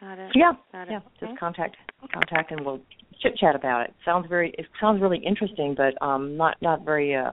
Got 0.00 0.18
it. 0.18 0.30
Yeah, 0.34 0.52
Got 0.72 0.88
it. 0.88 0.90
yeah. 0.92 0.96
Okay. 0.98 1.26
Just 1.26 1.38
contact 1.38 1.76
contact, 2.12 2.50
and 2.52 2.64
we'll 2.64 2.80
chit 3.20 3.36
chat 3.36 3.54
about 3.54 3.82
it. 3.82 3.94
Sounds 4.04 4.26
very 4.28 4.50
it 4.58 4.66
sounds 4.80 5.00
really 5.00 5.18
interesting, 5.18 5.74
but 5.76 6.00
um 6.04 6.36
not 6.36 6.56
not 6.62 6.84
very 6.84 7.14
uh 7.14 7.30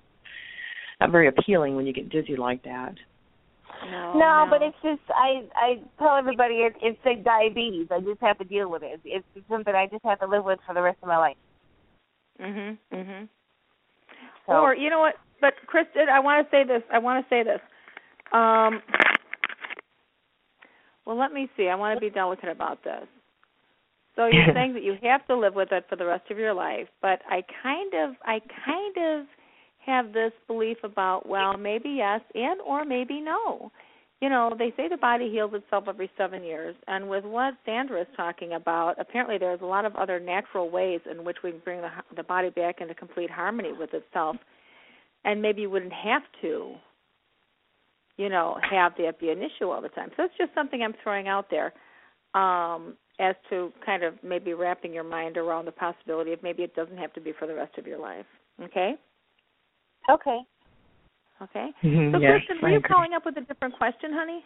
not 1.01 1.11
very 1.11 1.27
appealing 1.27 1.75
when 1.75 1.85
you 1.85 1.93
get 1.93 2.09
dizzy 2.09 2.35
like 2.35 2.63
that. 2.63 2.93
No, 3.91 4.13
no, 4.17 4.47
but 4.49 4.61
it's 4.61 4.77
just 4.83 5.01
I 5.09 5.43
I 5.55 5.79
tell 5.99 6.15
everybody 6.15 6.55
it, 6.55 6.73
it's 6.81 6.99
like 7.05 7.23
diabetes. 7.23 7.87
I 7.91 7.99
just 7.99 8.21
have 8.21 8.37
to 8.39 8.43
deal 8.43 8.69
with 8.69 8.83
it. 8.83 8.99
It's, 9.03 9.25
it's 9.35 9.47
something 9.49 9.73
I 9.73 9.87
just 9.87 10.03
have 10.05 10.19
to 10.19 10.27
live 10.27 10.43
with 10.43 10.59
for 10.65 10.73
the 10.73 10.81
rest 10.81 10.97
of 11.01 11.07
my 11.07 11.17
life. 11.17 11.37
Mhm. 12.39 12.77
Mhm. 12.93 13.27
So 14.45 14.53
Or 14.53 14.75
you 14.75 14.89
know 14.89 14.99
what? 14.99 15.15
But 15.41 15.53
Kristen, 15.67 16.09
I 16.09 16.19
want 16.19 16.45
to 16.45 16.51
say 16.51 16.63
this. 16.63 16.81
I 16.91 16.99
want 16.99 17.23
to 17.25 17.29
say 17.29 17.43
this. 17.43 17.61
Um, 18.31 18.81
well, 21.05 21.17
let 21.17 21.31
me 21.31 21.49
see. 21.55 21.67
I 21.67 21.75
want 21.75 21.95
to 21.95 21.99
be 21.99 22.09
delicate 22.09 22.49
about 22.49 22.83
this. 22.83 23.07
So 24.15 24.27
you're 24.27 24.45
saying 24.53 24.73
that 24.73 24.83
you 24.83 24.97
have 25.03 25.25
to 25.27 25.35
live 25.35 25.55
with 25.55 25.71
it 25.71 25.85
for 25.89 25.95
the 25.95 26.05
rest 26.05 26.29
of 26.31 26.37
your 26.37 26.53
life, 26.53 26.87
but 27.01 27.21
I 27.29 27.43
kind 27.61 27.93
of, 27.93 28.15
I 28.23 28.39
kind 28.65 28.97
of 28.97 29.27
have 29.85 30.13
this 30.13 30.31
belief 30.47 30.77
about 30.83 31.27
well, 31.27 31.57
maybe 31.57 31.89
yes 31.89 32.21
and 32.33 32.59
or 32.61 32.85
maybe 32.85 33.21
no. 33.21 33.71
You 34.21 34.29
know, 34.29 34.55
they 34.57 34.73
say 34.77 34.87
the 34.87 34.97
body 34.97 35.29
heals 35.29 35.51
itself 35.53 35.85
every 35.89 36.09
seven 36.17 36.41
years, 36.43 36.75
and 36.87 37.09
with 37.09 37.25
what 37.25 37.53
Sandra 37.65 38.01
is 38.01 38.07
talking 38.15 38.53
about, 38.53 38.95
apparently 38.97 39.37
there's 39.37 39.59
a 39.61 39.65
lot 39.65 39.83
of 39.83 39.93
other 39.95 40.19
natural 40.19 40.69
ways 40.69 41.01
in 41.09 41.25
which 41.25 41.37
we 41.43 41.51
can 41.51 41.59
bring 41.59 41.81
the 41.81 41.89
the 42.15 42.23
body 42.23 42.49
back 42.49 42.79
into 42.79 42.95
complete 42.95 43.29
harmony 43.29 43.73
with 43.77 43.93
itself, 43.93 44.37
and 45.25 45.41
maybe 45.41 45.61
you 45.63 45.69
wouldn't 45.69 45.93
have 45.93 46.23
to, 46.41 46.75
you 48.17 48.29
know, 48.29 48.57
have 48.69 48.93
that 48.97 49.19
be 49.19 49.29
an 49.29 49.39
issue 49.39 49.69
all 49.69 49.81
the 49.81 49.89
time. 49.89 50.09
So 50.15 50.23
it's 50.23 50.37
just 50.37 50.53
something 50.55 50.81
I'm 50.81 50.95
throwing 51.03 51.27
out 51.27 51.47
there, 51.51 51.73
um, 52.33 52.95
as 53.19 53.35
to 53.49 53.73
kind 53.85 54.03
of 54.03 54.13
maybe 54.23 54.53
wrapping 54.53 54.93
your 54.93 55.03
mind 55.03 55.35
around 55.35 55.65
the 55.65 55.71
possibility 55.73 56.31
of 56.31 56.41
maybe 56.41 56.63
it 56.63 56.73
doesn't 56.73 56.97
have 56.97 57.13
to 57.13 57.21
be 57.21 57.33
for 57.37 57.47
the 57.47 57.53
rest 57.53 57.77
of 57.77 57.85
your 57.85 57.99
life. 57.99 58.25
Okay. 58.63 58.95
Okay. 60.09 60.39
Okay. 61.41 61.73
Mhm, 61.83 62.13
So, 62.13 62.19
yes, 62.19 62.31
Kristen, 62.45 62.57
I 62.57 62.61
were 62.61 62.69
you 62.69 62.77
agree. 62.77 62.87
calling 62.87 63.13
up 63.13 63.25
with 63.25 63.37
a 63.37 63.41
different 63.41 63.75
question, 63.77 64.13
honey? 64.13 64.43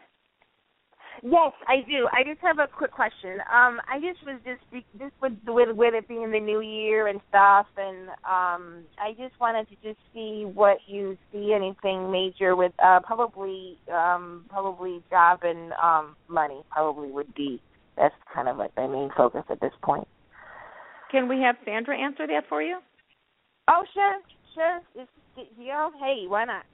Yes, 1.22 1.52
I 1.68 1.82
do. 1.82 2.08
I 2.14 2.24
just 2.24 2.40
have 2.42 2.60
a 2.60 2.68
quick 2.68 2.92
question. 2.92 3.42
Um, 3.52 3.82
I 3.88 4.00
just 4.00 4.26
was 4.26 4.40
just 4.46 4.62
be- 4.72 4.86
just 4.98 5.14
with 5.22 5.34
with 5.46 5.76
with 5.76 5.94
it 5.94 6.08
being 6.08 6.32
the 6.32 6.40
new 6.40 6.62
year 6.62 7.08
and 7.08 7.20
stuff, 7.30 7.68
and 7.78 8.10
um, 8.24 8.86
I 8.98 9.12
just 9.18 9.38
wanted 9.40 9.68
to 9.70 9.76
just 9.84 10.00
see 10.14 10.46
what 10.46 10.78
you 10.88 11.18
see 11.32 11.54
anything 11.54 12.10
major 12.12 12.56
with 12.56 12.72
uh, 12.84 13.02
probably 13.02 13.78
um, 13.92 14.46
probably 14.50 15.04
job 15.10 15.40
and 15.44 15.74
um, 15.74 16.16
money 16.28 16.62
probably 16.72 17.12
would 17.12 17.34
be 17.36 17.62
that's 17.98 18.16
kind 18.34 18.48
of 18.48 18.58
like 18.58 18.72
my 18.78 18.88
main 18.88 19.10
focus 19.18 19.44
at 19.50 19.60
this 19.60 19.74
point. 19.84 20.08
Can 21.12 21.28
we 21.28 21.42
have 21.42 21.56
Sandra 21.66 21.98
answer 21.98 22.28
that 22.28 22.44
for 22.48 22.62
you? 22.62 22.80
Oh 23.68 23.84
sure, 23.94 24.20
sure. 24.54 24.82
It's, 24.96 25.12
you 25.58 25.68
know, 25.68 25.92
hey, 26.00 26.26
why 26.28 26.46
not? 26.46 26.66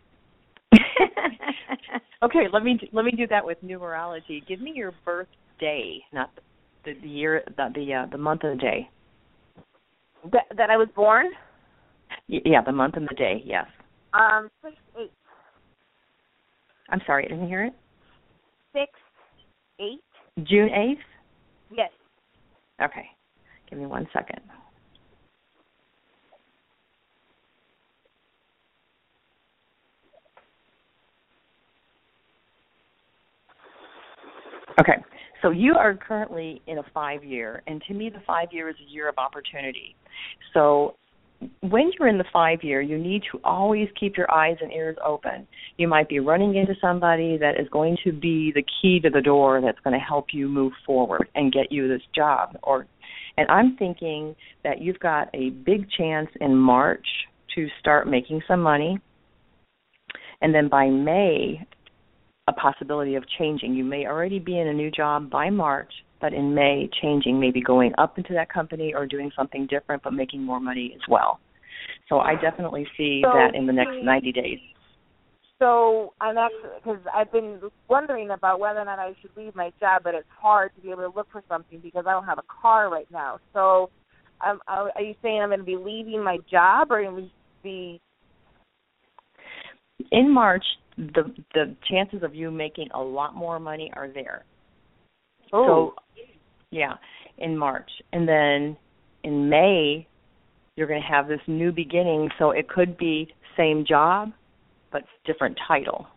okay, 2.23 2.45
let 2.51 2.63
me 2.63 2.79
let 2.91 3.05
me 3.05 3.11
do 3.11 3.27
that 3.27 3.45
with 3.45 3.57
numerology. 3.63 4.45
Give 4.47 4.59
me 4.61 4.73
your 4.75 4.93
birthday, 5.03 5.99
not 6.11 6.31
the, 6.83 6.93
the 7.01 7.07
year, 7.07 7.43
the 7.57 7.69
the, 7.73 7.93
uh, 7.93 8.05
the 8.11 8.17
month 8.17 8.41
and 8.43 8.59
the 8.59 8.61
day. 8.61 8.89
That 10.31 10.45
that 10.57 10.69
I 10.69 10.77
was 10.77 10.87
born. 10.95 11.27
Y- 12.27 12.41
yeah, 12.45 12.61
the 12.63 12.71
month 12.71 12.95
and 12.95 13.07
the 13.07 13.15
day. 13.15 13.41
Yes. 13.45 13.65
Um, 14.13 14.49
six 14.63 14.75
eight 14.99 15.11
I'm 16.89 17.01
sorry, 17.05 17.25
I 17.25 17.29
didn't 17.29 17.47
hear 17.47 17.65
it. 17.65 17.73
six 18.73 18.91
eight. 19.79 20.01
June 20.43 20.69
eighth. 20.69 20.99
Yes. 21.71 21.91
Okay, 22.81 23.05
give 23.69 23.79
me 23.79 23.85
one 23.85 24.07
second. 24.13 24.39
Okay, 34.79 35.03
so 35.41 35.51
you 35.51 35.73
are 35.75 35.95
currently 35.95 36.61
in 36.67 36.79
a 36.79 36.83
five 36.93 37.23
year, 37.23 37.61
and 37.67 37.81
to 37.87 37.93
me, 37.93 38.09
the 38.09 38.21
five 38.27 38.49
year 38.51 38.69
is 38.69 38.75
a 38.85 38.91
year 38.91 39.07
of 39.07 39.17
opportunity. 39.17 39.95
So 40.53 40.95
when 41.61 41.91
you're 41.97 42.07
in 42.07 42.17
the 42.17 42.25
five 42.31 42.59
year, 42.63 42.81
you 42.81 42.97
need 42.97 43.23
to 43.31 43.39
always 43.43 43.87
keep 43.99 44.17
your 44.17 44.31
eyes 44.33 44.57
and 44.61 44.71
ears 44.71 44.97
open. 45.05 45.47
You 45.77 45.87
might 45.87 46.09
be 46.09 46.19
running 46.19 46.55
into 46.55 46.73
somebody 46.81 47.37
that 47.37 47.59
is 47.59 47.67
going 47.69 47.97
to 48.03 48.11
be 48.11 48.51
the 48.53 48.63
key 48.81 48.99
to 49.01 49.09
the 49.09 49.21
door 49.21 49.61
that's 49.61 49.79
going 49.83 49.93
to 49.93 50.05
help 50.05 50.27
you 50.31 50.47
move 50.47 50.73
forward 50.85 51.27
and 51.35 51.53
get 51.53 51.71
you 51.71 51.87
this 51.87 52.01
job. 52.13 52.57
Or, 52.63 52.87
and 53.37 53.49
I'm 53.49 53.75
thinking 53.77 54.35
that 54.63 54.81
you've 54.81 54.99
got 54.99 55.29
a 55.33 55.49
big 55.49 55.89
chance 55.97 56.29
in 56.41 56.55
March 56.55 57.05
to 57.55 57.67
start 57.79 58.09
making 58.09 58.41
some 58.47 58.61
money, 58.61 58.99
and 60.41 60.53
then 60.53 60.67
by 60.67 60.89
May, 60.89 61.65
a 62.47 62.53
possibility 62.53 63.15
of 63.15 63.23
changing. 63.39 63.73
You 63.73 63.83
may 63.83 64.05
already 64.05 64.39
be 64.39 64.59
in 64.59 64.67
a 64.67 64.73
new 64.73 64.91
job 64.91 65.29
by 65.29 65.49
March, 65.49 65.91
but 66.21 66.33
in 66.33 66.53
May, 66.53 66.89
changing, 67.01 67.39
maybe 67.39 67.61
going 67.61 67.91
up 67.97 68.17
into 68.17 68.33
that 68.33 68.51
company 68.51 68.93
or 68.93 69.05
doing 69.07 69.31
something 69.35 69.67
different, 69.67 70.03
but 70.03 70.13
making 70.13 70.43
more 70.43 70.59
money 70.59 70.93
as 70.95 71.01
well. 71.09 71.39
So 72.07 72.19
I 72.19 72.35
definitely 72.35 72.85
see 72.97 73.21
So 73.23 73.31
that 73.33 73.55
in 73.55 73.65
the 73.65 73.73
next 73.73 74.03
90 74.03 74.31
days. 74.31 74.59
So 75.57 76.13
I'm 76.21 76.37
actually 76.37 76.69
because 76.83 76.99
I've 77.13 77.31
been 77.31 77.59
wondering 77.87 78.31
about 78.31 78.59
whether 78.59 78.79
or 78.79 78.85
not 78.85 78.99
I 78.99 79.15
should 79.21 79.31
leave 79.37 79.55
my 79.55 79.71
job, 79.79 80.03
but 80.03 80.13
it's 80.13 80.27
hard 80.39 80.71
to 80.75 80.81
be 80.81 80.91
able 80.91 81.09
to 81.09 81.15
look 81.15 81.27
for 81.31 81.41
something 81.47 81.79
because 81.79 82.05
I 82.05 82.11
don't 82.11 82.25
have 82.25 82.37
a 82.37 82.61
car 82.61 82.91
right 82.91 83.07
now. 83.09 83.39
So, 83.53 83.89
um, 84.45 84.59
are 84.67 84.91
are 84.93 85.01
you 85.01 85.15
saying 85.21 85.41
I'm 85.41 85.49
going 85.49 85.59
to 85.59 85.65
be 85.65 85.77
leaving 85.77 86.21
my 86.21 86.39
job, 86.51 86.91
or 86.91 87.01
going 87.01 87.25
to 87.25 87.31
be? 87.63 88.01
In 90.11 90.29
March, 90.31 90.65
the 90.97 91.33
the 91.53 91.75
chances 91.89 92.23
of 92.23 92.33
you 92.35 92.51
making 92.51 92.89
a 92.93 93.01
lot 93.01 93.35
more 93.35 93.59
money 93.59 93.91
are 93.95 94.07
there. 94.07 94.45
Oh, 95.53 95.93
So, 96.05 96.23
yeah, 96.71 96.93
in 97.37 97.57
March, 97.57 97.89
and 98.13 98.27
then 98.27 98.77
in 99.23 99.49
May, 99.49 100.07
you're 100.75 100.87
going 100.87 101.01
to 101.01 101.07
have 101.07 101.27
this 101.27 101.41
new 101.47 101.71
beginning. 101.71 102.29
So 102.39 102.51
it 102.51 102.67
could 102.69 102.97
be 102.97 103.27
same 103.57 103.85
job, 103.87 104.31
but 104.91 105.03
different 105.25 105.57
title. 105.67 106.07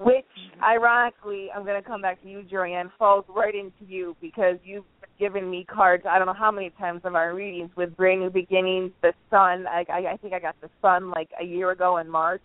which 0.00 0.24
ironically, 0.62 1.48
I'm 1.54 1.64
going 1.64 1.82
to 1.82 1.86
come 1.86 2.02
back 2.02 2.22
to 2.22 2.28
you, 2.28 2.42
Jorianne, 2.50 2.90
falls 2.98 3.24
right 3.28 3.54
into 3.54 3.84
you 3.86 4.16
because 4.20 4.56
you've 4.64 4.84
given 5.18 5.50
me 5.50 5.64
cards. 5.64 6.04
I 6.08 6.18
don't 6.18 6.26
know 6.26 6.34
how 6.34 6.50
many 6.50 6.70
times 6.70 7.00
of 7.04 7.14
our 7.14 7.34
readings 7.34 7.70
with 7.76 7.96
brand 7.96 8.20
new 8.20 8.30
beginnings, 8.30 8.92
the 9.02 9.12
sun. 9.30 9.66
I, 9.66 9.84
I, 9.90 10.12
I 10.12 10.16
think 10.18 10.34
I 10.34 10.38
got 10.38 10.54
the 10.60 10.68
sun 10.82 11.10
like 11.10 11.30
a 11.40 11.44
year 11.44 11.70
ago 11.70 11.96
in 11.98 12.08
March. 12.08 12.42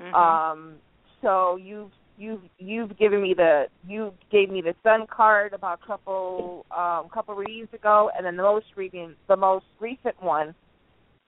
Mhm. 0.00 0.14
Um, 0.14 0.76
so 1.22 1.56
you've 1.56 1.90
you've 2.18 2.42
you've 2.58 2.96
given 2.98 3.22
me 3.22 3.34
the 3.34 3.66
you 3.86 4.12
gave 4.30 4.50
me 4.50 4.60
the 4.60 4.74
sun 4.82 5.06
card 5.06 5.52
about 5.52 5.80
a 5.82 5.86
couple 5.86 6.66
um 6.70 7.08
couple 7.12 7.34
readings 7.34 7.68
ago, 7.72 8.10
and 8.16 8.26
then 8.26 8.36
the 8.36 8.42
most 8.42 8.66
reading 8.76 9.14
the 9.28 9.36
most 9.36 9.66
recent 9.80 10.20
one, 10.22 10.54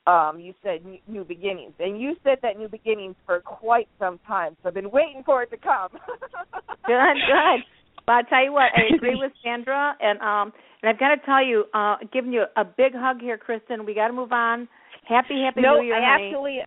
um, 0.06 0.38
you 0.40 0.54
said 0.62 0.80
new, 1.06 1.24
beginnings, 1.24 1.72
and 1.78 2.00
you 2.00 2.16
said 2.24 2.38
that 2.42 2.58
new 2.58 2.68
beginnings 2.68 3.16
for 3.26 3.40
quite 3.40 3.88
some 3.98 4.18
time. 4.26 4.56
So 4.62 4.68
I've 4.68 4.74
been 4.74 4.90
waiting 4.90 5.22
for 5.24 5.42
it 5.42 5.50
to 5.50 5.56
come. 5.56 5.90
good, 6.86 7.16
good. 7.26 7.64
But 8.06 8.12
I 8.12 8.22
tell 8.28 8.44
you 8.44 8.52
what, 8.52 8.70
I 8.74 8.94
agree 8.94 9.16
with 9.20 9.32
Sandra, 9.42 9.96
and 10.00 10.18
um, 10.20 10.52
and 10.82 10.90
I've 10.90 10.98
got 10.98 11.14
to 11.14 11.26
tell 11.26 11.44
you, 11.44 11.64
uh, 11.74 11.96
giving 12.12 12.32
you 12.32 12.44
a 12.56 12.64
big 12.64 12.92
hug 12.94 13.20
here, 13.20 13.36
Kristen. 13.36 13.84
We 13.84 13.94
got 13.94 14.08
to 14.08 14.14
move 14.14 14.32
on. 14.32 14.68
Happy, 15.06 15.42
happy 15.44 15.62
no, 15.62 15.80
New 15.80 15.86
Year, 15.86 15.96
I 15.96 16.16
honey. 16.16 16.28
actually 16.28 16.58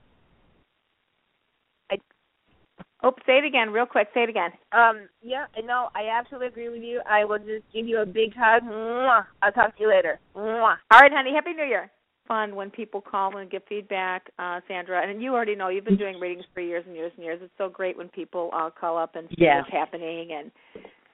Oh, 3.04 3.14
say 3.26 3.40
it 3.40 3.46
again, 3.46 3.72
real 3.72 3.86
quick. 3.88 4.10
Say 4.14 4.24
it 4.24 4.30
again. 4.30 4.52
um 4.74 5.08
yeah, 5.24 5.46
no, 5.64 5.90
I 5.96 6.08
absolutely 6.12 6.48
agree 6.48 6.70
with 6.70 6.84
you. 6.84 7.02
I 7.10 7.26
will 7.26 7.40
just 7.40 7.64
give 7.74 7.88
you 7.88 8.00
a 8.02 8.06
big 8.06 8.34
hug. 8.36 8.64
Mwah. 8.64 9.26
I'll 9.42 9.52
talk 9.52 9.76
to 9.78 9.82
you 9.84 9.90
later. 9.90 10.20
Mwah. 10.36 10.76
All 10.92 11.00
right, 11.00 11.12
honey. 11.12 11.32
Happy 11.34 11.54
New 11.54 11.64
Year. 11.66 11.90
Fun 12.28 12.56
when 12.56 12.70
people 12.70 13.02
call 13.02 13.38
and 13.38 13.50
give 13.50 13.64
feedback, 13.68 14.30
uh, 14.40 14.62
Sandra. 14.68 15.02
And 15.08 15.22
you 15.22 15.34
already 15.34 15.56
know 15.56 15.70
you've 15.70 15.84
been 15.84 15.98
doing 15.98 16.20
readings 16.20 16.46
for 16.54 16.62
years 16.62 16.84
and 16.88 16.96
years 16.96 17.12
and 17.16 17.26
years. 17.26 17.40
It's 17.42 17.52
so 17.58 17.68
great 17.68 17.98
when 17.98 18.08
people 18.10 18.52
uh, 18.54 18.70
call 18.70 18.98
up 18.98 19.16
and 19.16 19.28
see 19.30 19.36
Yes. 19.40 19.64
what's 19.64 19.72
happening 19.72 20.30
and 20.32 20.52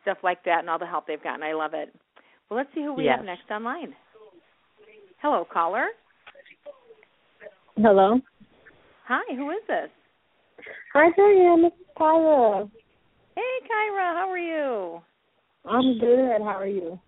stuff 0.02 0.18
like 0.24 0.44
that, 0.44 0.60
and 0.60 0.70
all 0.70 0.78
the 0.78 0.86
help 0.86 1.08
they've 1.08 1.24
gotten. 1.24 1.42
I 1.44 1.54
love 1.54 1.74
it. 1.74 1.94
Well, 2.50 2.58
let's 2.58 2.70
see 2.76 2.82
who 2.84 2.94
we 2.94 3.06
Yes. 3.06 3.18
have 3.18 3.26
next 3.26 3.50
online. 3.50 3.96
Hello, 5.22 5.46
caller. 5.52 5.88
Hello. 7.78 8.20
Hi, 9.08 9.36
who 9.36 9.50
is 9.52 9.62
this? 9.68 9.90
Hi, 10.94 11.10
Diane. 11.16 11.64
This 11.64 11.74
is 11.80 11.88
Kyra. 11.98 12.70
Hey, 13.36 13.42
Kyra. 13.64 14.14
How 14.16 14.30
are 14.30 14.38
you? 14.38 15.02
I'm 15.66 16.00
good. 16.00 16.42
How 16.42 16.60
are 16.60 16.68
you? 16.68 17.00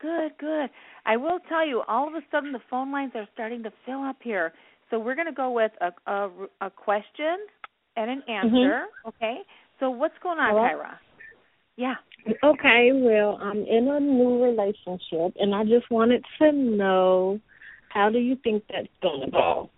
Good, 0.00 0.32
good. 0.38 0.68
I 1.06 1.16
will 1.16 1.38
tell 1.48 1.66
you, 1.66 1.82
all 1.88 2.08
of 2.08 2.14
a 2.14 2.20
sudden 2.30 2.52
the 2.52 2.60
phone 2.68 2.92
lines 2.92 3.12
are 3.14 3.28
starting 3.32 3.62
to 3.62 3.72
fill 3.86 4.02
up 4.02 4.16
here. 4.22 4.52
So 4.90 4.98
we're 4.98 5.14
going 5.14 5.28
to 5.28 5.32
go 5.32 5.50
with 5.50 5.72
a, 5.80 6.10
a 6.10 6.30
a 6.60 6.70
question 6.70 7.38
and 7.96 8.10
an 8.10 8.22
mm-hmm. 8.28 8.54
answer. 8.54 8.84
Okay. 9.06 9.38
So 9.80 9.90
what's 9.90 10.14
going 10.22 10.38
on, 10.38 10.50
Hello? 10.50 10.84
Kyra? 10.84 10.98
Yeah. 11.76 11.94
Okay. 12.42 12.90
Well, 12.92 13.38
I'm 13.40 13.58
in 13.58 13.88
a 13.88 14.00
new 14.00 14.42
relationship, 14.42 15.36
and 15.40 15.54
I 15.54 15.64
just 15.64 15.90
wanted 15.90 16.24
to 16.40 16.52
know 16.52 17.40
how 17.88 18.10
do 18.10 18.18
you 18.18 18.36
think 18.42 18.64
that's 18.70 18.88
gonna 19.02 19.30
go? 19.30 19.70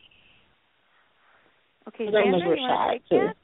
Okay, 1.88 2.06
I'm 2.06 2.12
Sandra, 2.12 2.56
you 2.56 2.62
want 2.62 2.92
to 2.92 2.98
take 2.98 3.08
that? 3.10 3.36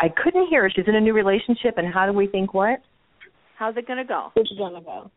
I 0.00 0.08
couldn't 0.08 0.48
hear 0.48 0.62
her. 0.62 0.70
She's 0.74 0.88
in 0.88 0.94
a 0.94 1.00
new 1.00 1.12
relationship, 1.12 1.74
and 1.76 1.92
how 1.92 2.06
do 2.06 2.12
we 2.12 2.26
think 2.26 2.54
what? 2.54 2.80
How's 3.58 3.76
it 3.76 3.86
going 3.86 3.98
to 3.98 4.04
go? 4.04 4.32
It's 4.36 4.50
gonna 4.58 4.80
go. 4.80 5.10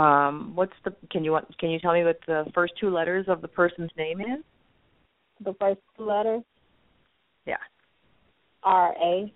Um, 0.00 0.52
what's 0.54 0.72
the? 0.84 0.94
Can 1.10 1.24
you 1.24 1.32
want? 1.32 1.58
Can 1.58 1.70
you 1.70 1.80
tell 1.80 1.92
me 1.92 2.04
what 2.04 2.20
the 2.26 2.44
first 2.54 2.74
two 2.80 2.90
letters 2.90 3.26
of 3.28 3.42
the 3.42 3.48
person's 3.48 3.90
name 3.96 4.20
is? 4.20 4.44
The 5.44 5.54
first 5.58 5.80
two 5.96 6.04
letters 6.04 6.42
Yeah. 7.46 7.56
R 8.62 8.94
A. 9.02 9.32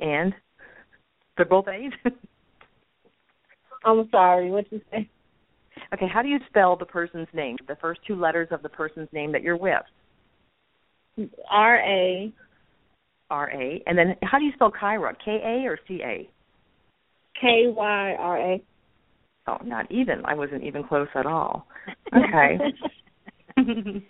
And 0.00 0.34
they're 1.36 1.46
both 1.46 1.68
A's. 1.68 1.92
I'm 3.84 4.08
sorry. 4.10 4.50
What 4.50 4.70
you 4.72 4.80
say? 4.90 5.08
Okay. 5.96 6.06
How 6.12 6.22
do 6.22 6.28
you 6.28 6.38
spell 6.48 6.76
the 6.76 6.84
person's 6.84 7.28
name? 7.32 7.56
The 7.68 7.76
first 7.76 8.00
two 8.06 8.14
letters 8.16 8.48
of 8.50 8.62
the 8.62 8.68
person's 8.68 9.08
name 9.12 9.32
that 9.32 9.42
you're 9.42 9.56
with. 9.56 9.82
R 11.50 11.76
A 11.78 12.32
R 13.30 13.50
A. 13.50 13.82
And 13.86 13.96
then 13.96 14.16
how 14.22 14.38
do 14.38 14.44
you 14.44 14.52
spell 14.54 14.70
Kyra? 14.70 15.14
K 15.24 15.40
A 15.42 15.66
or 15.66 15.78
C 15.88 16.00
A? 16.04 16.28
K 17.40 17.66
Y 17.68 18.16
R 18.18 18.38
A. 18.38 18.62
Oh, 19.48 19.58
not 19.64 19.90
even. 19.90 20.24
I 20.24 20.34
wasn't 20.34 20.64
even 20.64 20.84
close 20.84 21.08
at 21.14 21.26
all. 21.26 21.66
Okay. 22.14 22.58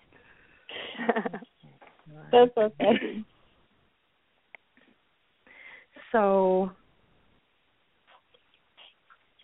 That's 2.33 2.57
okay. 2.57 3.23
So 6.13 6.71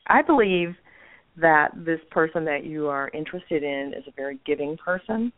I 0.06 0.22
believe 0.22 0.74
that 1.36 1.70
this 1.74 2.00
person 2.10 2.44
that 2.44 2.64
you 2.64 2.88
are 2.88 3.10
interested 3.14 3.62
in 3.62 3.92
is 3.96 4.04
a 4.06 4.12
very 4.16 4.38
giving 4.44 4.76
person. 4.76 5.32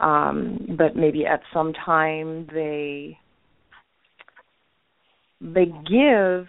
Um, 0.00 0.76
but 0.78 0.96
maybe 0.96 1.26
at 1.26 1.40
some 1.52 1.72
time 1.84 2.46
they 2.52 3.18
they 5.40 5.66
give 5.88 6.46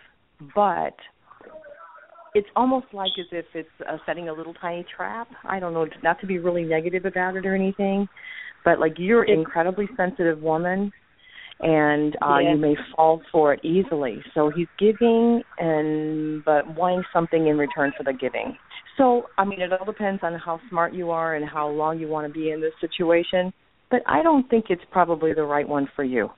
but 0.56 0.96
it's 2.34 2.48
almost 2.56 2.88
like 2.94 3.12
as 3.20 3.26
if 3.32 3.46
it's 3.54 3.70
uh, 3.90 3.98
setting 4.06 4.30
a 4.30 4.34
little 4.34 4.54
tiny 4.54 4.86
trap. 4.96 5.28
I 5.44 5.60
don't 5.60 5.74
know, 5.74 5.86
not 6.02 6.20
to 6.22 6.28
be 6.28 6.40
really 6.40 6.64
negative 6.64 7.06
about 7.06 7.36
it 7.36 7.46
or 7.46 7.56
anything, 7.56 8.08
but 8.64 8.80
like 8.80 8.94
you're 8.98 9.24
an 9.24 9.32
incredibly 9.32 9.90
sensitive 9.98 10.42
woman 10.42 10.92
and 11.62 12.16
uh 12.22 12.40
Yeah. 12.40 12.52
you 12.52 12.58
may 12.58 12.76
fall 12.96 13.22
for 13.32 13.54
it 13.54 13.64
easily. 13.64 14.24
So 14.34 14.50
he's 14.50 14.68
giving 14.80 15.44
and 15.58 16.44
but 16.44 16.76
wanting 16.76 17.04
something 17.14 17.48
in 17.48 17.58
return 17.58 17.94
for 17.98 18.04
the 18.04 18.14
giving. 18.14 18.58
So, 18.98 19.24
I 19.38 19.46
mean, 19.46 19.62
it 19.62 19.72
all 19.72 19.86
depends 19.86 20.22
on 20.24 20.34
how 20.36 20.60
smart 20.70 20.94
you 20.94 21.12
are 21.12 21.36
and 21.36 21.48
how 21.48 21.70
long 21.70 21.98
you 22.00 22.08
want 22.08 22.28
to 22.28 22.34
be 22.34 22.52
in 22.52 22.62
this 22.62 22.74
situation, 22.82 23.54
but 23.90 24.02
I 24.06 24.22
don't 24.22 24.48
think 24.50 24.66
it's 24.70 24.82
probably 24.92 25.34
the 25.34 25.44
right 25.44 25.68
one 25.68 25.88
for 25.96 26.04
you. 26.04 26.30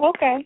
Okay. 0.00 0.44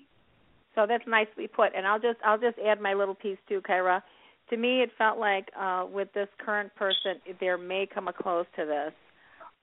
So 0.74 0.86
that's 0.86 1.04
nicely 1.06 1.46
put. 1.48 1.68
And 1.76 1.86
I'll 1.86 2.00
just 2.00 2.18
I'll 2.24 2.38
just 2.38 2.58
add 2.58 2.80
my 2.80 2.94
little 2.94 3.14
piece 3.14 3.38
too, 3.48 3.60
Kyra. 3.68 4.02
To 4.50 4.56
me, 4.56 4.82
it 4.82 4.90
felt 4.98 5.18
like 5.18 5.48
uh, 5.58 5.86
with 5.90 6.08
this 6.12 6.28
current 6.44 6.74
person, 6.74 7.14
there 7.40 7.56
may 7.56 7.88
come 7.92 8.08
a 8.08 8.12
close 8.12 8.46
to 8.56 8.66
this. 8.66 8.92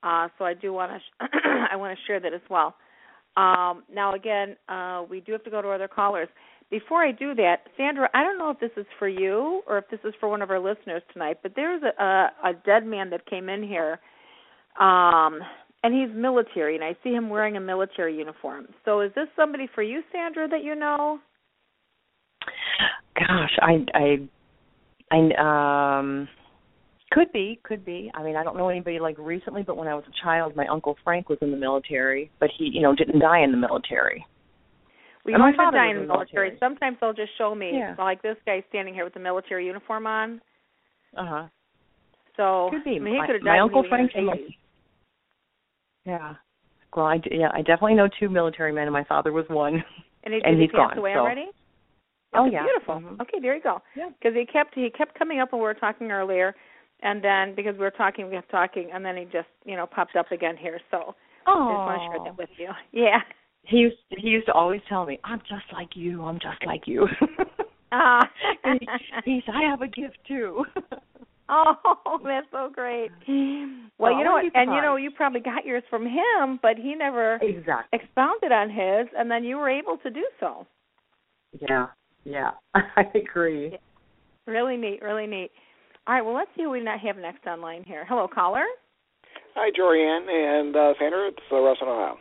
Uh, 0.02 0.30
so 0.40 0.46
I 0.46 0.56
do 0.56 0.74
want 0.74 0.92
to 0.94 0.98
sh- 0.98 1.30
I 1.72 1.76
want 1.76 1.96
to 1.98 2.04
share 2.08 2.20
that 2.20 2.34
as 2.34 2.42
well. 2.50 2.76
Um, 3.38 3.84
now 3.94 4.14
again, 4.14 4.56
uh, 4.68 5.04
we 5.10 5.22
do 5.22 5.32
have 5.32 5.44
to 5.46 5.50
go 5.50 5.62
to 5.62 5.70
other 5.70 5.88
callers. 5.88 6.28
Before 6.70 7.04
I 7.04 7.12
do 7.12 7.36
that, 7.36 7.68
Sandra, 7.76 8.10
I 8.14 8.24
don't 8.24 8.38
know 8.38 8.50
if 8.50 8.60
this 8.60 8.72
is 8.78 8.86
for 8.98 9.08
you 9.08 9.62
or 9.68 9.78
if 9.78 9.90
this 9.90 10.00
is 10.06 10.14
for 10.20 10.30
one 10.30 10.42
of 10.42 10.50
our 10.50 10.60
listeners 10.60 11.02
tonight, 11.12 11.40
but 11.44 11.54
there's 11.56 11.82
a, 11.84 12.02
a, 12.02 12.32
a 12.50 12.54
dead 12.66 12.86
man 12.86 13.10
that 13.10 13.26
came 13.26 13.50
in 13.50 13.62
here, 13.62 14.00
um, 14.80 15.40
and 15.84 15.94
he's 15.94 16.16
military, 16.16 16.76
and 16.76 16.84
I 16.84 16.96
see 17.04 17.10
him 17.10 17.30
wearing 17.30 17.58
a 17.58 17.60
military 17.60 18.18
uniform. 18.18 18.68
So 18.86 19.02
is 19.02 19.12
this 19.16 19.28
somebody 19.36 19.68
for 19.76 19.84
you, 19.84 20.02
Sandra, 20.14 20.48
that 20.48 20.64
you 20.64 20.76
know? 20.76 21.20
Gosh, 23.16 23.58
I 23.62 23.86
I 23.94 24.30
I 25.12 25.98
um 26.00 26.28
could 27.12 27.32
be, 27.32 27.60
could 27.64 27.84
be. 27.86 28.12
I 28.14 28.24
mean, 28.24 28.36
I 28.36 28.44
don't 28.44 28.58
know 28.58 28.70
anybody 28.70 29.00
like 29.00 29.18
recently, 29.20 29.64
but 29.64 29.78
when 29.78 29.88
I 29.88 29.94
was 29.96 30.04
a 30.08 30.24
child, 30.24 30.56
my 30.56 30.66
uncle 30.68 30.96
Frank 31.04 31.30
was 31.30 31.38
in 31.42 31.52
the 31.52 31.58
military, 31.58 32.32
but 32.40 32.50
he, 32.58 32.66
you 32.74 32.82
know, 32.82 32.96
didn't 32.96 33.20
die 33.20 33.42
in 33.44 33.52
the 33.52 33.58
military. 33.58 34.26
We 35.26 35.34
my 35.34 35.38
don't 35.38 35.56
father 35.56 35.78
die 35.78 35.90
in 35.92 35.98
the 35.98 36.06
military. 36.08 36.50
military. 36.52 36.58
Sometimes 36.60 36.98
they'll 37.00 37.14
just 37.14 37.32
show 37.38 37.54
me, 37.54 37.72
Yeah. 37.78 37.96
like 37.98 38.22
this 38.22 38.38
guy 38.46 38.64
standing 38.70 38.94
here 38.94 39.04
with 39.04 39.14
the 39.14 39.20
military 39.20 39.66
uniform 39.68 40.08
on. 40.08 40.42
Uh 41.16 41.26
huh. 41.26 41.44
So 42.38 42.70
Could 42.72 42.84
be. 42.84 42.96
I 42.96 43.00
mean, 43.00 43.14
he 43.14 43.20
My- 43.20 43.26
could 43.28 43.36
have 43.36 43.44
my 43.44 43.52
died 43.52 43.60
uncle 43.62 43.84
he 43.84 43.90
was 43.90 43.90
Frank 43.90 44.12
and 44.16 44.26
my- 44.26 44.34
80. 44.34 44.58
Yeah. 46.06 46.34
Well, 46.96 47.06
I 47.06 47.22
yeah, 47.30 47.50
I 47.54 47.60
definitely 47.60 47.94
know 47.96 48.10
two 48.20 48.30
military 48.30 48.72
men, 48.74 48.84
and 48.84 48.94
my 48.94 49.04
father 49.04 49.32
was 49.32 49.46
one. 49.50 49.84
And, 50.24 50.34
he, 50.34 50.42
and 50.46 50.56
he 50.58 50.64
he's 50.64 50.72
pass 50.72 50.90
gone, 50.92 50.98
away 50.98 51.14
so- 51.14 51.20
already? 51.20 51.48
Oh 52.34 52.46
yeah. 52.46 52.64
beautiful. 52.64 52.96
Mhm. 52.96 53.20
Okay, 53.22 53.40
there 53.42 53.56
you 53.56 53.62
go. 53.62 53.82
Yeah. 53.96 54.10
Because 54.18 54.34
he 54.36 54.46
kept 54.46 54.74
he 54.74 54.90
kept 54.90 55.20
coming 55.20 55.40
up 55.42 55.52
when 55.52 55.60
we 55.60 55.66
were 55.66 55.74
talking 55.74 56.12
earlier, 56.12 56.56
and 57.02 57.24
then 57.24 57.56
because 57.56 57.74
we 57.74 57.80
were 57.80 57.92
talking, 57.92 58.26
we 58.28 58.34
kept 58.34 58.52
talking, 58.52 58.90
and 58.94 59.04
then 59.04 59.18
he 59.18 59.24
just 59.26 59.48
you 59.66 59.76
know 59.76 59.86
popped 59.86 60.16
up 60.16 60.32
again 60.32 60.56
here. 60.58 60.80
So 60.90 61.16
I 61.48 61.52
just 61.52 61.58
want 61.58 62.02
to 62.02 62.08
share 62.08 62.26
that 62.26 62.38
with 62.38 62.50
you. 62.58 62.70
Yeah. 62.92 63.20
He 63.64 63.78
used 63.78 63.98
he 64.10 64.28
used 64.28 64.48
to 64.48 64.54
always 64.54 64.82
tell 64.90 65.06
me, 65.06 65.20
"I'm 65.24 65.40
just 65.42 65.72
like 65.72 65.90
you. 65.96 66.24
I'm 66.24 66.40
just 66.40 66.66
like 66.66 66.88
you." 66.88 67.08
Ah. 67.92 68.22
And 68.64 68.80
he, 68.80 68.88
he 69.26 69.42
said, 69.46 69.54
"I 69.56 69.70
have 69.70 69.82
a 69.82 69.88
gift 69.88 70.18
too." 70.28 70.66
Oh, 71.54 72.18
that's 72.24 72.48
so 72.52 72.70
great. 72.74 73.12
Well, 73.28 73.78
Well, 74.00 74.18
you 74.18 74.24
know 74.24 74.32
what? 74.32 74.46
And 74.56 74.72
you 74.74 74.82
know, 74.82 74.96
you 74.96 75.12
probably 75.12 75.42
got 75.42 75.66
yours 75.66 75.84
from 75.90 76.06
him, 76.06 76.60
but 76.62 76.78
he 76.78 76.96
never 76.96 77.40
exactly. 77.42 78.00
expounded 78.00 78.54
on 78.54 78.70
his, 78.70 79.10
and 79.18 79.30
then 79.30 79.44
you 79.44 79.58
were 79.58 79.70
able 79.70 79.98
to 79.98 80.10
do 80.10 80.26
so. 80.40 80.66
Yeah. 81.60 81.88
Yeah. 82.24 82.52
I 82.74 83.04
agree. 83.16 83.78
Really 84.48 84.78
neat, 84.78 85.02
really 85.02 85.28
neat. 85.28 85.52
All 86.08 86.16
right, 86.16 86.22
well, 86.26 86.34
let's 86.36 86.50
see 86.58 86.64
who 86.64 86.72
we 86.72 86.82
not 86.82 87.00
have 87.00 87.18
next 87.18 87.46
online 87.46 87.84
here. 87.86 88.06
Hello, 88.10 88.28
caller. 88.28 88.64
Hi, 89.56 89.70
Jorianne 89.78 90.28
and 90.30 90.76
uh, 90.76 90.94
Sandra. 91.00 91.28
It's 91.28 91.38
uh, 91.52 91.60
Russ 91.60 91.78
in 91.82 91.88
Ohio. 91.88 92.18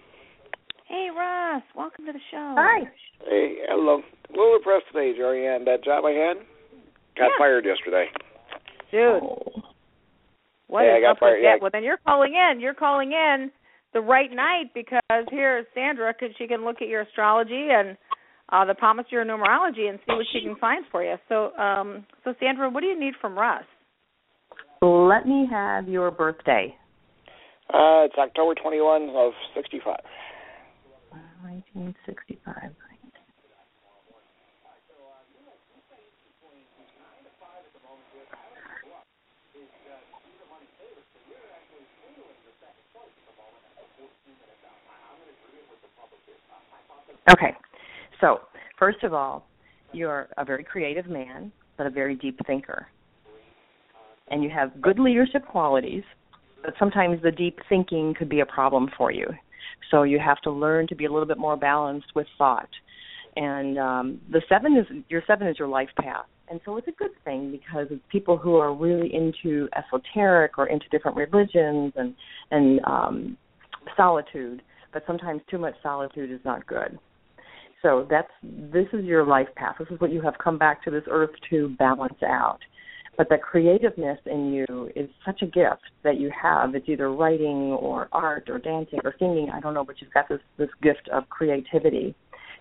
Hey, 0.87 1.09
Ross. 1.17 1.63
Welcome 1.77 2.07
to 2.07 2.13
the 2.13 2.19
show. 2.31 2.55
Hi. 2.59 2.81
Hey, 3.27 3.57
hello. 3.69 4.03
A 4.29 4.33
little 4.33 4.57
impressed 4.57 4.87
today, 4.93 5.15
Jorianne. 5.19 5.65
That 5.65 5.85
job 5.85 6.05
I 6.05 6.11
had 6.11 6.37
got 7.17 7.31
Yeah. 7.31 7.39
fired 7.39 7.65
yesterday. 7.65 8.07
dude. 8.91 9.23
Oh. 9.23 9.63
What 10.67 10.83
Yeah, 10.83 10.93
I 10.93 10.97
is 10.99 11.03
got 11.03 11.11
up 11.13 11.19
fired, 11.21 11.35
with 11.39 11.45
yeah. 11.45 11.55
that? 11.55 11.63
Well, 11.63 11.71
then 11.73 11.83
you're 11.85 11.97
calling 12.05 12.35
in. 12.35 12.61
You're 12.61 12.75
calling 12.75 13.13
in 13.13 13.51
the 13.93 14.01
right 14.01 14.31
night 14.31 14.75
because 14.75 15.01
here's 15.31 15.67
Sandra, 15.75 16.13
because 16.13 16.35
she 16.37 16.47
can 16.47 16.65
look 16.65 16.83
at 16.83 16.89
your 16.89 17.03
astrology 17.03 17.69
and 17.71 17.97
uh 18.53 18.65
the 18.65 18.75
palmistry 18.75 19.25
numerology 19.25 19.89
and 19.89 19.99
see 20.07 20.15
what 20.15 20.27
she 20.33 20.41
can 20.41 20.57
find 20.57 20.85
for 20.91 21.03
you. 21.03 21.17
So, 21.29 21.53
um, 21.57 22.07
so 22.25 22.35
Sandra, 22.41 22.71
what 22.71 22.81
do 22.81 22.87
you 22.87 22.99
need 22.99 23.15
from 23.21 23.39
Russ? 23.39 23.65
Let 24.83 25.27
me 25.27 25.47
have 25.51 25.89
your 25.89 26.11
birthday. 26.11 26.75
Uh, 27.69 28.09
it's 28.09 28.15
October 28.19 28.55
21 28.55 29.11
of 29.11 29.33
65. 29.55 29.97
1965. 31.43 32.71
Okay, 47.31 47.55
so 48.21 48.41
first 48.79 49.03
of 49.03 49.15
all, 49.15 49.47
you're 49.93 50.29
a 50.39 50.45
very 50.45 50.65
creative 50.65 51.07
man, 51.07 51.53
but 51.77 51.87
a 51.87 51.91
very 51.91 52.15
deep 52.15 52.39
thinker. 52.47 52.87
And 54.29 54.43
you 54.45 54.51
have 54.51 54.81
good 54.81 54.99
leadership 54.99 55.47
qualities, 55.47 56.05
but 56.63 56.75
sometimes 56.79 57.21
the 57.23 57.33
deep 57.33 57.59
thinking 57.69 58.15
could 58.17 58.29
be 58.29 58.41
a 58.41 58.47
problem 58.47 58.89
for 58.97 59.11
you. 59.11 59.27
So 59.91 60.05
you 60.05 60.19
have 60.21 60.41
to 60.43 60.51
learn 60.51 60.87
to 60.89 60.95
be 60.95 61.07
a 61.07 61.11
little 61.11 61.27
bit 61.27 61.39
more 61.39 61.57
balanced 61.57 62.13
with 62.15 62.27
thought. 62.39 62.69
And 63.37 63.79
um, 63.79 64.21
the 64.31 64.43
seven 64.49 64.77
is 64.77 64.87
your 65.09 65.23
seven 65.27 65.47
is 65.47 65.59
your 65.59 65.69
life 65.69 65.89
path, 66.01 66.27
and 66.51 66.61
so 66.65 66.77
it's 66.77 66.89
a 66.89 66.93
good 66.93 67.13
thing 67.25 67.53
because 67.53 67.87
people 68.11 68.37
who 68.37 68.57
are 68.57 68.75
really 68.75 69.15
into 69.15 69.69
esoteric 69.77 70.59
or 70.59 70.67
into 70.67 70.87
different 70.91 71.17
religions 71.17 71.93
and 71.95 72.15
and 72.51 72.81
um, 72.85 73.37
solitude. 73.97 74.63
But 74.93 75.05
sometimes 75.07 75.43
too 75.49 75.59
much 75.59 75.75
solitude 75.81 76.33
is 76.33 76.41
not 76.45 76.67
good. 76.67 76.99
So 77.83 78.07
that's 78.11 78.31
this 78.43 78.87
is 78.93 79.05
your 79.05 79.25
life 79.25 79.49
path. 79.57 79.77
This 79.79 79.89
is 79.91 80.01
what 80.01 80.13
you 80.13 80.21
have 80.21 80.35
come 80.43 80.59
back 80.59 80.83
to 80.85 80.91
this 80.91 81.05
earth 81.11 81.31
to 81.51 81.71
balance 81.79 82.23
out. 82.23 82.59
But 83.17 83.29
the 83.29 83.39
creativeness 83.39 84.19
in 84.27 84.53
you 84.53 84.91
is 84.97 85.09
such 85.27 85.43
a 85.43 85.47
gift 85.47 85.83
that 86.05 86.19
you 86.19 86.31
have. 86.41 86.75
It's 86.75 86.89
either 86.89 87.13
writing 87.13 87.73
or 87.73 88.09
art 88.13 88.49
or 88.49 88.59
dancing 88.59 89.01
or 89.05 89.15
singing. 89.19 89.51
I 89.53 89.61
don't 89.61 89.75
know, 89.75 89.85
but 89.85 90.01
you've 90.01 90.13
got 90.13 90.29
this 90.29 90.41
this 90.59 90.71
gift 90.83 91.09
of 91.13 91.29
creativity. 91.29 92.15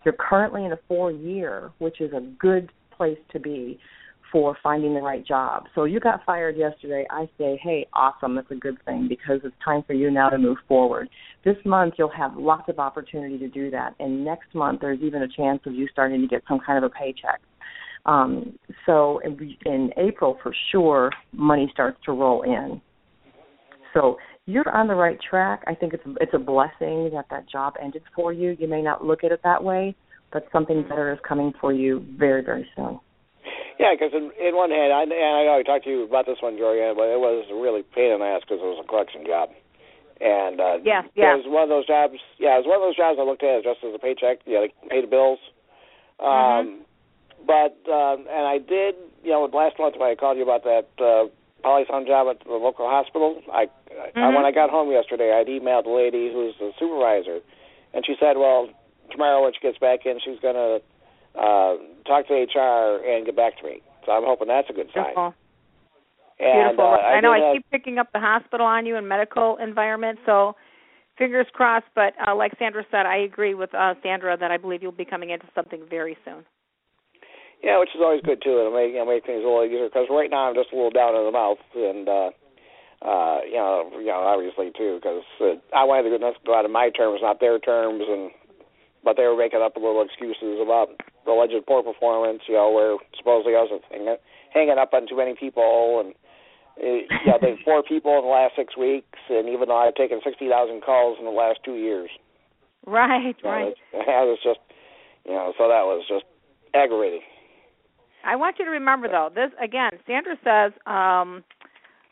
You're 0.05 0.15
currently 0.17 0.65
in 0.65 0.71
a 0.71 0.79
four 0.87 1.11
year, 1.11 1.71
which 1.79 2.01
is 2.01 2.13
a 2.13 2.21
good 2.39 2.71
place 2.95 3.17
to 3.31 3.39
be 3.39 3.79
for 4.31 4.57
finding 4.61 4.93
the 4.93 5.01
right 5.01 5.25
job. 5.25 5.65
So 5.75 5.85
you 5.85 5.99
got 5.99 6.23
fired 6.25 6.57
yesterday. 6.57 7.05
I 7.09 7.29
say, 7.37 7.59
hey, 7.63 7.87
awesome. 7.93 8.35
That's 8.35 8.51
a 8.51 8.55
good 8.55 8.77
thing 8.85 9.07
because 9.07 9.39
it's 9.43 9.55
time 9.63 9.83
for 9.87 9.93
you 9.93 10.11
now 10.11 10.29
to 10.29 10.37
move 10.37 10.57
forward. 10.67 11.09
This 11.43 11.57
month 11.65 11.95
you'll 11.97 12.09
have 12.09 12.35
lots 12.35 12.69
of 12.69 12.79
opportunity 12.79 13.37
to 13.39 13.47
do 13.47 13.71
that, 13.71 13.95
and 13.99 14.23
next 14.25 14.53
month 14.53 14.81
there's 14.81 14.99
even 15.01 15.23
a 15.23 15.27
chance 15.27 15.61
of 15.65 15.73
you 15.73 15.87
starting 15.91 16.21
to 16.21 16.27
get 16.27 16.43
some 16.47 16.59
kind 16.65 16.83
of 16.83 16.91
a 16.91 16.93
paycheck. 16.93 17.41
Um, 18.05 18.57
so 18.85 19.19
in, 19.19 19.55
in 19.65 19.91
April, 19.97 20.37
for 20.41 20.53
sure, 20.71 21.11
money 21.31 21.69
starts 21.73 21.97
to 22.05 22.11
roll 22.11 22.43
in. 22.43 22.81
So 23.93 24.17
you're 24.45 24.69
on 24.69 24.87
the 24.87 24.95
right 24.95 25.17
track. 25.29 25.63
I 25.67 25.75
think 25.75 25.93
it's 25.93 26.03
it's 26.21 26.33
a 26.33 26.39
blessing 26.39 27.11
that 27.13 27.25
that 27.29 27.49
job 27.49 27.73
ended 27.81 28.03
for 28.15 28.33
you. 28.33 28.55
You 28.59 28.67
may 28.67 28.81
not 28.81 29.03
look 29.03 29.23
at 29.23 29.31
it 29.31 29.41
that 29.43 29.63
way, 29.63 29.95
but 30.31 30.47
something 30.51 30.83
better 30.83 31.11
is 31.13 31.19
coming 31.27 31.53
for 31.59 31.73
you 31.73 32.05
very 32.17 32.43
very 32.43 32.67
soon. 32.75 32.99
Yeah, 33.79 33.95
because 33.95 34.11
in, 34.11 34.29
in 34.35 34.59
one 34.59 34.69
hand, 34.69 34.91
I, 34.91 35.07
and 35.07 35.13
I 35.15 35.47
know 35.47 35.55
I 35.55 35.63
talked 35.63 35.85
to 35.85 35.89
you 35.89 36.03
about 36.03 36.27
this 36.27 36.43
one, 36.43 36.59
Jorianne, 36.59 36.99
but 36.99 37.07
it 37.07 37.19
was 37.19 37.47
a 37.47 37.55
really 37.55 37.81
pain 37.81 38.11
in 38.11 38.19
the 38.19 38.27
ass 38.27 38.43
because 38.43 38.59
it 38.59 38.67
was 38.67 38.83
a 38.83 38.87
collection 38.87 39.23
job. 39.23 39.55
And 40.19 40.59
uh, 40.59 40.83
yeah, 40.83 41.07
yeah, 41.15 41.39
it 41.39 41.47
was 41.47 41.47
one 41.47 41.63
of 41.63 41.71
those 41.71 41.87
jobs. 41.87 42.19
Yeah, 42.35 42.59
it 42.59 42.67
was 42.67 42.67
one 42.67 42.75
of 42.75 42.83
those 42.83 42.99
jobs 42.99 43.15
I 43.15 43.23
looked 43.23 43.39
at 43.39 43.63
just 43.63 43.79
as 43.87 43.95
a 43.95 44.01
paycheck. 44.03 44.43
Yeah, 44.43 44.67
like 44.67 44.75
pay 44.91 44.99
the 44.99 45.07
bills. 45.07 45.39
Um, 46.19 46.27
mm-hmm. 46.27 47.47
But 47.47 47.79
um, 47.87 48.27
and 48.27 48.43
I 48.43 48.59
did, 48.59 48.99
you 49.23 49.31
know, 49.31 49.47
last 49.47 49.79
month 49.79 49.95
when 49.95 50.11
I 50.11 50.19
called 50.19 50.35
you 50.35 50.43
about 50.43 50.67
that 50.67 50.91
uh, 50.99 51.31
polyson 51.63 52.03
job 52.03 52.27
at 52.27 52.43
the 52.43 52.51
local 52.59 52.83
hospital, 52.83 53.39
I, 53.47 53.71
mm-hmm. 53.71 54.19
I 54.19 54.35
when 54.35 54.43
I 54.43 54.51
got 54.51 54.67
home 54.67 54.91
yesterday, 54.91 55.31
I'd 55.31 55.47
emailed 55.47 55.87
the 55.87 55.95
lady 55.95 56.27
who's 56.27 56.51
the 56.59 56.75
supervisor, 56.75 57.39
and 57.95 58.03
she 58.03 58.19
said, 58.19 58.35
well, 58.35 58.67
tomorrow 59.15 59.39
when 59.47 59.55
she 59.55 59.63
gets 59.63 59.79
back 59.79 60.03
in, 60.03 60.19
she's 60.19 60.43
gonna 60.43 60.83
uh, 61.35 61.75
talk 62.05 62.27
to 62.27 62.33
HR 62.33 63.03
and 63.05 63.25
get 63.25 63.35
back 63.35 63.57
to 63.59 63.63
me. 63.65 63.81
So 64.05 64.11
I'm 64.11 64.23
hoping 64.25 64.47
that's 64.47 64.69
a 64.69 64.73
good 64.73 64.87
sign. 64.93 65.05
Beautiful. 65.05 65.33
And, 66.39 66.77
Beautiful. 66.77 66.85
uh, 66.85 66.97
I, 66.97 67.13
I 67.15 67.21
know 67.21 67.31
I 67.31 67.39
have- 67.39 67.55
keep 67.55 67.69
picking 67.69 67.97
up 67.97 68.11
the 68.13 68.19
hospital 68.19 68.65
on 68.65 68.85
you 68.85 68.95
and 68.95 69.07
medical 69.07 69.57
environment, 69.57 70.19
so 70.25 70.55
fingers 71.17 71.47
crossed. 71.53 71.87
But 71.95 72.13
uh, 72.25 72.35
like 72.35 72.53
Sandra 72.57 72.83
said, 72.89 73.05
I 73.05 73.17
agree 73.17 73.53
with 73.53 73.73
uh, 73.75 73.95
Sandra 74.01 74.37
that 74.37 74.51
I 74.51 74.57
believe 74.57 74.81
you'll 74.81 74.91
be 74.91 75.05
coming 75.05 75.29
into 75.29 75.45
something 75.53 75.83
very 75.89 76.17
soon. 76.25 76.45
Yeah, 77.61 77.77
which 77.79 77.89
is 77.93 77.99
always 77.99 78.21
good 78.23 78.41
too. 78.41 78.55
It'll 78.55 78.73
make 78.73 78.95
know, 78.95 79.05
make 79.05 79.25
things 79.25 79.43
a 79.43 79.47
little 79.47 79.65
easier 79.65 79.91
because 79.91 80.07
right 80.09 80.31
now 80.31 80.47
I'm 80.47 80.55
just 80.55 80.71
a 80.71 80.75
little 80.75 80.95
down 80.95 81.15
in 81.15 81.25
the 81.27 81.35
mouth, 81.35 81.59
and 81.75 82.07
uh, 82.07 82.31
uh, 83.03 83.39
you 83.43 83.59
know, 83.59 83.91
you 83.99 84.07
know, 84.07 84.23
obviously 84.23 84.71
too, 84.71 84.99
because 85.03 85.23
uh, 85.43 85.59
I 85.75 85.83
wanted 85.83 86.07
to 86.07 86.19
go 86.19 86.55
out 86.55 86.63
of 86.63 86.71
my 86.71 86.89
terms, 86.89 87.19
not 87.21 87.39
their 87.39 87.59
terms, 87.59 88.03
and 88.07 88.31
but 89.03 89.17
they 89.17 89.23
were 89.23 89.35
making 89.35 89.59
up 89.59 89.75
a 89.75 89.79
little 89.79 90.03
excuses 90.03 90.59
about 90.63 90.95
the 91.29 91.37
alleged 91.37 91.61
poor 91.69 91.85
performance. 91.85 92.41
You 92.49 92.57
know, 92.57 92.73
where 92.73 92.97
supposedly 93.13 93.53
I 93.53 93.61
was 93.61 93.81
hanging, 93.93 94.17
hanging 94.49 94.77
up 94.81 94.93
on 94.93 95.07
too 95.07 95.17
many 95.17 95.35
people, 95.37 96.01
and 96.01 96.17
uh, 96.81 97.05
you 97.05 97.29
know, 97.29 97.37
they 97.39 97.55
four 97.65 97.83
people 97.85 98.17
in 98.17 98.25
the 98.25 98.33
last 98.33 98.57
six 98.57 98.75
weeks, 98.75 99.21
and 99.29 99.47
even 99.47 99.69
though 99.69 99.77
I've 99.77 99.95
taken 99.95 100.19
sixty 100.25 100.49
thousand 100.49 100.81
calls 100.81 101.17
in 101.19 101.25
the 101.25 101.31
last 101.31 101.59
two 101.63 101.77
years, 101.77 102.09
Right, 102.85 103.35
know, 103.43 103.49
right. 103.49 103.67
it, 103.67 103.77
it 103.93 104.27
was 104.27 104.39
just, 104.43 104.59
you 105.25 105.33
know, 105.33 105.53
so 105.57 105.67
that 105.67 105.85
was 105.85 106.05
just 106.07 106.25
aggravating. 106.73 107.21
I 108.25 108.35
want 108.35 108.57
you 108.59 108.65
to 108.65 108.71
remember 108.71 109.07
though, 109.07 109.29
this 109.33 109.51
again, 109.61 109.91
Sandra 110.05 110.35
says, 110.43 110.73
um, 110.85 111.43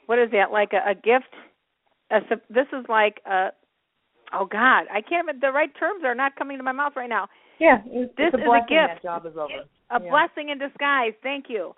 what 0.06 0.20
is 0.20 0.32
that? 0.32 0.52
Like 0.52 0.72
a, 0.74 0.92
a 0.92 0.96
gift. 0.96 1.34
A, 2.12 2.22
this 2.50 2.68
is 2.72 2.86
like 2.88 3.22
a. 3.26 3.50
Oh 4.34 4.46
God, 4.46 4.86
I 4.92 5.02
can't. 5.02 5.28
The 5.40 5.52
right 5.52 5.72
terms 5.78 6.04
are 6.04 6.16
not 6.16 6.36
coming 6.36 6.58
to 6.58 6.64
my 6.64 6.72
mouth 6.72 6.94
right 6.96 7.10
now. 7.10 7.28
Yeah, 7.60 7.82
it's, 7.88 8.14
This 8.16 8.28
it's 8.34 8.36
a 8.36 8.38
is 8.38 8.44
a 8.48 8.60
gift. 8.68 9.02
That 9.02 9.02
job 9.04 9.26
is 9.26 9.38
over. 9.38 9.66
A 9.90 10.02
Yeah. 10.02 10.10
blessing 10.10 10.50
in 10.50 10.58
disguise. 10.60 11.14
Thank 11.24 11.50
you, 11.50 11.76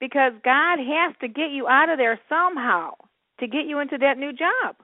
because 0.00 0.32
God 0.44 0.78
has 0.78 1.16
to 1.20 1.28
get 1.28 1.50
you 1.50 1.68
out 1.68 1.88
of 1.88 1.98
there 1.98 2.18
somehow 2.28 2.94
to 3.40 3.46
get 3.46 3.66
you 3.66 3.78
into 3.80 3.98
that 3.98 4.16
new 4.18 4.32
job. 4.32 4.76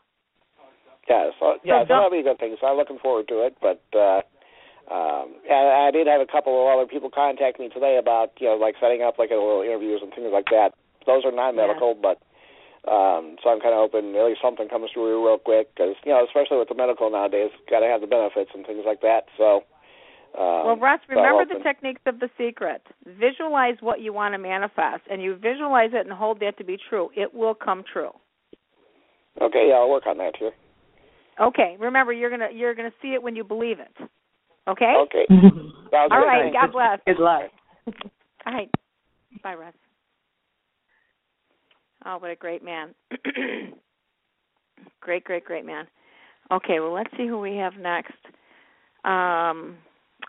Yeah, 1.08 1.30
so 1.38 1.58
yeah, 1.62 1.82
so 1.82 1.84
don't- 1.84 1.88
that'll 1.88 2.10
be 2.10 2.20
a 2.20 2.22
good 2.22 2.38
thing. 2.38 2.56
So 2.60 2.66
I'm 2.66 2.76
looking 2.76 2.98
forward 2.98 3.28
to 3.28 3.42
it. 3.42 3.56
But 3.60 3.82
uh 3.94 4.22
um 4.90 5.34
and 5.48 5.68
I 5.68 5.90
did 5.90 6.06
have 6.06 6.20
a 6.20 6.26
couple 6.26 6.60
of 6.60 6.72
other 6.72 6.86
people 6.86 7.10
contact 7.10 7.58
me 7.60 7.68
today 7.68 7.96
about, 7.96 8.32
you 8.40 8.48
know, 8.48 8.56
like 8.56 8.76
setting 8.80 9.02
up 9.02 9.18
like 9.18 9.30
a 9.30 9.34
little 9.34 9.62
interviews 9.62 10.00
and 10.02 10.12
things 10.14 10.30
like 10.32 10.46
that. 10.50 10.72
Those 11.06 11.24
are 11.24 11.32
non 11.32 11.56
medical, 11.56 11.94
but 11.94 12.20
um 12.90 13.36
so 13.42 13.50
I'm 13.50 13.60
kind 13.60 13.72
of 13.74 13.80
hoping 13.80 14.16
at 14.16 14.24
least 14.24 14.40
something 14.42 14.68
comes 14.68 14.90
through 14.92 15.24
real 15.26 15.38
quick 15.38 15.74
because 15.74 15.94
you 16.04 16.12
know, 16.12 16.24
especially 16.24 16.58
with 16.58 16.68
the 16.68 16.74
medical 16.74 17.10
nowadays, 17.10 17.50
got 17.70 17.80
to 17.80 17.86
have 17.86 18.00
the 18.00 18.06
benefits 18.06 18.50
and 18.54 18.66
things 18.66 18.84
like 18.86 19.00
that. 19.02 19.26
So 19.36 19.64
um, 20.38 20.66
Well, 20.66 20.76
Russ, 20.76 21.00
so 21.06 21.12
I'm 21.12 21.24
remember 21.24 21.54
the 21.54 21.62
techniques 21.62 22.02
of 22.06 22.20
the 22.20 22.28
secret. 22.38 22.82
Visualize 23.06 23.76
what 23.80 24.00
you 24.00 24.12
want 24.12 24.34
to 24.34 24.38
manifest, 24.38 25.02
and 25.10 25.22
you 25.22 25.36
visualize 25.36 25.90
it 25.92 26.06
and 26.06 26.12
hold 26.12 26.40
that 26.40 26.58
to 26.58 26.64
be 26.64 26.78
true. 26.90 27.10
It 27.14 27.32
will 27.32 27.54
come 27.54 27.84
true. 27.92 28.10
Okay, 29.40 29.66
yeah, 29.68 29.76
I'll 29.76 29.90
work 29.90 30.06
on 30.06 30.18
that 30.18 30.34
too. 30.38 30.50
Okay. 31.40 31.76
Remember, 31.78 32.12
you're 32.12 32.30
gonna 32.30 32.48
you're 32.52 32.74
gonna 32.74 32.92
see 33.02 33.08
it 33.08 33.22
when 33.22 33.34
you 33.34 33.44
believe 33.44 33.78
it. 33.80 34.08
Okay. 34.68 34.94
Okay. 35.02 35.26
Sounds 35.28 36.12
All 36.12 36.20
good. 36.20 36.26
right. 36.26 36.52
Thanks. 36.52 36.58
God 36.60 36.72
bless. 36.72 37.00
Good 37.06 37.22
luck. 37.22 37.50
All 38.46 38.54
right. 38.54 38.70
Bye, 39.42 39.54
Russ. 39.54 39.74
Oh, 42.06 42.18
what 42.18 42.30
a 42.30 42.36
great 42.36 42.62
man. 42.62 42.94
great, 45.00 45.24
great, 45.24 45.44
great 45.44 45.64
man. 45.64 45.86
Okay, 46.52 46.78
well, 46.80 46.92
let's 46.92 47.10
see 47.16 47.26
who 47.26 47.40
we 47.40 47.56
have 47.56 47.74
next. 47.80 48.12
Um, 49.04 49.78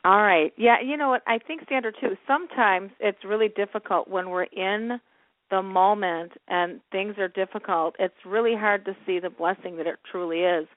all 0.05 0.21
right. 0.21 0.53
Yeah, 0.55 0.75
you 0.85 0.97
know 0.97 1.09
what? 1.09 1.23
I 1.25 1.39
think, 1.39 1.61
Sandra, 1.67 1.91
too, 1.91 2.15
sometimes 2.27 2.91
it's 2.99 3.17
really 3.25 3.49
difficult 3.49 4.07
when 4.07 4.29
we're 4.29 4.43
in 4.43 4.99
the 5.49 5.63
moment 5.63 6.33
and 6.47 6.79
things 6.91 7.15
are 7.17 7.27
difficult. 7.27 7.95
It's 7.97 8.13
really 8.25 8.55
hard 8.55 8.85
to 8.85 8.95
see 9.05 9.19
the 9.19 9.31
blessing 9.31 9.77
that 9.77 9.87
it 9.87 9.97
truly 10.09 10.41
is 10.41 10.67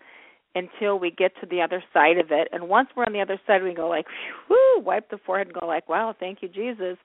until 0.54 0.98
we 0.98 1.10
get 1.10 1.32
to 1.40 1.46
the 1.46 1.60
other 1.60 1.84
side 1.92 2.16
of 2.16 2.30
it. 2.30 2.48
And 2.52 2.70
once 2.70 2.88
we're 2.96 3.04
on 3.04 3.12
the 3.12 3.20
other 3.20 3.38
side, 3.46 3.62
we 3.62 3.74
go 3.74 3.86
like, 3.88 4.06
whoo, 4.48 4.82
wipe 4.82 5.10
the 5.10 5.18
forehead 5.18 5.48
and 5.48 5.60
go 5.60 5.66
like, 5.66 5.88
wow, 5.90 6.14
thank 6.18 6.42
you, 6.42 6.48
Jesus. 6.48 6.96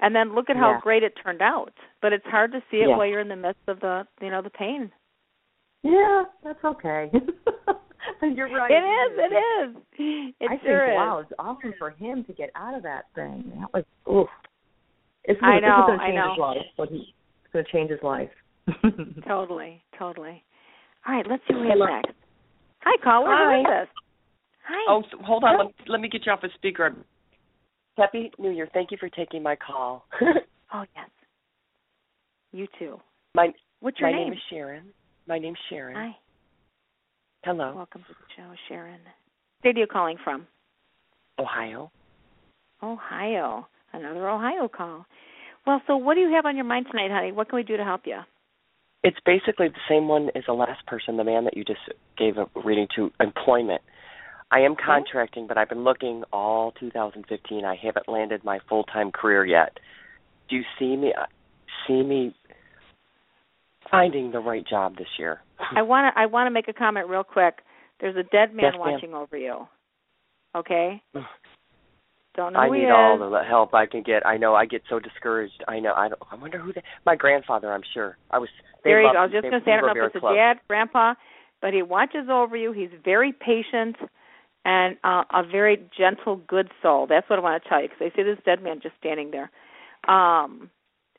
And 0.00 0.14
then 0.14 0.34
look 0.34 0.50
at 0.50 0.56
how 0.56 0.72
Yeah. 0.74 0.80
great 0.80 1.02
it 1.02 1.14
turned 1.22 1.42
out. 1.42 1.72
But 2.00 2.12
it's 2.12 2.26
hard 2.26 2.52
to 2.52 2.62
see 2.70 2.78
it 2.78 2.88
Yeah. 2.88 2.96
while 2.96 3.06
you're 3.06 3.20
in 3.20 3.28
the 3.28 3.36
midst 3.36 3.68
of 3.68 3.80
the, 3.80 4.06
you 4.20 4.30
know, 4.30 4.42
the 4.42 4.50
pain. 4.50 4.92
Yeah, 5.82 6.24
that's 6.42 6.64
okay. 6.64 7.10
You're 8.36 8.48
right. 8.48 8.70
It 8.70 8.84
is. 8.84 9.18
It 9.18 9.34
is. 9.34 10.34
It 10.40 10.50
I 10.50 10.56
sure 10.64 10.86
think 10.86 10.92
is. 10.92 10.96
wow, 10.96 11.18
it's 11.22 11.32
awesome 11.38 11.74
for 11.78 11.90
him 11.90 12.24
to 12.24 12.32
get 12.32 12.50
out 12.56 12.74
of 12.76 12.82
that 12.82 13.04
thing. 13.14 13.52
That 13.60 13.72
was 13.72 13.84
oof. 14.10 14.28
It's 15.24 15.40
I 15.42 15.60
gonna, 15.60 15.66
know, 15.66 15.84
This 15.88 15.94
is 15.94 16.00
I 16.00 16.06
gonna 16.08 16.12
change 16.12 16.16
know. 16.16 16.30
his 16.32 16.38
life. 16.38 16.66
But 16.76 16.88
he, 16.90 17.14
it's 17.44 17.52
gonna 17.52 17.64
change 17.72 17.90
his 17.90 18.02
life. 18.02 18.30
Totally, 19.28 19.82
totally. 19.98 20.42
All 21.06 21.14
right, 21.14 21.26
let's 21.28 21.42
see 21.48 21.54
who 21.54 21.60
we 21.60 21.68
have 21.68 21.78
next. 21.78 22.16
Hi, 22.80 22.96
caller. 23.02 23.26
Who 23.28 23.32
Hi. 23.34 23.60
is 23.60 23.66
this? 23.66 23.88
Hi. 24.66 24.84
Oh, 24.88 25.02
so, 25.10 25.18
hold 25.22 25.44
on. 25.44 25.58
Let, 25.58 25.74
let 25.88 26.00
me 26.00 26.08
get 26.08 26.24
you 26.24 26.32
off 26.32 26.40
the 26.40 26.48
speaker. 26.54 26.94
Happy 27.98 28.30
New 28.38 28.50
Year. 28.50 28.68
Thank 28.72 28.90
you 28.90 28.96
for 28.98 29.08
taking 29.10 29.42
my 29.42 29.56
call. 29.56 30.06
Oh, 30.76 30.82
yes. 30.96 31.08
You 32.50 32.66
too. 32.80 32.98
my 33.36 33.50
What's 33.78 34.00
your 34.00 34.10
my 34.10 34.16
name? 34.16 34.24
name 34.30 34.32
is 34.32 34.38
Sharon. 34.50 34.82
My 35.28 35.38
name's 35.38 35.58
Sharon. 35.70 35.94
Hi. 35.94 36.16
Hello. 37.44 37.74
Welcome 37.76 38.00
to 38.08 38.14
the 38.14 38.26
show, 38.34 38.54
Sharon. 38.68 39.00
Where 39.60 39.74
are 39.74 39.78
you 39.78 39.86
calling 39.86 40.16
from? 40.24 40.46
Ohio. 41.38 41.90
Ohio. 42.82 43.68
Another 43.92 44.30
Ohio 44.30 44.66
call. 44.66 45.04
Well, 45.66 45.82
so 45.86 45.98
what 45.98 46.14
do 46.14 46.20
you 46.20 46.32
have 46.32 46.46
on 46.46 46.56
your 46.56 46.64
mind 46.64 46.86
tonight, 46.90 47.10
honey? 47.10 47.32
What 47.32 47.50
can 47.50 47.56
we 47.56 47.62
do 47.62 47.76
to 47.76 47.84
help 47.84 48.02
you? 48.06 48.16
It's 49.02 49.18
basically 49.26 49.68
the 49.68 49.74
same 49.90 50.08
one 50.08 50.30
as 50.34 50.44
the 50.46 50.54
last 50.54 50.86
person, 50.86 51.18
the 51.18 51.24
man 51.24 51.44
that 51.44 51.54
you 51.54 51.64
just 51.64 51.80
gave 52.16 52.38
a 52.38 52.46
reading 52.64 52.86
to, 52.96 53.10
employment. 53.20 53.82
I 54.50 54.60
am 54.60 54.74
contracting, 54.74 55.46
but 55.46 55.58
I've 55.58 55.68
been 55.68 55.84
looking 55.84 56.22
all 56.32 56.72
2015. 56.80 57.62
I 57.62 57.76
haven't 57.76 58.08
landed 58.08 58.42
my 58.42 58.58
full-time 58.70 59.12
career 59.12 59.44
yet. 59.44 59.78
Do 60.48 60.56
you 60.56 60.62
see 60.78 60.96
me 60.96 61.12
uh, 61.12 61.26
see 61.86 62.02
me 62.02 62.34
finding 63.94 64.32
the 64.32 64.40
right 64.40 64.66
job 64.66 64.96
this 64.96 65.08
year? 65.18 65.40
I 65.76 65.82
want 65.82 66.12
to 66.14 66.20
I 66.20 66.26
want 66.26 66.46
to 66.46 66.50
make 66.50 66.68
a 66.68 66.72
comment 66.72 67.08
real 67.08 67.24
quick. 67.24 67.58
There's 68.00 68.16
a 68.16 68.22
dead 68.24 68.54
man 68.54 68.64
Yes, 68.64 68.72
ma'am. 68.72 68.92
watching 68.92 69.14
over 69.14 69.36
you. 69.36 69.66
Okay? 70.56 71.02
Don't 72.36 72.52
know 72.52 72.58
I 72.58 72.68
need 72.68 72.84
is. 72.84 72.90
all 72.92 73.18
the 73.18 73.42
help 73.48 73.74
I 73.74 73.86
can 73.86 74.02
get. 74.02 74.26
I 74.26 74.36
know 74.36 74.54
I 74.54 74.66
get 74.66 74.82
so 74.90 74.98
discouraged. 74.98 75.62
I 75.68 75.78
know. 75.78 75.94
I 75.94 76.08
don't. 76.08 76.20
I 76.30 76.34
wonder 76.34 76.58
who. 76.58 76.72
The, 76.72 76.82
my 77.06 77.14
grandfather. 77.14 77.72
I'm 77.72 77.82
sure. 77.92 78.16
I 78.30 78.38
was. 78.38 78.48
There 78.82 79.00
you 79.00 79.06
loved 79.06 79.14
go. 79.14 79.20
I 79.20 79.22
was 79.24 79.32
just 79.32 79.42
going 79.42 79.60
to 79.60 79.64
say, 79.64 79.72
I 79.72 79.80
don't 79.80 79.96
know 79.96 80.04
if 80.04 80.14
it's 80.14 80.24
a 80.24 80.34
dad, 80.34 80.56
grandpa, 80.66 81.14
but 81.62 81.72
he 81.72 81.82
watches 81.82 82.28
over 82.30 82.56
you. 82.56 82.72
He's 82.72 82.90
very 83.04 83.32
patient 83.32 83.96
and 84.64 84.96
uh, 85.04 85.22
a 85.32 85.42
very 85.50 85.78
gentle, 85.96 86.40
good 86.48 86.70
soul. 86.82 87.06
That's 87.08 87.28
what 87.30 87.38
I 87.38 87.42
want 87.42 87.62
to 87.62 87.68
tell 87.68 87.80
you 87.80 87.88
because 87.88 88.10
I 88.12 88.16
see 88.16 88.24
this 88.24 88.38
dead 88.44 88.62
man 88.62 88.80
just 88.82 88.96
standing 88.98 89.30
there. 89.30 89.50
Um, 90.12 90.70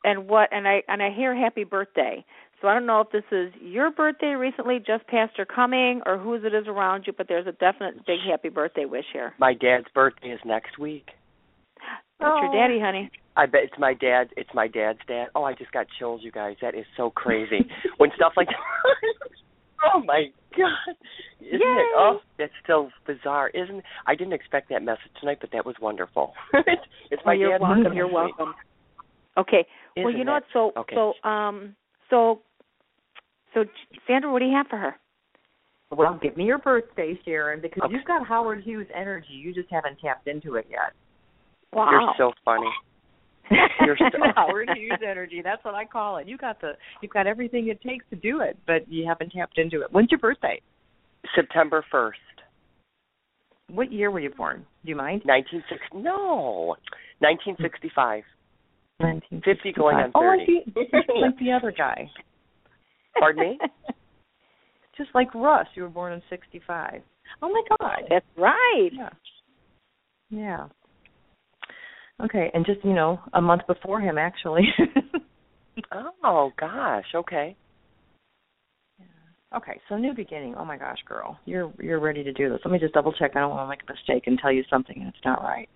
and 0.03 0.27
what? 0.27 0.49
And 0.51 0.67
I 0.67 0.83
and 0.87 1.01
I 1.01 1.11
hear 1.15 1.35
happy 1.35 1.63
birthday. 1.63 2.25
So 2.61 2.67
I 2.69 2.73
don't 2.73 2.85
know 2.85 3.01
if 3.01 3.11
this 3.11 3.23
is 3.31 3.51
your 3.61 3.91
birthday 3.91 4.33
recently, 4.35 4.79
just 4.79 5.05
past 5.07 5.33
or 5.37 5.45
coming, 5.45 6.01
or 6.05 6.17
whose 6.17 6.43
it 6.45 6.53
is 6.53 6.67
around 6.67 7.03
you. 7.05 7.13
But 7.15 7.27
there's 7.27 7.47
a 7.47 7.51
definite 7.51 8.05
big 8.05 8.19
happy 8.29 8.49
birthday 8.49 8.85
wish 8.85 9.05
here. 9.11 9.33
My 9.39 9.53
dad's 9.53 9.85
birthday 9.93 10.29
is 10.29 10.39
next 10.45 10.77
week. 10.79 11.07
That's 12.19 12.31
Oh. 12.37 12.41
your 12.41 12.51
daddy, 12.53 12.79
honey. 12.79 13.11
I 13.35 13.45
bet 13.45 13.63
it's 13.65 13.77
my 13.77 13.93
dad. 13.93 14.29
It's 14.37 14.49
my 14.53 14.67
dad's 14.67 14.99
dad. 15.07 15.27
Oh, 15.35 15.43
I 15.43 15.53
just 15.53 15.71
got 15.73 15.87
chills, 15.99 16.21
you 16.23 16.31
guys. 16.31 16.55
That 16.61 16.73
is 16.75 16.85
so 16.95 17.09
crazy. 17.09 17.67
when 17.97 18.11
stuff 18.15 18.33
like 18.37 18.47
Oh 19.93 20.01
my 20.03 20.27
god. 20.57 20.95
Isn't 21.41 21.59
Yay. 21.59 21.59
it? 21.59 21.87
Oh, 21.95 22.19
that's 22.39 22.53
so 22.65 22.89
bizarre, 23.05 23.49
isn't? 23.49 23.83
I 24.07 24.15
didn't 24.15 24.33
expect 24.33 24.69
that 24.69 24.81
message 24.81 25.11
tonight, 25.19 25.39
but 25.41 25.51
that 25.51 25.65
was 25.65 25.75
wonderful. 25.81 26.33
it's, 26.53 27.21
my 27.25 27.33
Oh, 27.33 27.35
you're 27.35 27.49
dad's 27.51 27.61
welcome. 27.61 27.93
You're 27.93 28.11
welcome. 28.11 28.55
Okay. 29.37 29.67
well, 29.97 30.07
Isn't 30.07 30.17
you 30.19 30.23
know 30.25 30.37
it? 30.37 30.43
what? 30.53 30.73
So, 30.75 30.79
Okay. 30.81 30.95
so, 30.95 31.29
um, 31.29 31.75
so, 32.15 32.41
so, 33.53 33.65
Sandra, 34.07 34.31
what 34.31 34.39
do 34.39 34.45
you 34.45 34.53
have 34.55 34.67
for 34.67 34.77
her? 34.77 34.95
Well, 35.91 36.17
give 36.21 36.35
me 36.37 36.45
your 36.45 36.57
birthday, 36.57 37.17
Sharon, 37.25 37.61
because 37.61 37.83
Okay. 37.83 37.93
you've 37.93 38.05
got 38.05 38.25
Howard 38.25 38.63
Hughes 38.63 38.87
energy. 38.93 39.33
You 39.33 39.53
just 39.53 39.69
haven't 39.69 39.99
tapped 39.99 40.27
into 40.27 40.55
it 40.55 40.65
yet. 40.69 40.93
Wow. 41.73 41.89
You're 41.91 42.13
so 42.17 42.33
funny. 42.43 42.69
You're 43.85 43.97
so- 43.97 44.09
Howard 44.35 44.69
Hughes 44.75 44.99
energy. 45.07 45.41
That's 45.43 45.63
what 45.63 45.75
I 45.75 45.85
call 45.85 46.17
it. 46.17 46.27
You 46.27 46.37
got 46.37 46.59
the 46.59 46.73
you've 47.01 47.11
got 47.11 47.27
everything 47.27 47.67
it 47.67 47.79
takes 47.81 48.03
to 48.09 48.15
do 48.15 48.41
it, 48.41 48.57
but 48.65 48.89
you 48.91 49.05
haven't 49.07 49.31
tapped 49.31 49.57
into 49.57 49.81
it. 49.81 49.91
When's 49.91 50.09
your 50.09 50.19
birthday? 50.19 50.59
September 51.35 51.83
first, 51.91 52.19
What 53.69 53.91
year 53.91 54.09
were 54.11 54.19
you 54.19 54.29
born? 54.31 54.65
Do 54.83 54.89
you 54.89 54.95
mind? 54.95 55.21
Nineteen 55.25 55.63
sixty 55.69 55.97
No, 55.97 56.75
nineteen 57.21 57.55
sixty 57.61 57.91
five. 57.95 58.23
Nineteen 58.99 59.41
Fifty 59.43 59.73
going 59.73 59.97
on 59.97 60.11
Oh, 60.15 60.21
I 60.21 60.45
see. 60.45 60.61
Just 60.65 61.09
like 61.09 61.37
the 61.39 61.51
other 61.51 61.71
guy. 61.71 62.09
Pardon 63.19 63.41
me. 63.41 63.59
Just 64.97 65.09
like 65.13 65.33
Russ, 65.35 65.67
you 65.75 65.83
were 65.83 65.89
born 65.89 66.13
in 66.13 66.21
sixty 66.29 66.61
five. 66.65 67.01
Oh 67.41 67.49
my 67.49 67.61
God. 67.77 68.03
That's 68.09 68.25
right. 68.37 68.89
Yeah. 68.93 69.09
Yeah. 70.29 70.67
Okay, 72.23 72.49
and 72.53 72.65
just 72.65 72.83
you 72.85 72.93
know, 72.93 73.19
a 73.33 73.41
month 73.41 73.63
before 73.67 73.99
him, 73.99 74.17
actually. 74.17 74.63
Oh 76.23 76.51
gosh. 76.59 77.05
Okay. 77.13 77.55
okay, 79.55 79.79
so 79.89 79.97
new 79.97 80.13
beginning. 80.13 80.55
Oh 80.57 80.65
my 80.65 80.77
gosh, 80.77 80.99
girl, 81.05 81.37
you're 81.45 81.71
you're 81.81 81.99
ready 81.99 82.23
to 82.23 82.33
do 82.33 82.49
this. 82.49 82.59
Let 82.63 82.71
me 82.71 82.79
just 82.79 82.93
double 82.93 83.13
check. 83.13 83.31
I 83.35 83.39
don't 83.39 83.49
want 83.49 83.65
to 83.65 83.69
make 83.69 83.81
a 83.87 83.91
mistake 83.91 84.27
and 84.27 84.39
tell 84.39 84.51
you 84.51 84.63
something 84.69 84.95
and 84.97 85.09
it's 85.09 85.25
not 85.25 85.43
right. 85.43 85.69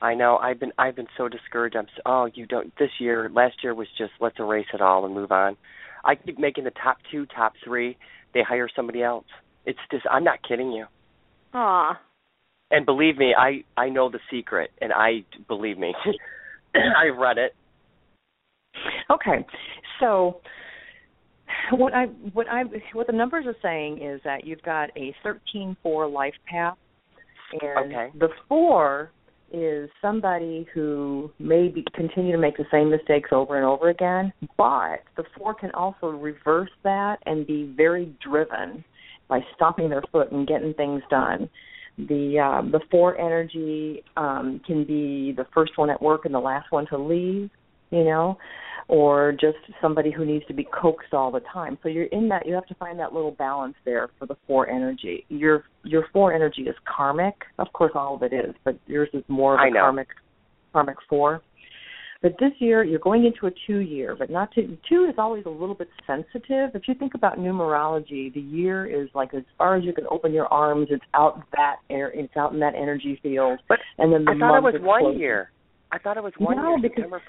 I 0.00 0.14
know. 0.14 0.36
I've 0.36 0.60
been 0.60 0.72
I've 0.78 0.96
been 0.96 1.08
so 1.16 1.28
discouraged. 1.28 1.76
I'm 1.76 1.86
so, 1.96 2.02
oh 2.04 2.28
you 2.34 2.46
don't. 2.46 2.72
This 2.78 2.90
year, 3.00 3.30
last 3.32 3.56
year 3.62 3.74
was 3.74 3.88
just 3.98 4.12
let's 4.20 4.36
erase 4.38 4.66
it 4.74 4.80
all 4.80 5.04
and 5.06 5.14
move 5.14 5.32
on. 5.32 5.56
I 6.04 6.14
keep 6.14 6.38
making 6.38 6.64
the 6.64 6.70
top 6.70 6.98
two, 7.10 7.26
top 7.26 7.54
three. 7.64 7.96
They 8.34 8.42
hire 8.46 8.68
somebody 8.74 9.02
else. 9.02 9.24
It's 9.64 9.78
just 9.90 10.04
I'm 10.10 10.24
not 10.24 10.38
kidding 10.46 10.70
you. 10.72 10.86
Aw. 11.54 11.98
And 12.70 12.84
believe 12.84 13.16
me, 13.16 13.34
I 13.36 13.64
I 13.80 13.88
know 13.88 14.10
the 14.10 14.18
secret, 14.30 14.70
and 14.80 14.92
I 14.92 15.24
believe 15.48 15.78
me. 15.78 15.94
I've 16.74 17.16
read 17.18 17.38
it. 17.38 17.54
Okay, 19.10 19.46
so 20.00 20.40
what 21.72 21.94
I 21.94 22.06
what 22.32 22.46
I 22.48 22.64
what 22.92 23.06
the 23.06 23.12
numbers 23.12 23.46
are 23.46 23.56
saying 23.62 24.02
is 24.02 24.20
that 24.24 24.44
you've 24.44 24.62
got 24.62 24.90
a 24.96 25.14
thirteen 25.22 25.76
four 25.82 26.06
life 26.08 26.34
path, 26.46 26.76
and 27.62 27.92
Okay. 27.92 28.10
the 28.18 28.28
four 28.48 29.10
is 29.52 29.88
somebody 30.02 30.66
who 30.74 31.30
may 31.38 31.68
be, 31.68 31.84
continue 31.94 32.32
to 32.32 32.38
make 32.38 32.56
the 32.56 32.66
same 32.70 32.90
mistakes 32.90 33.30
over 33.32 33.56
and 33.56 33.64
over 33.64 33.88
again, 33.88 34.32
but 34.56 35.02
the 35.16 35.24
four 35.36 35.54
can 35.54 35.70
also 35.72 36.08
reverse 36.08 36.70
that 36.82 37.18
and 37.26 37.46
be 37.46 37.72
very 37.76 38.14
driven 38.22 38.84
by 39.28 39.40
stomping 39.54 39.88
their 39.88 40.02
foot 40.12 40.32
and 40.32 40.46
getting 40.46 40.74
things 40.74 41.02
done. 41.10 41.48
The 41.98 42.38
um, 42.38 42.70
the 42.72 42.80
four 42.90 43.18
energy 43.18 44.02
um, 44.16 44.60
can 44.66 44.84
be 44.84 45.32
the 45.34 45.46
first 45.54 45.78
one 45.78 45.88
at 45.88 46.00
work 46.02 46.26
and 46.26 46.34
the 46.34 46.38
last 46.38 46.70
one 46.70 46.86
to 46.88 46.98
leave, 46.98 47.48
you 47.90 48.04
know, 48.04 48.36
or 48.88 49.32
just 49.32 49.56
somebody 49.82 50.10
who 50.12 50.24
needs 50.24 50.44
to 50.46 50.54
be 50.54 50.66
coaxed 50.72 51.12
all 51.12 51.30
the 51.32 51.40
time. 51.52 51.76
So 51.82 51.88
you're 51.88 52.04
in 52.06 52.28
that 52.28 52.46
you 52.46 52.54
have 52.54 52.66
to 52.66 52.74
find 52.74 52.98
that 53.00 53.12
little 53.12 53.32
balance 53.32 53.74
there 53.84 54.10
for 54.18 54.26
the 54.26 54.36
four 54.46 54.68
energy. 54.68 55.24
Your 55.28 55.64
your 55.82 56.06
four 56.12 56.32
energy 56.32 56.62
is 56.62 56.76
karmic, 56.84 57.34
of 57.58 57.72
course 57.72 57.92
all 57.94 58.14
of 58.16 58.22
it 58.22 58.32
is, 58.32 58.54
but 58.64 58.78
yours 58.86 59.08
is 59.12 59.24
more 59.28 59.54
of 59.54 59.60
a 59.60 59.72
karmic 59.74 60.08
karmic 60.72 60.96
four. 61.08 61.42
But 62.22 62.32
this 62.40 62.52
year 62.60 62.82
you're 62.82 62.98
going 63.00 63.24
into 63.26 63.46
a 63.46 63.50
two 63.66 63.78
year, 63.80 64.16
but 64.18 64.30
not 64.30 64.50
to 64.54 64.78
two 64.88 65.04
is 65.08 65.16
always 65.18 65.44
a 65.46 65.50
little 65.50 65.74
bit 65.74 65.88
sensitive. 66.06 66.70
If 66.74 66.88
you 66.88 66.94
think 66.94 67.14
about 67.14 67.38
numerology, 67.38 68.32
the 68.32 68.40
year 68.40 68.86
is 68.86 69.08
like 69.14 69.34
as 69.34 69.42
far 69.58 69.76
as 69.76 69.84
you 69.84 69.92
can 69.92 70.06
open 70.10 70.32
your 70.32 70.46
arms, 70.46 70.88
it's 70.90 71.04
out 71.14 71.42
that 71.56 71.76
air 71.90 72.10
it's 72.14 72.34
out 72.36 72.52
in 72.52 72.60
that 72.60 72.74
energy 72.74 73.18
field. 73.22 73.58
But 73.68 73.78
and 73.98 74.12
then 74.12 74.24
the 74.24 74.30
I 74.30 74.38
thought 74.38 74.58
it 74.58 74.62
was 74.62 74.80
one 74.80 75.00
closing. 75.02 75.20
year. 75.20 75.50
I 75.92 75.98
thought 75.98 76.16
it 76.16 76.22
was 76.22 76.32
one 76.38 76.56
No, 76.56 76.70
year. 76.70 76.78
because- 76.82 76.96
September 76.96 77.22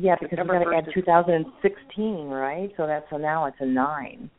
Yeah, 0.00 0.14
because 0.14 0.30
September 0.30 0.54
we're 0.54 0.64
going 0.64 0.84
to 0.84 0.90
add 0.90 0.94
2016, 0.94 2.28
right? 2.28 2.70
So 2.76 2.86
that's 2.86 3.04
so 3.10 3.16
now 3.16 3.46
it's 3.46 3.56
a 3.58 3.66
nine. 3.66 4.30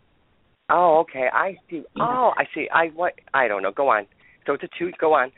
Oh, 0.70 1.00
okay. 1.00 1.28
I 1.34 1.58
see. 1.70 1.84
Oh, 2.00 2.32
I 2.38 2.46
see. 2.56 2.70
I 2.74 2.88
what? 2.96 3.14
I 3.34 3.50
don't 3.50 3.62
know. 3.62 3.72
Go 3.72 3.90
on. 3.90 4.08
So 4.46 4.54
it's 4.54 4.64
a 4.64 4.70
two. 4.78 4.92
Go 5.02 5.14
on. 5.16 5.32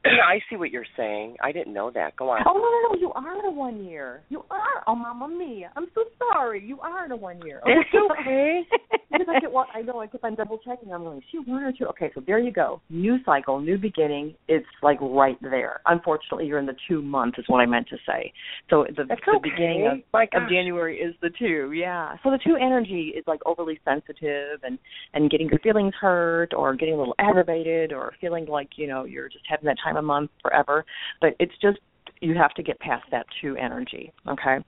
I 0.04 0.40
see 0.48 0.56
what 0.56 0.70
you're 0.70 0.86
saying. 0.96 1.36
I 1.42 1.52
didn't 1.52 1.74
know 1.74 1.90
that. 1.92 2.16
Go 2.16 2.30
on. 2.30 2.42
Oh 2.46 2.54
no, 2.54 2.60
no, 2.60 2.94
no! 2.94 3.00
You 3.00 3.12
are 3.12 3.38
in 3.38 3.44
a 3.44 3.50
one 3.50 3.84
year. 3.84 4.22
You 4.28 4.44
are. 4.50 4.82
Oh, 4.86 4.94
Mamma 4.94 5.28
Mia! 5.28 5.70
I'm 5.76 5.86
so 5.94 6.04
sorry. 6.18 6.64
You 6.64 6.80
are 6.80 7.04
in 7.04 7.12
a 7.12 7.16
one 7.16 7.40
year. 7.44 7.60
It's 7.66 7.90
okay. 8.20 8.62
because 9.10 9.26
I 9.28 9.40
get 9.40 9.52
what 9.52 9.68
I 9.74 9.82
know. 9.82 10.00
I 10.00 10.06
keep 10.06 10.24
on 10.24 10.34
double 10.34 10.58
checking. 10.58 10.92
I'm 10.92 11.04
going. 11.04 11.20
She 11.30 11.38
one 11.38 11.62
or 11.62 11.72
two? 11.72 11.86
Okay, 11.86 12.10
so 12.14 12.22
there 12.26 12.38
you 12.38 12.52
go. 12.52 12.80
New 12.88 13.18
cycle, 13.24 13.60
new 13.60 13.78
beginning. 13.78 14.34
It's 14.48 14.66
like 14.82 14.98
right 15.00 15.36
there. 15.42 15.80
Unfortunately, 15.86 16.46
you're 16.46 16.58
in 16.58 16.66
the 16.66 16.76
two 16.88 17.02
month. 17.02 17.34
Is 17.38 17.44
what 17.48 17.58
I 17.58 17.66
meant 17.66 17.88
to 17.88 17.96
say. 18.06 18.32
So 18.68 18.86
the, 18.96 19.04
That's 19.08 19.20
the 19.26 19.32
okay. 19.36 19.50
beginning 19.50 19.86
of 19.86 19.98
of. 20.34 20.48
January 20.50 20.98
is 20.98 21.14
the 21.22 21.30
two, 21.38 21.72
yeah. 21.72 22.16
So 22.22 22.30
the 22.30 22.38
two 22.44 22.56
energy 22.56 23.12
is 23.16 23.24
like 23.26 23.40
overly 23.46 23.78
sensitive 23.84 24.60
and 24.62 24.78
and 25.14 25.30
getting 25.30 25.48
your 25.48 25.58
feelings 25.60 25.94
hurt 26.00 26.52
or 26.54 26.74
getting 26.74 26.94
a 26.94 26.98
little 26.98 27.14
aggravated 27.18 27.92
or 27.92 28.12
feeling 28.20 28.46
like 28.46 28.70
you 28.76 28.86
know 28.86 29.04
you're 29.04 29.28
just 29.28 29.44
having 29.48 29.66
that 29.66 29.76
time 29.82 29.89
of 29.98 30.04
month 30.04 30.30
forever. 30.42 30.84
But 31.20 31.30
it's 31.38 31.52
just 31.62 31.78
you 32.20 32.34
have 32.36 32.52
to 32.54 32.62
get 32.62 32.78
past 32.80 33.04
that 33.10 33.26
two 33.40 33.56
energy. 33.56 34.12
Okay, 34.28 34.58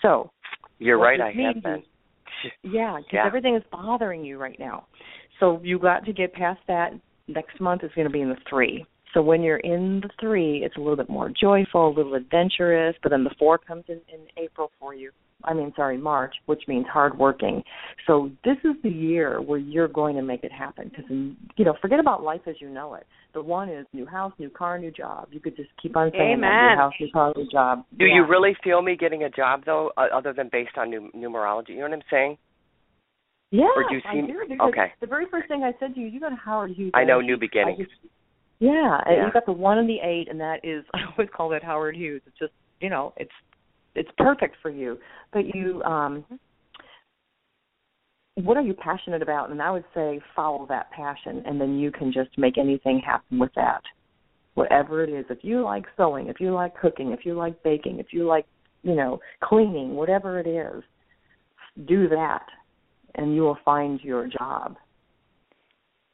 so 0.00 0.30
You're 0.78 0.98
right. 0.98 1.20
I 1.20 1.26
have 1.26 1.62
been. 1.62 1.82
yeah, 2.62 2.96
because 2.96 3.10
Yeah. 3.12 3.26
everything 3.26 3.54
is 3.54 3.62
bothering 3.70 4.24
you 4.24 4.38
right 4.38 4.58
now. 4.58 4.86
So 5.40 5.60
you 5.62 5.78
got 5.78 6.04
to 6.06 6.12
get 6.12 6.32
past 6.32 6.60
that. 6.68 6.92
Next 7.28 7.60
month 7.60 7.84
is 7.84 7.90
going 7.94 8.06
to 8.06 8.12
be 8.12 8.20
in 8.20 8.28
the 8.28 8.36
three. 8.48 8.84
So 9.14 9.22
when 9.22 9.42
you're 9.42 9.58
in 9.58 10.00
the 10.00 10.08
three, 10.20 10.64
it's 10.64 10.76
a 10.76 10.80
little 10.80 10.96
bit 10.96 11.08
more 11.10 11.30
joyful, 11.38 11.88
a 11.88 11.94
little 11.94 12.14
adventurous. 12.14 12.96
But 13.02 13.10
then 13.10 13.24
the 13.24 13.34
four 13.38 13.58
comes 13.58 13.84
in 13.88 14.00
in 14.12 14.20
April 14.36 14.70
for 14.80 14.94
you. 14.94 15.10
I 15.44 15.54
mean, 15.54 15.72
sorry, 15.76 15.98
March, 15.98 16.34
which 16.46 16.62
means 16.68 16.86
hardworking. 16.92 17.62
So 18.06 18.30
this 18.44 18.56
is 18.64 18.74
the 18.82 18.88
year 18.90 19.40
where 19.40 19.58
you're 19.58 19.88
going 19.88 20.16
to 20.16 20.22
make 20.22 20.44
it 20.44 20.52
happen. 20.52 20.88
Because 20.90 21.04
you 21.10 21.64
know, 21.64 21.74
forget 21.80 22.00
about 22.00 22.22
life 22.22 22.42
as 22.46 22.56
you 22.60 22.68
know 22.68 22.94
it. 22.94 23.06
The 23.34 23.42
one 23.42 23.68
is 23.68 23.86
new 23.92 24.06
house, 24.06 24.32
new 24.38 24.50
car, 24.50 24.78
new 24.78 24.90
job. 24.90 25.28
You 25.32 25.40
could 25.40 25.56
just 25.56 25.70
keep 25.82 25.96
on 25.96 26.10
saying 26.12 26.40
that, 26.42 26.46
Amen. 26.46 26.76
new 26.76 26.82
house, 26.82 26.92
new 27.00 27.10
car, 27.12 27.32
new 27.36 27.48
job. 27.50 27.84
Do 27.98 28.04
Yeah. 28.04 28.16
you 28.16 28.26
really 28.26 28.54
feel 28.62 28.82
me 28.82 28.96
getting 28.96 29.24
a 29.24 29.30
job 29.30 29.64
though, 29.64 29.90
uh, 29.96 30.08
other 30.12 30.32
than 30.32 30.48
based 30.52 30.76
on 30.76 30.90
numerology? 31.14 31.70
You 31.70 31.76
know 31.76 31.82
what 31.84 31.92
I'm 31.94 32.02
saying? 32.10 32.38
Yeah, 33.50 33.64
Or 33.76 33.84
do 33.88 33.96
you 33.96 34.00
I 34.06 34.14
do 34.14 34.56
okay. 34.68 34.92
The 35.00 35.06
very 35.06 35.26
first 35.30 35.46
thing 35.48 35.62
I 35.62 35.72
said 35.78 35.94
to 35.94 36.00
you, 36.00 36.06
you 36.06 36.20
got 36.20 36.32
a 36.32 36.36
Howard 36.36 36.70
Hughes. 36.70 36.90
I 36.94 37.04
know 37.04 37.20
new 37.20 37.36
beginnings. 37.36 37.78
Just- 37.78 37.92
Yeah, 38.60 38.98
Yeah. 39.06 39.24
you've 39.24 39.32
got 39.34 39.44
the 39.44 39.52
one 39.52 39.76
and 39.78 39.88
the 39.88 39.98
eight, 40.00 40.28
and 40.30 40.40
that 40.40 40.64
is 40.64 40.84
I 40.94 41.00
always 41.10 41.28
call 41.30 41.50
that 41.50 41.62
Howard 41.62 41.94
Hughes. 41.96 42.22
It's 42.26 42.38
just 42.38 42.52
you 42.80 42.88
know, 42.90 43.12
it's 43.16 43.32
it's 43.94 44.10
perfect 44.18 44.56
for 44.62 44.70
you. 44.70 44.98
But 45.32 45.54
you, 45.54 45.82
um 45.82 46.24
what 48.36 48.56
are 48.56 48.62
you 48.62 48.74
passionate 48.74 49.22
about? 49.22 49.50
And 49.50 49.60
I 49.60 49.70
would 49.70 49.84
say 49.94 50.20
follow 50.34 50.66
that 50.68 50.90
passion, 50.90 51.42
and 51.46 51.60
then 51.60 51.78
you 51.78 51.90
can 51.90 52.12
just 52.12 52.30
make 52.38 52.56
anything 52.56 53.00
happen 53.04 53.38
with 53.38 53.50
that. 53.56 53.82
Whatever 54.54 55.04
it 55.04 55.10
is, 55.10 55.26
if 55.28 55.38
you 55.42 55.62
like 55.62 55.84
sewing, 55.96 56.28
if 56.28 56.40
you 56.40 56.52
like 56.52 56.74
cooking, 56.78 57.12
if 57.12 57.24
you 57.24 57.34
like 57.34 57.62
baking, 57.62 57.98
if 57.98 58.06
you 58.10 58.26
like 58.26 58.46
you 58.82 58.94
know 58.94 59.20
cleaning, 59.42 59.94
whatever 59.94 60.38
it 60.40 60.46
is, 60.46 60.82
do 61.86 62.08
that, 62.08 62.44
and 63.14 63.34
you 63.34 63.42
will 63.42 63.58
find 63.64 64.00
your 64.00 64.26
job. 64.26 64.76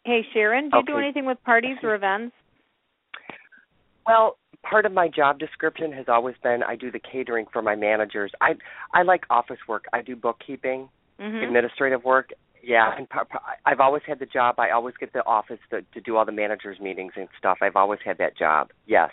Hey, 0.05 0.25
Sharon, 0.33 0.71
do 0.71 0.79
you 0.79 0.85
do 0.87 0.99
anything 0.99 1.27
with 1.27 1.39
parties 1.45 1.77
or 1.83 1.95
events? 1.97 2.35
Well, 4.07 4.39
part 4.63 4.87
of 4.87 4.93
my 4.93 5.09
job 5.09 5.39
description 5.39 5.93
has 5.93 6.07
always 6.09 6.35
been 6.43 6.63
I 6.63 6.77
do 6.77 6.91
the 6.91 7.01
catering 7.01 7.47
for 7.53 7.63
my 7.63 7.77
managers. 7.77 8.33
I 8.41 8.55
I 8.95 9.03
like 9.03 9.25
office 9.31 9.59
work. 9.69 9.85
I 9.93 10.03
do 10.03 10.17
bookkeeping, 10.17 10.89
hmm 11.21 11.43
administrative 11.43 12.05
work. 12.05 12.31
Yeah, 12.63 12.91
and 12.97 13.07
I've 13.65 13.81
always 13.81 14.03
had 14.07 14.19
the 14.19 14.27
job. 14.27 14.59
I 14.59 14.71
always 14.71 14.95
get 14.99 15.13
the 15.13 15.25
office 15.25 15.61
to 15.71 15.83
to 15.95 16.01
do 16.01 16.17
all 16.17 16.25
the 16.25 16.33
managers 16.33 16.79
meetings 16.81 17.13
and 17.17 17.29
stuff. 17.39 17.59
I've 17.63 17.77
always 17.77 18.01
had 18.05 18.19
that 18.19 18.37
job. 18.37 18.71
Yes, 18.87 19.11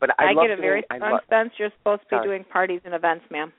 but 0.00 0.10
I, 0.18 0.26
I, 0.26 0.34
get 0.34 0.50
a 0.50 0.60
very 0.60 0.84
doing, 0.90 1.00
lo- 1.00 1.18
sense 1.30 1.52
you're 1.58 1.70
supposed 1.78 2.02
to 2.02 2.06
be 2.08 2.16
Sorry. 2.16 2.26
doing 2.28 2.44
parties 2.44 2.80
and 2.84 2.94
events, 2.94 3.24
ma'am. 3.30 3.52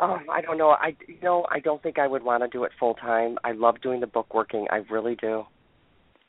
Oh, 0.00 0.18
I 0.30 0.40
don't 0.42 0.58
know. 0.58 0.70
I 0.70 0.96
you 1.06 1.16
know 1.22 1.46
I 1.50 1.60
don't 1.60 1.82
think 1.82 1.98
I 1.98 2.06
would 2.06 2.22
want 2.22 2.42
to 2.42 2.48
do 2.48 2.64
it 2.64 2.72
full 2.78 2.94
time. 2.94 3.38
I 3.42 3.52
love 3.52 3.80
doing 3.80 4.00
the 4.00 4.06
bookworking. 4.06 4.66
I 4.70 4.82
really 4.90 5.16
do. 5.16 5.44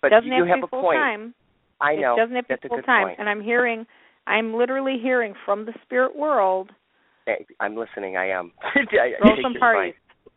But 0.02 0.10
doesn't 0.10 0.32
you 0.32 0.46
have 0.46 0.48
have 0.48 0.58
to 0.58 0.62
be 0.62 0.66
a 0.66 0.70
full 0.70 0.82
point. 0.82 0.98
time. 0.98 1.34
I 1.82 1.96
know. 1.96 2.16
It 2.16 2.18
doesn't 2.18 2.36
have 2.36 2.48
to 2.48 2.54
That's 2.54 2.64
be 2.64 2.70
full 2.70 2.82
time. 2.82 3.08
point. 3.08 3.20
And 3.20 3.30
I'm 3.30 3.42
hearing, 3.42 3.86
I'm 4.28 4.54
literally 4.54 4.98
hearing 5.02 5.34
from 5.46 5.66
the 5.66 5.74
spirit 5.84 6.16
world. 6.16 6.72
Hey, 7.26 7.46
I'm 7.60 7.76
listening. 7.76 8.18
I 8.18 8.30
am. 8.30 8.52
I, 8.62 8.82
Throw 9.20 9.36
some 9.42 9.54
parties. 9.56 9.94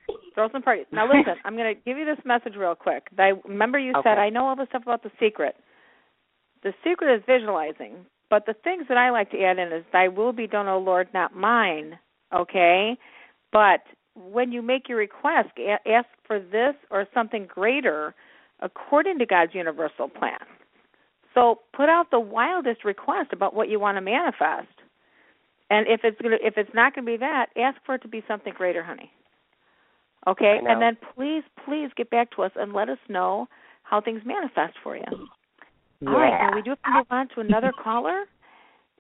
advice. 0.09 0.18
Throw 0.34 0.49
some 0.53 0.62
parties. 0.62 0.87
Now 0.93 1.07
listen, 1.07 1.34
I'm 1.45 1.57
going 1.57 1.74
to 1.74 1.80
give 1.80 1.99
you 1.99 2.05
this 2.05 2.22
message 2.24 2.55
real 2.57 2.74
quick. 2.74 3.09
I 3.18 3.32
remember 3.45 3.78
you 3.78 3.93
said 4.05 4.18
I 4.18 4.28
know 4.28 4.47
all 4.47 4.57
the 4.57 4.66
stuff 4.68 4.82
about 4.82 5.03
the 5.03 5.11
secret. 5.18 5.57
The 6.62 6.72
secret 6.84 7.14
is 7.14 7.22
visualizing, 7.26 8.07
but 8.30 8.47
the 8.47 8.55
things 8.64 8.84
that 8.89 8.97
I 8.99 9.11
like 9.11 9.30
to 9.30 9.43
add 9.43 9.59
in 9.59 9.72
is 9.72 9.84
"Thy 9.93 10.09
will 10.09 10.32
be 10.32 10.47
done, 10.47 10.68
O 10.68 10.78
Lord, 10.78 11.09
not 11.14 11.34
mine." 11.34 11.99
Okay, 12.34 12.97
but 13.53 13.80
when 14.14 14.53
you 14.53 14.62
make 14.62 14.89
your 14.89 14.99
request, 14.99 15.51
ask 15.87 16.07
for 16.26 16.39
this 16.39 16.74
or 16.91 17.07
something 17.14 17.47
greater, 17.47 18.14
according 18.61 19.18
to 19.18 19.26
God's 19.26 19.55
universal 19.55 20.09
plan. 20.09 20.39
So 21.37 21.61
put 21.74 21.91
out 21.91 22.11
the 22.11 22.18
wildest 22.18 22.82
request 22.82 23.28
about 23.32 23.53
what 23.53 23.68
you 23.68 23.78
want 23.78 23.99
to 23.99 24.01
manifest, 24.01 24.72
and 25.68 25.87
if 25.87 26.01
it's 26.03 26.18
gonna, 26.22 26.39
if 26.41 26.55
it's 26.57 26.70
not 26.72 26.95
going 26.95 27.05
to 27.05 27.12
be 27.12 27.18
that, 27.18 27.49
ask 27.59 27.76
for 27.84 27.97
it 27.97 28.03
to 28.03 28.09
be 28.09 28.24
something 28.26 28.55
greater, 28.57 28.82
honey. 28.82 29.11
Okay, 30.26 30.59
and 30.66 30.80
then 30.80 30.97
please, 31.14 31.43
please 31.66 31.91
get 31.95 32.09
back 32.09 32.30
to 32.34 32.43
us 32.43 32.53
and 32.57 32.72
let 32.72 32.89
us 32.89 32.99
know 33.11 33.47
how 33.82 34.01
things 34.01 34.22
manifest 34.24 34.78
for 34.82 34.97
you. 34.97 35.05
Yeah. 36.01 36.09
All 36.09 36.16
right, 36.16 36.51
now 36.51 36.57
we 36.57 36.62
do 36.62 36.70
have 36.70 36.82
to 36.82 36.91
move 36.91 37.07
on 37.11 37.28
to 37.34 37.41
another 37.41 37.72
caller, 37.84 38.24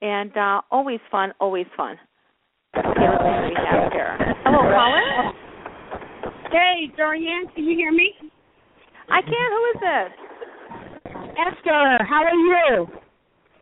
and 0.02 0.36
uh, 0.36 0.60
always 0.70 1.00
fun, 1.10 1.32
always 1.40 1.66
fun. 1.74 1.96
Okay, 2.76 2.84
let's 2.86 2.98
see 2.98 3.02
what 3.02 3.48
we 3.48 3.54
have 3.56 3.92
here. 3.92 4.18
Hello, 4.44 4.60
caller. 4.60 5.32
Hey, 6.52 6.92
Jorianne, 6.98 7.52
can 7.54 7.64
you 7.64 7.76
hear 7.76 7.92
me? 7.92 8.12
I 9.08 9.22
can. 9.22 9.32
Who 9.32 9.64
is 9.74 9.80
this? 9.80 10.25
Esther, 11.36 12.04
how 12.08 12.24
are 12.24 12.34
you? 12.34 12.86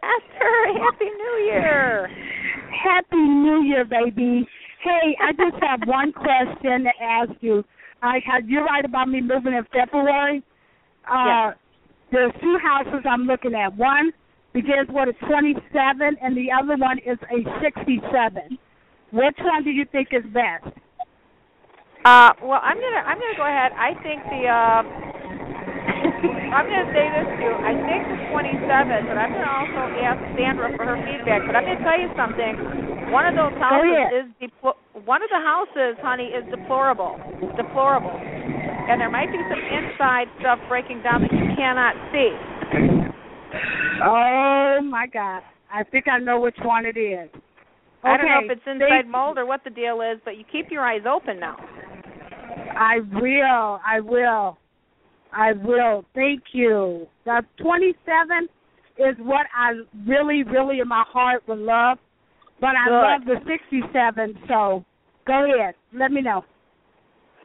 Esther. 0.03 0.81
Happy 0.81 1.11
New 1.11 1.45
Year. 1.45 2.09
Happy 2.85 3.16
New 3.16 3.64
Year, 3.64 3.85
baby. 3.85 4.47
Hey, 4.83 5.16
I 5.20 5.33
just 5.33 5.62
have 5.62 5.81
one 5.87 6.12
question 6.12 6.85
to 6.85 6.93
ask 7.03 7.33
you. 7.41 7.64
I 8.03 8.20
had 8.25 8.47
you're 8.47 8.64
right 8.64 8.85
about 8.85 9.09
me 9.09 9.20
moving 9.20 9.55
in 9.55 9.64
February. 9.72 10.43
Uh 11.11 11.53
there's 12.12 12.33
two 12.41 12.59
houses 12.62 13.03
I'm 13.09 13.22
looking 13.22 13.55
at. 13.55 13.77
One 13.77 14.12
begins 14.53 14.89
with 14.91 15.09
a 15.09 15.27
twenty 15.27 15.55
seven 15.72 16.16
and 16.22 16.37
the 16.37 16.49
other 16.53 16.77
one 16.77 16.99
is 16.99 17.18
a 17.33 17.43
sixty 17.62 18.01
seven. 18.12 18.59
Which 19.11 19.39
one 19.41 19.64
do 19.64 19.70
you 19.70 19.85
think 19.91 20.09
is 20.12 20.25
best? 20.33 20.68
Uh, 22.05 22.31
well, 22.43 22.61
I'm 22.62 22.77
gonna 22.77 23.03
I'm 23.07 23.18
gonna 23.18 23.37
go 23.37 23.47
ahead. 23.47 23.72
I 23.72 23.95
think 24.03 24.22
the 24.29 24.45
uh, 24.47 25.13
I'm 26.55 26.70
gonna 26.70 26.86
say 26.94 27.11
this 27.11 27.28
too. 27.42 27.55
I 27.66 27.74
think 27.74 28.00
the 28.07 28.18
27, 28.30 29.11
but 29.11 29.18
I'm 29.18 29.34
gonna 29.34 29.55
also 29.59 29.82
ask 30.07 30.22
Sandra 30.38 30.70
for 30.78 30.86
her 30.86 30.98
feedback. 31.02 31.42
But 31.50 31.59
I'm 31.59 31.66
gonna 31.66 31.82
tell 31.82 31.98
you 31.98 32.11
something. 32.14 33.11
One 33.11 33.26
of 33.26 33.34
those 33.34 33.59
houses 33.59 33.90
is 34.14 34.26
deplo- 34.38 34.78
one 35.05 35.22
of 35.22 35.30
the 35.30 35.42
houses, 35.42 35.98
honey, 35.98 36.30
is 36.30 36.46
deplorable. 36.55 37.18
Deplorable. 37.59 38.14
And 38.14 39.00
there 39.00 39.11
might 39.11 39.32
be 39.32 39.38
some 39.50 39.59
inside 39.59 40.30
stuff 40.38 40.61
breaking 40.68 41.02
down 41.02 41.22
that 41.22 41.32
you 41.32 41.50
cannot 41.59 41.98
see. 42.14 42.30
Oh 44.05 44.80
my 44.82 45.07
God. 45.07 45.42
I 45.72 45.82
think 45.82 46.07
I 46.07 46.18
know 46.18 46.38
which 46.38 46.57
one 46.62 46.86
it 46.86 46.96
is. 46.96 47.28
I 48.05 48.16
don't 48.16 48.26
know 48.26 48.40
if 48.44 48.50
it's 48.50 48.66
inside 48.66 48.88
thank- 48.88 49.09
mold 49.09 49.38
or 49.38 49.46
what 49.46 49.64
the 49.64 49.70
deal 49.70 50.02
is, 50.02 50.20
but 50.24 50.36
you 50.36 50.44
keep 50.44 50.70
your 50.70 50.84
eyes 50.86 51.02
open 51.07 51.40
now. 51.40 51.57
I 52.76 53.00
will. 53.00 53.80
I 53.86 54.00
will. 54.00 54.59
I 55.35 55.53
will. 55.53 56.05
Thank 56.14 56.43
you. 56.53 57.07
The 57.24 57.43
27 57.61 58.49
is 58.99 59.16
what 59.18 59.47
I 59.55 59.72
really, 60.07 60.45
really 60.45 60.78
in 60.78 60.89
my 60.89 61.05
heart 61.07 61.43
would 61.49 61.59
love, 61.59 61.99
but 62.61 62.78
I 62.78 62.87
Good. 62.87 63.35
love 63.35 63.43
the 63.45 63.51
67. 63.51 64.39
So 64.49 64.85
go 65.26 65.45
ahead. 65.45 65.74
Let 65.93 66.12
me 66.12 66.22
know. 66.22 66.45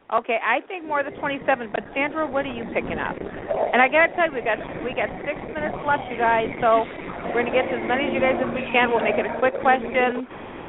Okay, 0.10 0.38
I 0.42 0.66
think 0.66 0.86
more 0.86 1.04
the 1.04 1.14
27. 1.22 1.70
But 1.70 1.86
Sandra, 1.94 2.26
what 2.26 2.46
are 2.46 2.54
you 2.54 2.66
picking 2.74 2.98
up? 2.98 3.14
And 3.18 3.78
I 3.78 3.86
gotta 3.86 4.10
tell 4.18 4.26
you, 4.26 4.34
we 4.34 4.42
got 4.42 4.58
we 4.82 4.94
got 4.98 5.10
six 5.22 5.38
minutes 5.54 5.78
left, 5.86 6.10
you 6.10 6.18
guys. 6.18 6.50
So 6.62 6.82
we're 7.30 7.46
gonna 7.46 7.54
get 7.54 7.70
to 7.70 7.78
as 7.78 7.86
many 7.86 8.10
of 8.10 8.14
you 8.14 8.22
guys 8.22 8.42
as 8.42 8.50
we 8.50 8.66
can. 8.74 8.90
We'll 8.90 9.06
make 9.06 9.22
it 9.22 9.30
a 9.30 9.38
quick 9.38 9.54
question. 9.62 10.26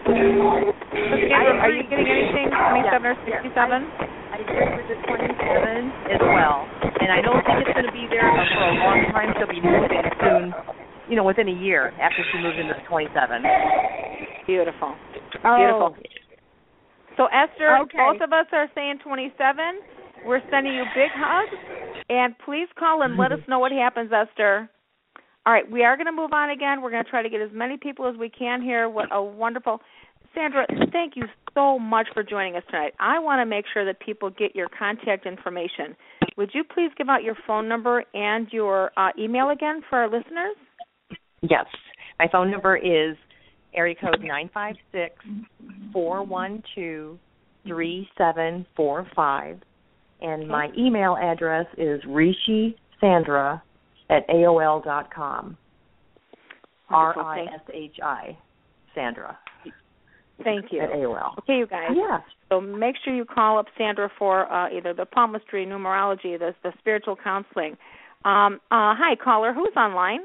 So 0.07 0.13
Sandra, 0.13 1.61
are 1.61 1.71
you 1.71 1.85
getting 1.89 2.09
anything? 2.09 2.49
27 2.51 3.07
or 3.07 3.17
67? 3.25 3.53
I 3.53 4.37
agree 4.41 4.69
with 4.77 4.89
the 4.89 4.99
27 5.05 5.93
as 6.09 6.21
well. 6.21 6.65
And 7.01 7.13
I 7.13 7.21
don't 7.21 7.43
think 7.45 7.67
it's 7.67 7.75
going 7.75 7.87
to 7.87 7.93
be 7.93 8.07
there 8.09 8.25
for 8.25 8.65
a 8.65 8.75
long 8.81 9.01
time. 9.13 9.35
She'll 9.37 9.51
be 9.51 9.61
moving 9.61 10.01
soon, 10.21 10.55
you 11.09 11.17
know, 11.17 11.25
within 11.25 11.49
a 11.49 11.57
year 11.61 11.93
after 12.01 12.25
she 12.33 12.39
moves 12.41 12.57
into 12.59 12.75
the 12.75 12.85
27. 12.89 13.43
Beautiful. 14.47 14.97
Oh, 15.45 15.57
Beautiful. 15.57 15.97
So 17.17 17.27
Esther, 17.27 17.77
Okay. 17.85 17.99
both 17.99 18.21
of 18.23 18.33
us 18.33 18.47
are 18.53 18.69
saying 18.75 18.99
27. 19.05 19.81
We're 20.25 20.43
sending 20.51 20.75
you 20.75 20.85
big 20.95 21.11
hugs, 21.13 21.57
and 22.09 22.37
please 22.45 22.69
call 22.79 23.03
and 23.03 23.17
let 23.17 23.33
us 23.33 23.41
know 23.49 23.59
what 23.59 23.73
happens, 23.73 24.13
Esther. 24.13 24.69
All 25.51 25.55
right, 25.55 25.69
we 25.69 25.83
are 25.83 25.97
going 25.97 26.07
to 26.07 26.13
move 26.13 26.33
on 26.33 26.51
again. 26.51 26.81
We're 26.81 26.93
going 26.93 27.03
to 27.03 27.11
try 27.11 27.25
to 27.25 27.29
get 27.29 27.41
as 27.41 27.51
many 27.53 27.77
people 27.77 28.09
as 28.09 28.17
we 28.17 28.31
can 28.31 28.63
here. 28.63 28.89
What 28.89 29.09
a 29.11 29.21
wonderful, 29.21 29.81
Sandra! 30.33 30.65
Thank 30.93 31.17
you 31.17 31.25
so 31.55 31.77
much 31.77 32.07
for 32.15 32.23
joining 32.23 32.55
us 32.55 32.63
tonight. 32.71 32.93
I 33.01 33.19
want 33.19 33.41
to 33.41 33.47
make 33.47 33.65
sure 33.75 33.85
that 33.85 33.99
people 33.99 34.31
get 34.31 34.55
your 34.55 34.69
contact 34.69 35.27
information. 35.27 35.97
Would 36.37 36.51
you 36.55 36.63
please 36.63 36.93
give 36.97 37.09
out 37.09 37.25
your 37.25 37.35
phone 37.49 37.67
number 37.69 38.05
and 38.15 38.47
your 38.53 38.93
uh, 38.97 39.09
email 39.19 39.51
again 39.51 39.81
for 39.91 39.99
our 39.99 40.09
listeners? 40.09 40.55
Yes. 41.43 41.67
My 42.21 42.29
phone 42.31 42.53
number 42.53 42.77
is 42.77 43.17
area 43.75 43.97
code 44.01 44.23
nine 44.23 44.51
five 44.55 44.77
six 44.93 45.17
four 45.93 46.23
one 46.23 46.63
two 46.77 47.19
three 47.67 48.09
seven 48.17 48.65
four 48.77 49.05
five, 49.17 49.59
and 50.21 50.47
my 50.47 50.69
email 50.79 51.17
address 51.21 51.67
is 51.77 52.01
rishi 52.07 52.77
sandra 53.01 53.61
at 54.11 54.29
aol 54.29 54.83
dot 54.85 55.13
com. 55.15 55.57
R 56.91 57.15
Wonderful. 57.17 57.23
I 57.31 57.37
Thank- 57.37 57.51
S 57.53 57.71
H 57.73 57.97
I 58.03 58.39
Sandra 58.95 59.39
Thank 60.43 60.73
you. 60.73 60.81
at 60.81 60.91
AOL. 60.91 61.37
Okay, 61.41 61.59
you 61.59 61.67
guys. 61.67 61.91
Yes. 61.95 62.23
So 62.49 62.61
make 62.63 62.97
sure 63.05 63.15
you 63.15 63.27
call 63.27 63.59
up 63.59 63.67
Sandra 63.77 64.11
for 64.19 64.51
uh, 64.51 64.71
either 64.71 64.95
the 64.95 65.05
palmistry, 65.05 65.67
numerology, 65.67 66.39
the, 66.39 66.55
the 66.63 66.73
spiritual 66.79 67.15
counseling. 67.23 67.77
Um, 68.25 68.55
uh, 68.71 68.97
hi, 68.97 69.17
caller. 69.23 69.53
Who's 69.53 69.75
online? 69.77 70.21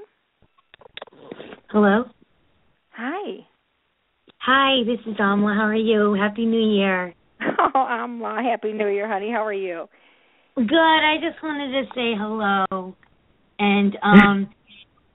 Hello. 1.70 2.06
Hi. 2.92 3.46
Hi, 4.40 4.84
this 4.86 5.00
is 5.06 5.18
Amla. 5.20 5.54
How 5.56 5.64
are 5.66 5.76
you? 5.76 6.14
Happy 6.14 6.46
New 6.46 6.76
Year. 6.76 7.14
Oh, 7.76 7.80
I'm 7.80 8.24
uh, 8.24 8.42
happy 8.42 8.72
New 8.72 8.88
Year, 8.88 9.08
honey. 9.12 9.30
How 9.32 9.46
are 9.46 9.52
you? 9.54 9.88
Good. 10.56 10.72
I 10.74 11.16
just 11.22 11.44
wanted 11.44 11.72
to 11.74 11.94
say 11.94 12.14
hello, 12.18 12.96
and 13.60 13.98
um, 14.04 14.50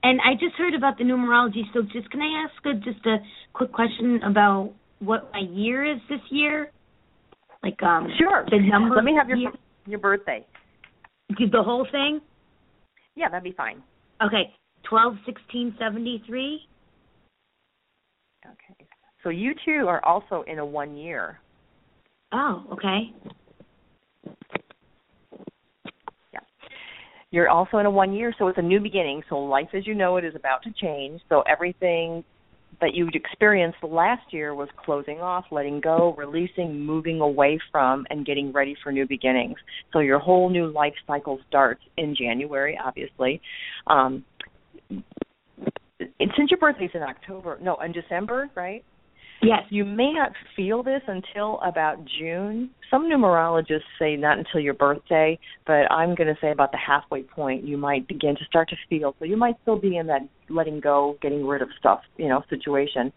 and 0.03 0.21
I 0.21 0.35
just 0.35 0.55
heard 0.57 0.75
about 0.75 0.99
the 0.99 1.05
numerology. 1.05 1.63
So, 1.75 1.83
just 1.83 2.11
can 2.11 2.21
I 2.21 2.45
ask 2.45 2.67
a, 2.67 2.75
just 2.81 3.05
a 3.07 3.19
quick 3.53 3.73
question 3.73 4.21
about 4.25 4.73
what 5.01 5.31
my 5.33 5.41
year 5.51 5.85
is 5.85 6.01
this 6.09 6.21
year? 6.31 6.71
Like 7.63 7.83
um, 7.83 8.09
Sure. 8.19 8.45
the 8.51 8.59
number. 8.59 8.95
Let 8.95 9.05
me 9.05 9.15
have 9.19 9.29
your 9.29 9.39
year, 9.39 9.53
your 9.87 9.99
birthday. 9.99 10.47
the 11.29 11.63
whole 11.63 11.87
thing. 11.91 12.21
Yeah, 13.15 13.29
that'd 13.29 13.45
be 13.45 13.53
fine. 13.53 13.83
Okay. 14.23 14.55
twelve 14.89 15.15
sixteen 15.27 15.75
seventy 15.79 16.23
three. 16.27 16.61
Okay. 18.47 18.87
So 19.23 19.29
you 19.29 19.53
two 19.65 19.87
are 19.87 20.03
also 20.05 20.45
in 20.47 20.59
a 20.59 20.65
one 20.65 20.97
year. 20.97 21.39
Oh, 22.33 22.65
okay. 22.73 23.13
Yeah. 26.33 26.41
You're 27.33 27.49
also 27.49 27.79
in 27.79 27.87
a 27.87 27.91
one 27.91 28.13
year, 28.13 28.35
so 28.39 28.49
it's 28.49 28.59
a 28.59 28.63
new 28.63 28.81
beginning. 28.81 29.23
So 29.29 29.39
life 29.39 29.69
as 29.73 29.87
you 29.87 29.95
know 29.95 30.17
it 30.17 30.25
is 30.25 30.35
about 30.35 30.63
to 30.65 30.73
change. 30.73 31.21
So 31.29 31.43
everything 31.43 32.25
that 32.81 32.95
you'd 32.95 33.15
experienced 33.15 33.79
last 33.83 34.33
year 34.33 34.55
was 34.55 34.69
closing 34.85 35.21
off, 35.21 35.45
letting 35.51 35.81
go, 35.81 36.15
releasing, 36.17 36.81
moving 36.81 37.21
away 37.21 37.59
from, 37.71 38.07
and 38.11 38.27
getting 38.27 38.53
ready 38.53 38.75
for 38.83 38.91
new 38.91 39.07
beginnings. 39.07 39.57
So 39.93 40.01
your 40.01 40.19
whole 40.19 40.49
new 40.51 40.73
life 40.73 40.95
cycle 41.07 41.39
starts 41.49 41.83
in 41.99 42.17
January, 42.17 42.79
obviously. 42.83 43.41
Um, 43.87 44.25
since 46.01 46.51
your 46.51 46.59
birthday's 46.59 46.91
in 46.95 47.03
October, 47.03 47.59
no, 47.63 47.77
in 47.77 47.93
December, 47.93 48.49
right? 48.55 48.85
Yes. 49.43 49.63
You 49.71 49.85
may 49.85 50.13
not 50.13 50.33
feel 50.55 50.83
this 50.83 51.01
until 51.07 51.61
about 51.61 51.99
June. 52.19 52.71
Some 52.91 53.09
numerologists 53.09 53.81
say 53.99 54.17
not 54.17 54.39
until 54.39 54.61
your 54.61 54.75
birthday, 54.75 55.39
but 55.67 55.91
I'm 55.91 56.15
going 56.15 56.27
to 56.29 56.37
say 56.41 56.51
about 56.51 56.73
the 56.73 56.79
halfway 56.79 57.23
point 57.23 57.67
you 57.67 57.79
might 57.79 58.07
begin 58.07 58.37
to 58.37 58.45
start 58.45 58.69
to 58.71 58.77
feel. 58.89 59.15
So 59.19 59.25
you 59.25 59.37
might 59.37 59.57
still 59.63 59.79
be 59.79 59.97
in 59.97 60.07
that 60.09 60.23
letting 60.49 60.81
go, 60.81 61.17
getting 61.23 61.47
rid 61.47 61.63
of 61.63 61.69
stuff, 61.79 62.01
you 62.17 62.29
know, 62.29 62.43
situation. 62.51 63.13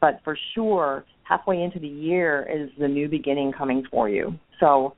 But 0.00 0.20
for 0.24 0.38
sure, 0.54 1.04
halfway 1.24 1.62
into 1.62 1.78
the 1.78 1.88
year 1.88 2.48
is 2.50 2.70
the 2.78 2.88
new 2.88 3.08
beginning 3.08 3.52
coming 3.52 3.84
for 3.90 4.08
you. 4.08 4.38
So 4.60 4.94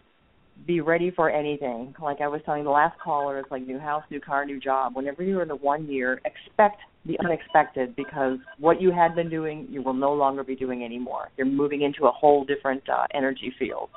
be 0.67 0.81
ready 0.81 1.11
for 1.11 1.31
anything. 1.31 1.95
Like 2.01 2.21
I 2.21 2.29
was 2.29 2.41
telling 2.45 2.65
the 2.65 2.71
last 2.71 2.99
caller, 3.01 3.39
it's 3.39 3.51
like 3.51 3.67
new 3.67 3.79
house, 3.79 4.03
new 4.11 4.21
car, 4.21 4.45
new 4.45 4.61
job. 4.61 4.95
Whenever 4.97 5.23
you're 5.23 5.43
in 5.43 5.49
the 5.49 5.57
one 5.57 5.87
year, 5.89 6.21
expect 6.25 6.79
the 7.07 7.17
unexpected 7.25 7.97
because 7.97 8.39
what 8.59 8.81
you 8.81 8.93
had 8.93 9.15
been 9.15 9.31
doing, 9.31 9.67
you 9.71 9.83
will 9.83 9.95
no 9.95 10.13
longer 10.13 10.45
be 10.45 10.55
doing 10.57 10.85
anymore. 10.85 11.31
You're 11.37 11.47
moving 11.47 11.83
into 11.83 12.07
a 12.07 12.11
whole 12.11 12.45
different 12.45 12.83
uh, 12.89 13.07
energy 13.15 13.53
field. 13.59 13.89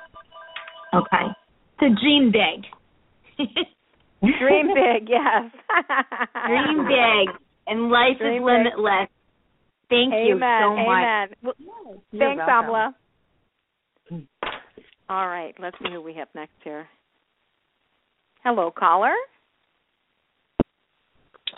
Okay. 0.94 1.26
So 1.80 1.88
dream 2.02 2.32
big. 2.32 3.48
Dream 4.22 4.68
big, 4.68 5.10
yes. 5.10 5.52
dream 6.48 6.86
big, 6.86 7.36
and 7.66 7.90
life 7.90 8.20
Dream 8.20 8.34
is 8.34 8.38
big. 8.38 8.44
limitless. 8.46 9.10
Thank 9.90 10.14
you 10.14 10.36
Amen. 10.36 10.62
so 10.62 10.76
much. 10.76 10.88
Amen. 10.88 11.28
Well, 11.42 11.54
Thanks, 12.12 12.44
welcome. 12.46 12.70
Amla. 12.70 12.94
All 15.10 15.28
right, 15.28 15.54
let's 15.60 15.78
see 15.80 15.92
who 15.92 16.02
we 16.02 16.14
have 16.16 16.28
next 16.34 16.54
here. 16.64 16.88
Hello, 18.44 18.72
caller. 18.72 19.14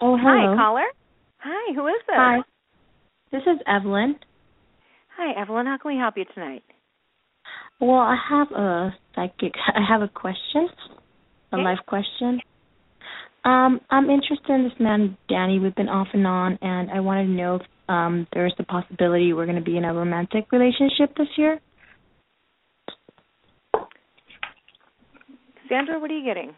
Oh, 0.02 0.18
hello. 0.18 0.56
Hi, 0.56 0.56
caller. 0.58 0.86
Hi, 1.40 1.74
who 1.74 1.88
is 1.88 2.02
this? 2.08 2.16
Hi. 2.16 2.40
This 3.32 3.42
is 3.44 3.60
Evelyn. 3.68 4.16
Hi, 5.18 5.40
Evelyn. 5.40 5.66
How 5.66 5.78
can 5.82 5.94
we 5.94 5.98
help 6.00 6.16
you 6.18 6.26
tonight? 6.34 6.64
Well, 7.80 8.00
I 8.00 8.16
have 8.30 8.52
a 8.52 8.96
psychic. 9.16 9.54
I 9.76 9.82
have 9.88 10.02
a 10.02 10.08
question, 10.08 10.68
a 11.52 11.56
Okay. 11.56 11.64
life 11.64 11.80
question. 11.88 12.40
Um, 13.46 13.82
I'm 13.90 14.10
interested 14.10 14.50
in 14.50 14.64
this 14.64 14.80
man, 14.80 15.18
Danny. 15.28 15.60
We've 15.60 15.76
been 15.76 15.90
off 15.90 16.08
and 16.14 16.26
on, 16.26 16.58
and 16.62 16.90
I 16.90 17.02
wanted 17.02 17.26
to 17.26 17.32
know 17.32 17.56
if 17.56 17.62
um, 17.90 18.26
there's 18.34 18.54
the 18.58 18.64
possibility 18.64 19.34
we're 19.34 19.46
going 19.46 19.58
to 19.58 19.64
be 19.64 19.78
in 19.78 19.84
a 19.84 19.94
romantic 19.94 20.52
relationship 20.52 21.16
this 21.18 21.28
year. 21.38 21.60
Sandra, 25.70 26.00
what 26.00 26.12
are 26.12 26.18
you 26.18 26.26
getting? 26.26 26.54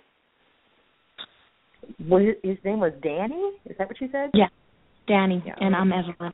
Was 2.08 2.24
it, 2.24 2.39
his 2.47 2.58
name 2.66 2.80
was 2.80 2.93
Danny? 3.03 3.51
Is 3.66 3.78
that 3.78 3.88
what 3.88 3.99
you 4.01 4.10
said? 4.12 4.32
Yeah, 4.34 4.47
Danny, 5.08 5.43
Yeah. 5.45 5.53
and 5.60 5.76
I'm 5.76 5.91
Evelyn. 5.93 6.34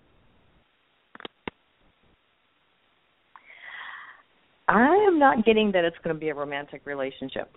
I 4.68 4.96
am 5.08 5.20
not 5.20 5.44
getting 5.44 5.72
that 5.74 5.84
it's 5.84 5.98
going 6.04 6.16
to 6.16 6.20
be 6.20 6.30
a 6.30 6.34
romantic 6.36 6.82
relationship. 6.86 7.52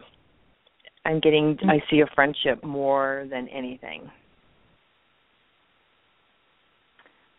I'm 1.05 1.21
getting 1.21 1.57
mm-hmm. 1.57 1.71
I 1.71 1.79
see 1.91 2.01
a 2.01 2.07
friendship 2.15 2.65
more 2.65 3.27
than 3.31 3.47
anything. 3.49 4.11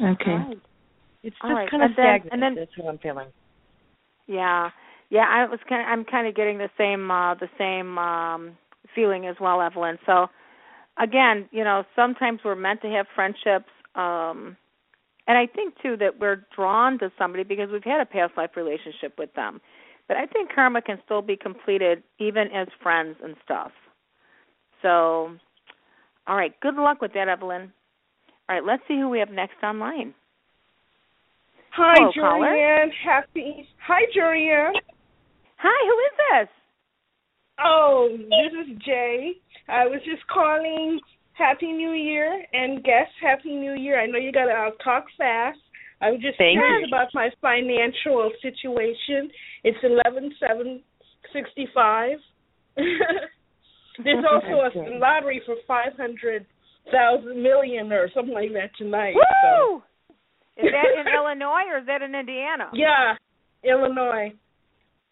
Okay. 0.01 0.31
All 0.31 0.37
right. 0.37 0.57
It's 1.23 1.35
just 1.35 1.43
right, 1.43 1.69
kind 1.69 1.83
of 1.83 1.89
and 1.89 1.97
then- 1.97 2.05
stagnant. 2.05 2.33
and 2.33 2.41
then- 2.41 2.55
That's 2.55 2.71
what 2.77 2.89
I'm 2.89 2.97
feeling. 2.99 3.27
Yeah, 4.27 4.69
yeah. 5.09 5.25
I 5.29 5.45
was 5.45 5.59
kind. 5.67 5.81
Of, 5.81 5.87
I'm 5.87 6.05
kind 6.05 6.27
of 6.27 6.35
getting 6.35 6.57
the 6.57 6.69
same 6.77 7.09
uh, 7.11 7.35
the 7.35 7.49
same 7.57 7.97
um, 7.97 8.57
feeling 8.93 9.27
as 9.27 9.35
well, 9.39 9.61
Evelyn. 9.61 9.97
So, 10.05 10.27
again, 11.01 11.47
you 11.51 11.63
know, 11.63 11.83
sometimes 11.95 12.41
we're 12.43 12.55
meant 12.55 12.81
to 12.81 12.89
have 12.89 13.05
friendships, 13.13 13.69
um, 13.95 14.57
and 15.27 15.37
I 15.37 15.47
think 15.47 15.75
too 15.81 15.97
that 15.97 16.19
we're 16.19 16.45
drawn 16.55 16.99
to 16.99 17.11
somebody 17.17 17.43
because 17.43 17.69
we've 17.71 17.83
had 17.83 18.01
a 18.01 18.05
past 18.05 18.33
life 18.37 18.51
relationship 18.55 19.13
with 19.17 19.33
them. 19.33 19.61
But 20.07 20.17
I 20.17 20.27
think 20.27 20.53
karma 20.53 20.81
can 20.81 20.99
still 21.03 21.21
be 21.21 21.35
completed 21.35 22.03
even 22.19 22.47
as 22.53 22.67
friends 22.81 23.17
and 23.23 23.35
stuff. 23.43 23.71
So, 24.81 25.31
all 26.27 26.35
right. 26.35 26.53
Good 26.61 26.75
luck 26.75 27.01
with 27.01 27.13
that, 27.13 27.27
Evelyn. 27.27 27.73
All 28.47 28.55
right. 28.55 28.63
Let's 28.63 28.83
see 28.87 28.99
who 28.99 29.09
we 29.09 29.19
have 29.19 29.29
next 29.29 29.63
online. 29.63 30.13
Hi, 31.71 31.95
Hello, 31.97 32.11
caller. 32.13 32.47
Jorianne. 32.47 32.91
Happy. 33.03 33.67
Hi, 33.87 34.01
Jorianne. 34.15 34.73
Hi. 35.65 35.81
Who 35.89 35.97
is 36.05 36.15
this? 36.29 36.49
Oh, 37.59 38.09
this 38.13 38.53
is 38.61 38.77
Jay. 38.85 39.33
I 39.67 39.85
was 39.85 39.99
just 40.05 40.25
calling. 40.27 40.99
Happy 41.33 41.73
New 41.73 41.91
Year, 41.91 42.45
and 42.53 42.81
guess 42.81 43.09
Happy 43.21 43.49
New 43.55 43.73
Year. 43.73 43.99
I 43.99 44.05
know 44.05 44.17
you 44.17 44.31
got 44.31 44.45
to 44.45 44.53
uh, 44.53 44.71
talk 44.81 45.03
fast. 45.17 45.59
I'm 46.01 46.15
just 46.15 46.37
Thank 46.37 46.59
curious 46.59 46.87
you. 46.87 46.95
about 46.95 47.09
my 47.13 47.29
financial 47.41 48.31
situation. 48.41 49.29
It's 49.65 49.77
eleven 49.83 50.31
seven 50.39 50.81
sixty 51.33 51.67
five. 51.73 52.19
There's 52.77 54.23
also 54.23 54.63
a 54.63 54.71
lottery 54.97 55.41
for 55.45 55.55
five 55.67 55.91
hundred 55.97 56.45
thousand 56.91 57.41
million 57.43 57.91
or 57.91 58.09
something 58.13 58.33
like 58.33 58.53
that 58.53 58.71
tonight. 58.77 59.15
So. 59.43 59.83
Is 60.57 60.71
that 60.71 61.01
in 61.01 61.13
Illinois 61.19 61.67
or 61.67 61.79
is 61.79 61.87
that 61.87 62.01
in 62.01 62.15
Indiana? 62.15 62.69
Yeah, 62.73 63.15
Illinois. 63.63 64.31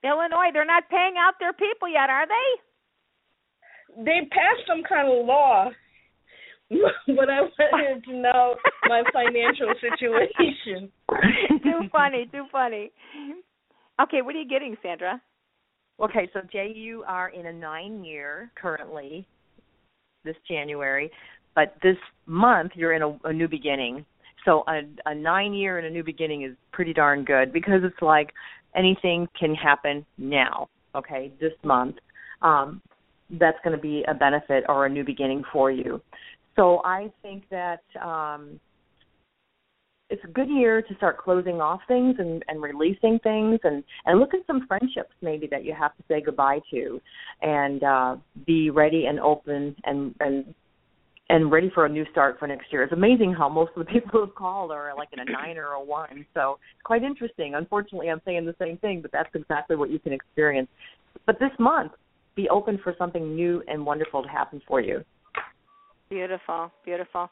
Illinois, 0.04 0.52
they're 0.52 0.66
not 0.66 0.90
paying 0.90 1.16
out 1.18 1.36
their 1.40 1.54
people 1.54 1.88
yet, 1.88 2.10
are 2.10 2.28
they? 2.28 4.04
They 4.04 4.28
passed 4.32 4.68
some 4.68 4.84
kind 4.88 5.08
of 5.08 5.26
law, 5.26 5.70
but 6.70 7.30
I 7.30 7.42
wanted 7.42 8.04
to 8.06 8.14
know 8.14 8.56
my 8.88 9.04
financial 9.14 9.74
situation. 9.80 10.92
too 11.64 11.88
funny, 11.92 12.28
too 12.32 12.46
funny. 12.52 12.92
Okay, 14.02 14.22
what 14.22 14.36
are 14.36 14.40
you 14.40 14.50
getting, 14.50 14.76
Sandra? 14.82 15.22
Okay, 16.02 16.30
so 16.34 16.42
Jay, 16.52 16.74
you 16.76 17.04
are 17.08 17.30
in 17.30 17.46
a 17.46 17.54
nine 17.54 18.04
year 18.04 18.52
currently 18.56 19.28
this 20.26 20.36
January, 20.48 21.12
but 21.56 21.76
this 21.84 21.98
month 22.26 22.72
you're 22.76 22.94
in 22.94 23.04
a, 23.04 23.18
a 23.26 23.34
new 23.34 23.48
beginning. 23.48 24.06
So 24.44 24.64
a, 24.68 24.82
a 25.06 25.14
nine 25.14 25.54
year 25.54 25.78
and 25.78 25.88
a 25.88 25.90
new 25.90 26.04
beginning 26.04 26.44
is 26.44 26.56
pretty 26.72 26.94
darn 26.94 27.24
good 27.24 27.54
because 27.54 27.82
it's 27.84 28.02
like 28.02 28.32
anything 28.76 29.28
can 29.40 29.56
happen 29.56 30.06
now. 30.18 30.70
Okay, 30.96 31.32
this 31.40 31.54
month, 31.64 31.96
um, 32.42 32.82
that's 33.40 33.58
going 33.64 33.76
to 33.76 33.82
be 33.82 34.04
a 34.08 34.14
benefit 34.14 34.64
or 34.70 34.86
a 34.86 34.90
new 34.90 35.04
beginning 35.04 35.44
for 35.52 35.72
you. 35.72 36.02
So 36.56 36.82
I 36.86 37.12
think 37.24 37.44
that 37.50 37.82
um, 38.00 38.60
it's 40.10 40.24
a 40.24 40.28
good 40.28 40.50
year 40.50 40.82
to 40.82 40.96
start 40.96 41.18
closing 41.18 41.60
off 41.60 41.82
things 41.88 42.16
and, 42.20 42.44
and 42.48 42.62
releasing 42.62 43.18
things 43.24 43.60
and, 43.64 43.84
and 44.06 44.20
look 44.20 44.36
at 44.36 44.42
some 44.46 44.68
friendships 44.68 45.14
maybe 45.24 45.48
that 45.48 45.66
you 45.66 45.74
have 45.74 45.96
to 45.98 46.04
say 46.08 46.22
goodbye 46.22 46.60
to 46.70 47.02
and 47.42 47.84
uh, 47.84 48.16
be 48.46 48.70
ready 48.70 49.06
and 49.06 49.20
open 49.20 49.76
and, 49.86 50.14
and 50.20 50.54
and 51.30 51.52
ready 51.52 51.72
for 51.74 51.86
a 51.86 51.90
new 51.90 52.06
start 52.12 52.38
for 52.38 52.48
next 52.48 52.72
year. 52.72 52.84
It's 52.84 52.94
amazing 52.94 53.34
how 53.34 53.48
most 53.50 53.72
of 53.76 53.86
the 53.86 53.92
people 54.00 54.22
who've 54.22 54.36
called 54.36 54.72
are 54.72 54.94
like 54.98 55.10
in 55.14 55.20
a 55.20 55.26
nine 55.26 55.58
or 55.58 55.72
a 55.72 55.84
one. 55.84 56.26
So 56.34 56.60
it's 56.76 56.84
quite 56.84 57.04
interesting. 57.04 57.56
Unfortunately 57.56 58.10
I'm 58.10 58.22
saying 58.26 58.46
the 58.46 58.56
same 58.60 58.78
thing, 58.78 59.02
but 59.02 59.12
that's 59.12 59.30
exactly 59.34 59.76
what 59.76 59.90
you 59.90 60.00
can 60.00 60.14
experience. 60.14 60.68
But 61.26 61.40
this 61.40 61.52
month, 61.60 61.94
be 62.36 62.50
open 62.50 62.80
for 62.84 62.96
something 62.98 63.36
new 63.36 63.62
and 63.68 63.86
wonderful 63.86 64.24
to 64.24 64.30
happen 64.30 64.62
for 64.68 64.82
you. 64.82 65.04
Beautiful, 66.10 66.72
beautiful. 66.84 67.30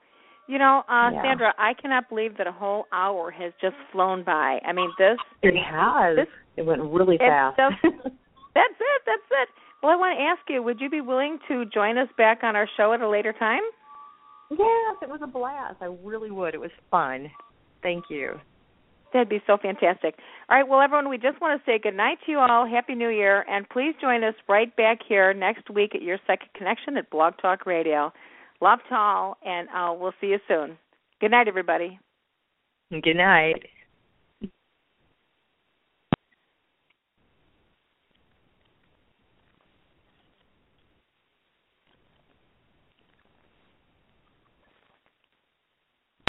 You 0.47 0.57
know, 0.57 0.83
uh 0.89 1.11
Yeah. 1.11 1.21
Sandra, 1.23 1.53
I 1.57 1.73
cannot 1.73 2.09
believe 2.09 2.37
that 2.37 2.47
a 2.47 2.51
whole 2.51 2.85
hour 2.91 3.31
has 3.31 3.53
just 3.61 3.75
flown 3.91 4.23
by. 4.23 4.59
I 4.65 4.71
mean, 4.73 4.91
this 4.97 5.17
It 5.41 5.55
has. 5.57 6.15
This- 6.15 6.27
it 6.57 6.65
went 6.65 6.81
really 6.83 7.17
fast. 7.17 7.57
just- 7.57 7.81
that's 7.83 8.77
it, 8.79 9.01
that's 9.05 9.29
it. 9.31 9.49
Well, 9.81 9.91
I 9.91 9.95
want 9.95 10.17
to 10.17 10.23
ask 10.23 10.41
you, 10.49 10.61
would 10.61 10.79
you 10.79 10.89
be 10.89 11.01
willing 11.01 11.39
to 11.47 11.65
join 11.65 11.97
us 11.97 12.09
back 12.17 12.43
on 12.43 12.55
our 12.55 12.67
show 12.77 12.93
at 12.93 13.01
a 13.01 13.09
later 13.09 13.33
time? 13.33 13.61
Yes, 14.51 14.97
it 15.01 15.09
was 15.09 15.21
a 15.23 15.27
blast. 15.27 15.77
I 15.81 15.95
really 16.03 16.29
would. 16.29 16.53
It 16.53 16.59
was 16.59 16.71
fun. 16.89 17.31
Thank 17.81 18.05
you. 18.09 18.39
That'd 19.13 19.29
be 19.29 19.41
so 19.47 19.57
fantastic. 19.57 20.15
All 20.49 20.57
right, 20.57 20.67
well, 20.67 20.81
everyone, 20.81 21.09
we 21.09 21.17
just 21.17 21.39
want 21.41 21.59
to 21.59 21.65
say 21.69 21.79
good 21.79 21.95
night 21.95 22.17
to 22.25 22.31
you 22.31 22.39
all. 22.39 22.67
Happy 22.67 22.95
New 22.95 23.09
Year, 23.09 23.45
and 23.49 23.67
please 23.69 23.93
join 23.99 24.23
us 24.23 24.35
right 24.47 24.73
back 24.75 24.99
here 25.07 25.33
next 25.33 25.69
week 25.69 25.95
at 25.95 26.01
Your 26.01 26.17
Second 26.27 26.49
Connection 26.53 26.97
at 26.97 27.09
Blog 27.09 27.33
Talk 27.41 27.65
Radio. 27.65 28.11
Love 28.61 28.79
to 28.89 28.95
all, 28.95 29.37
and 29.45 29.67
uh, 29.69 29.93
we'll 29.97 30.13
see 30.21 30.27
you 30.27 30.39
soon. 30.47 30.77
Good 31.19 31.31
night, 31.31 31.47
everybody. 31.47 31.99
Good 32.89 33.15
night. 33.15 33.63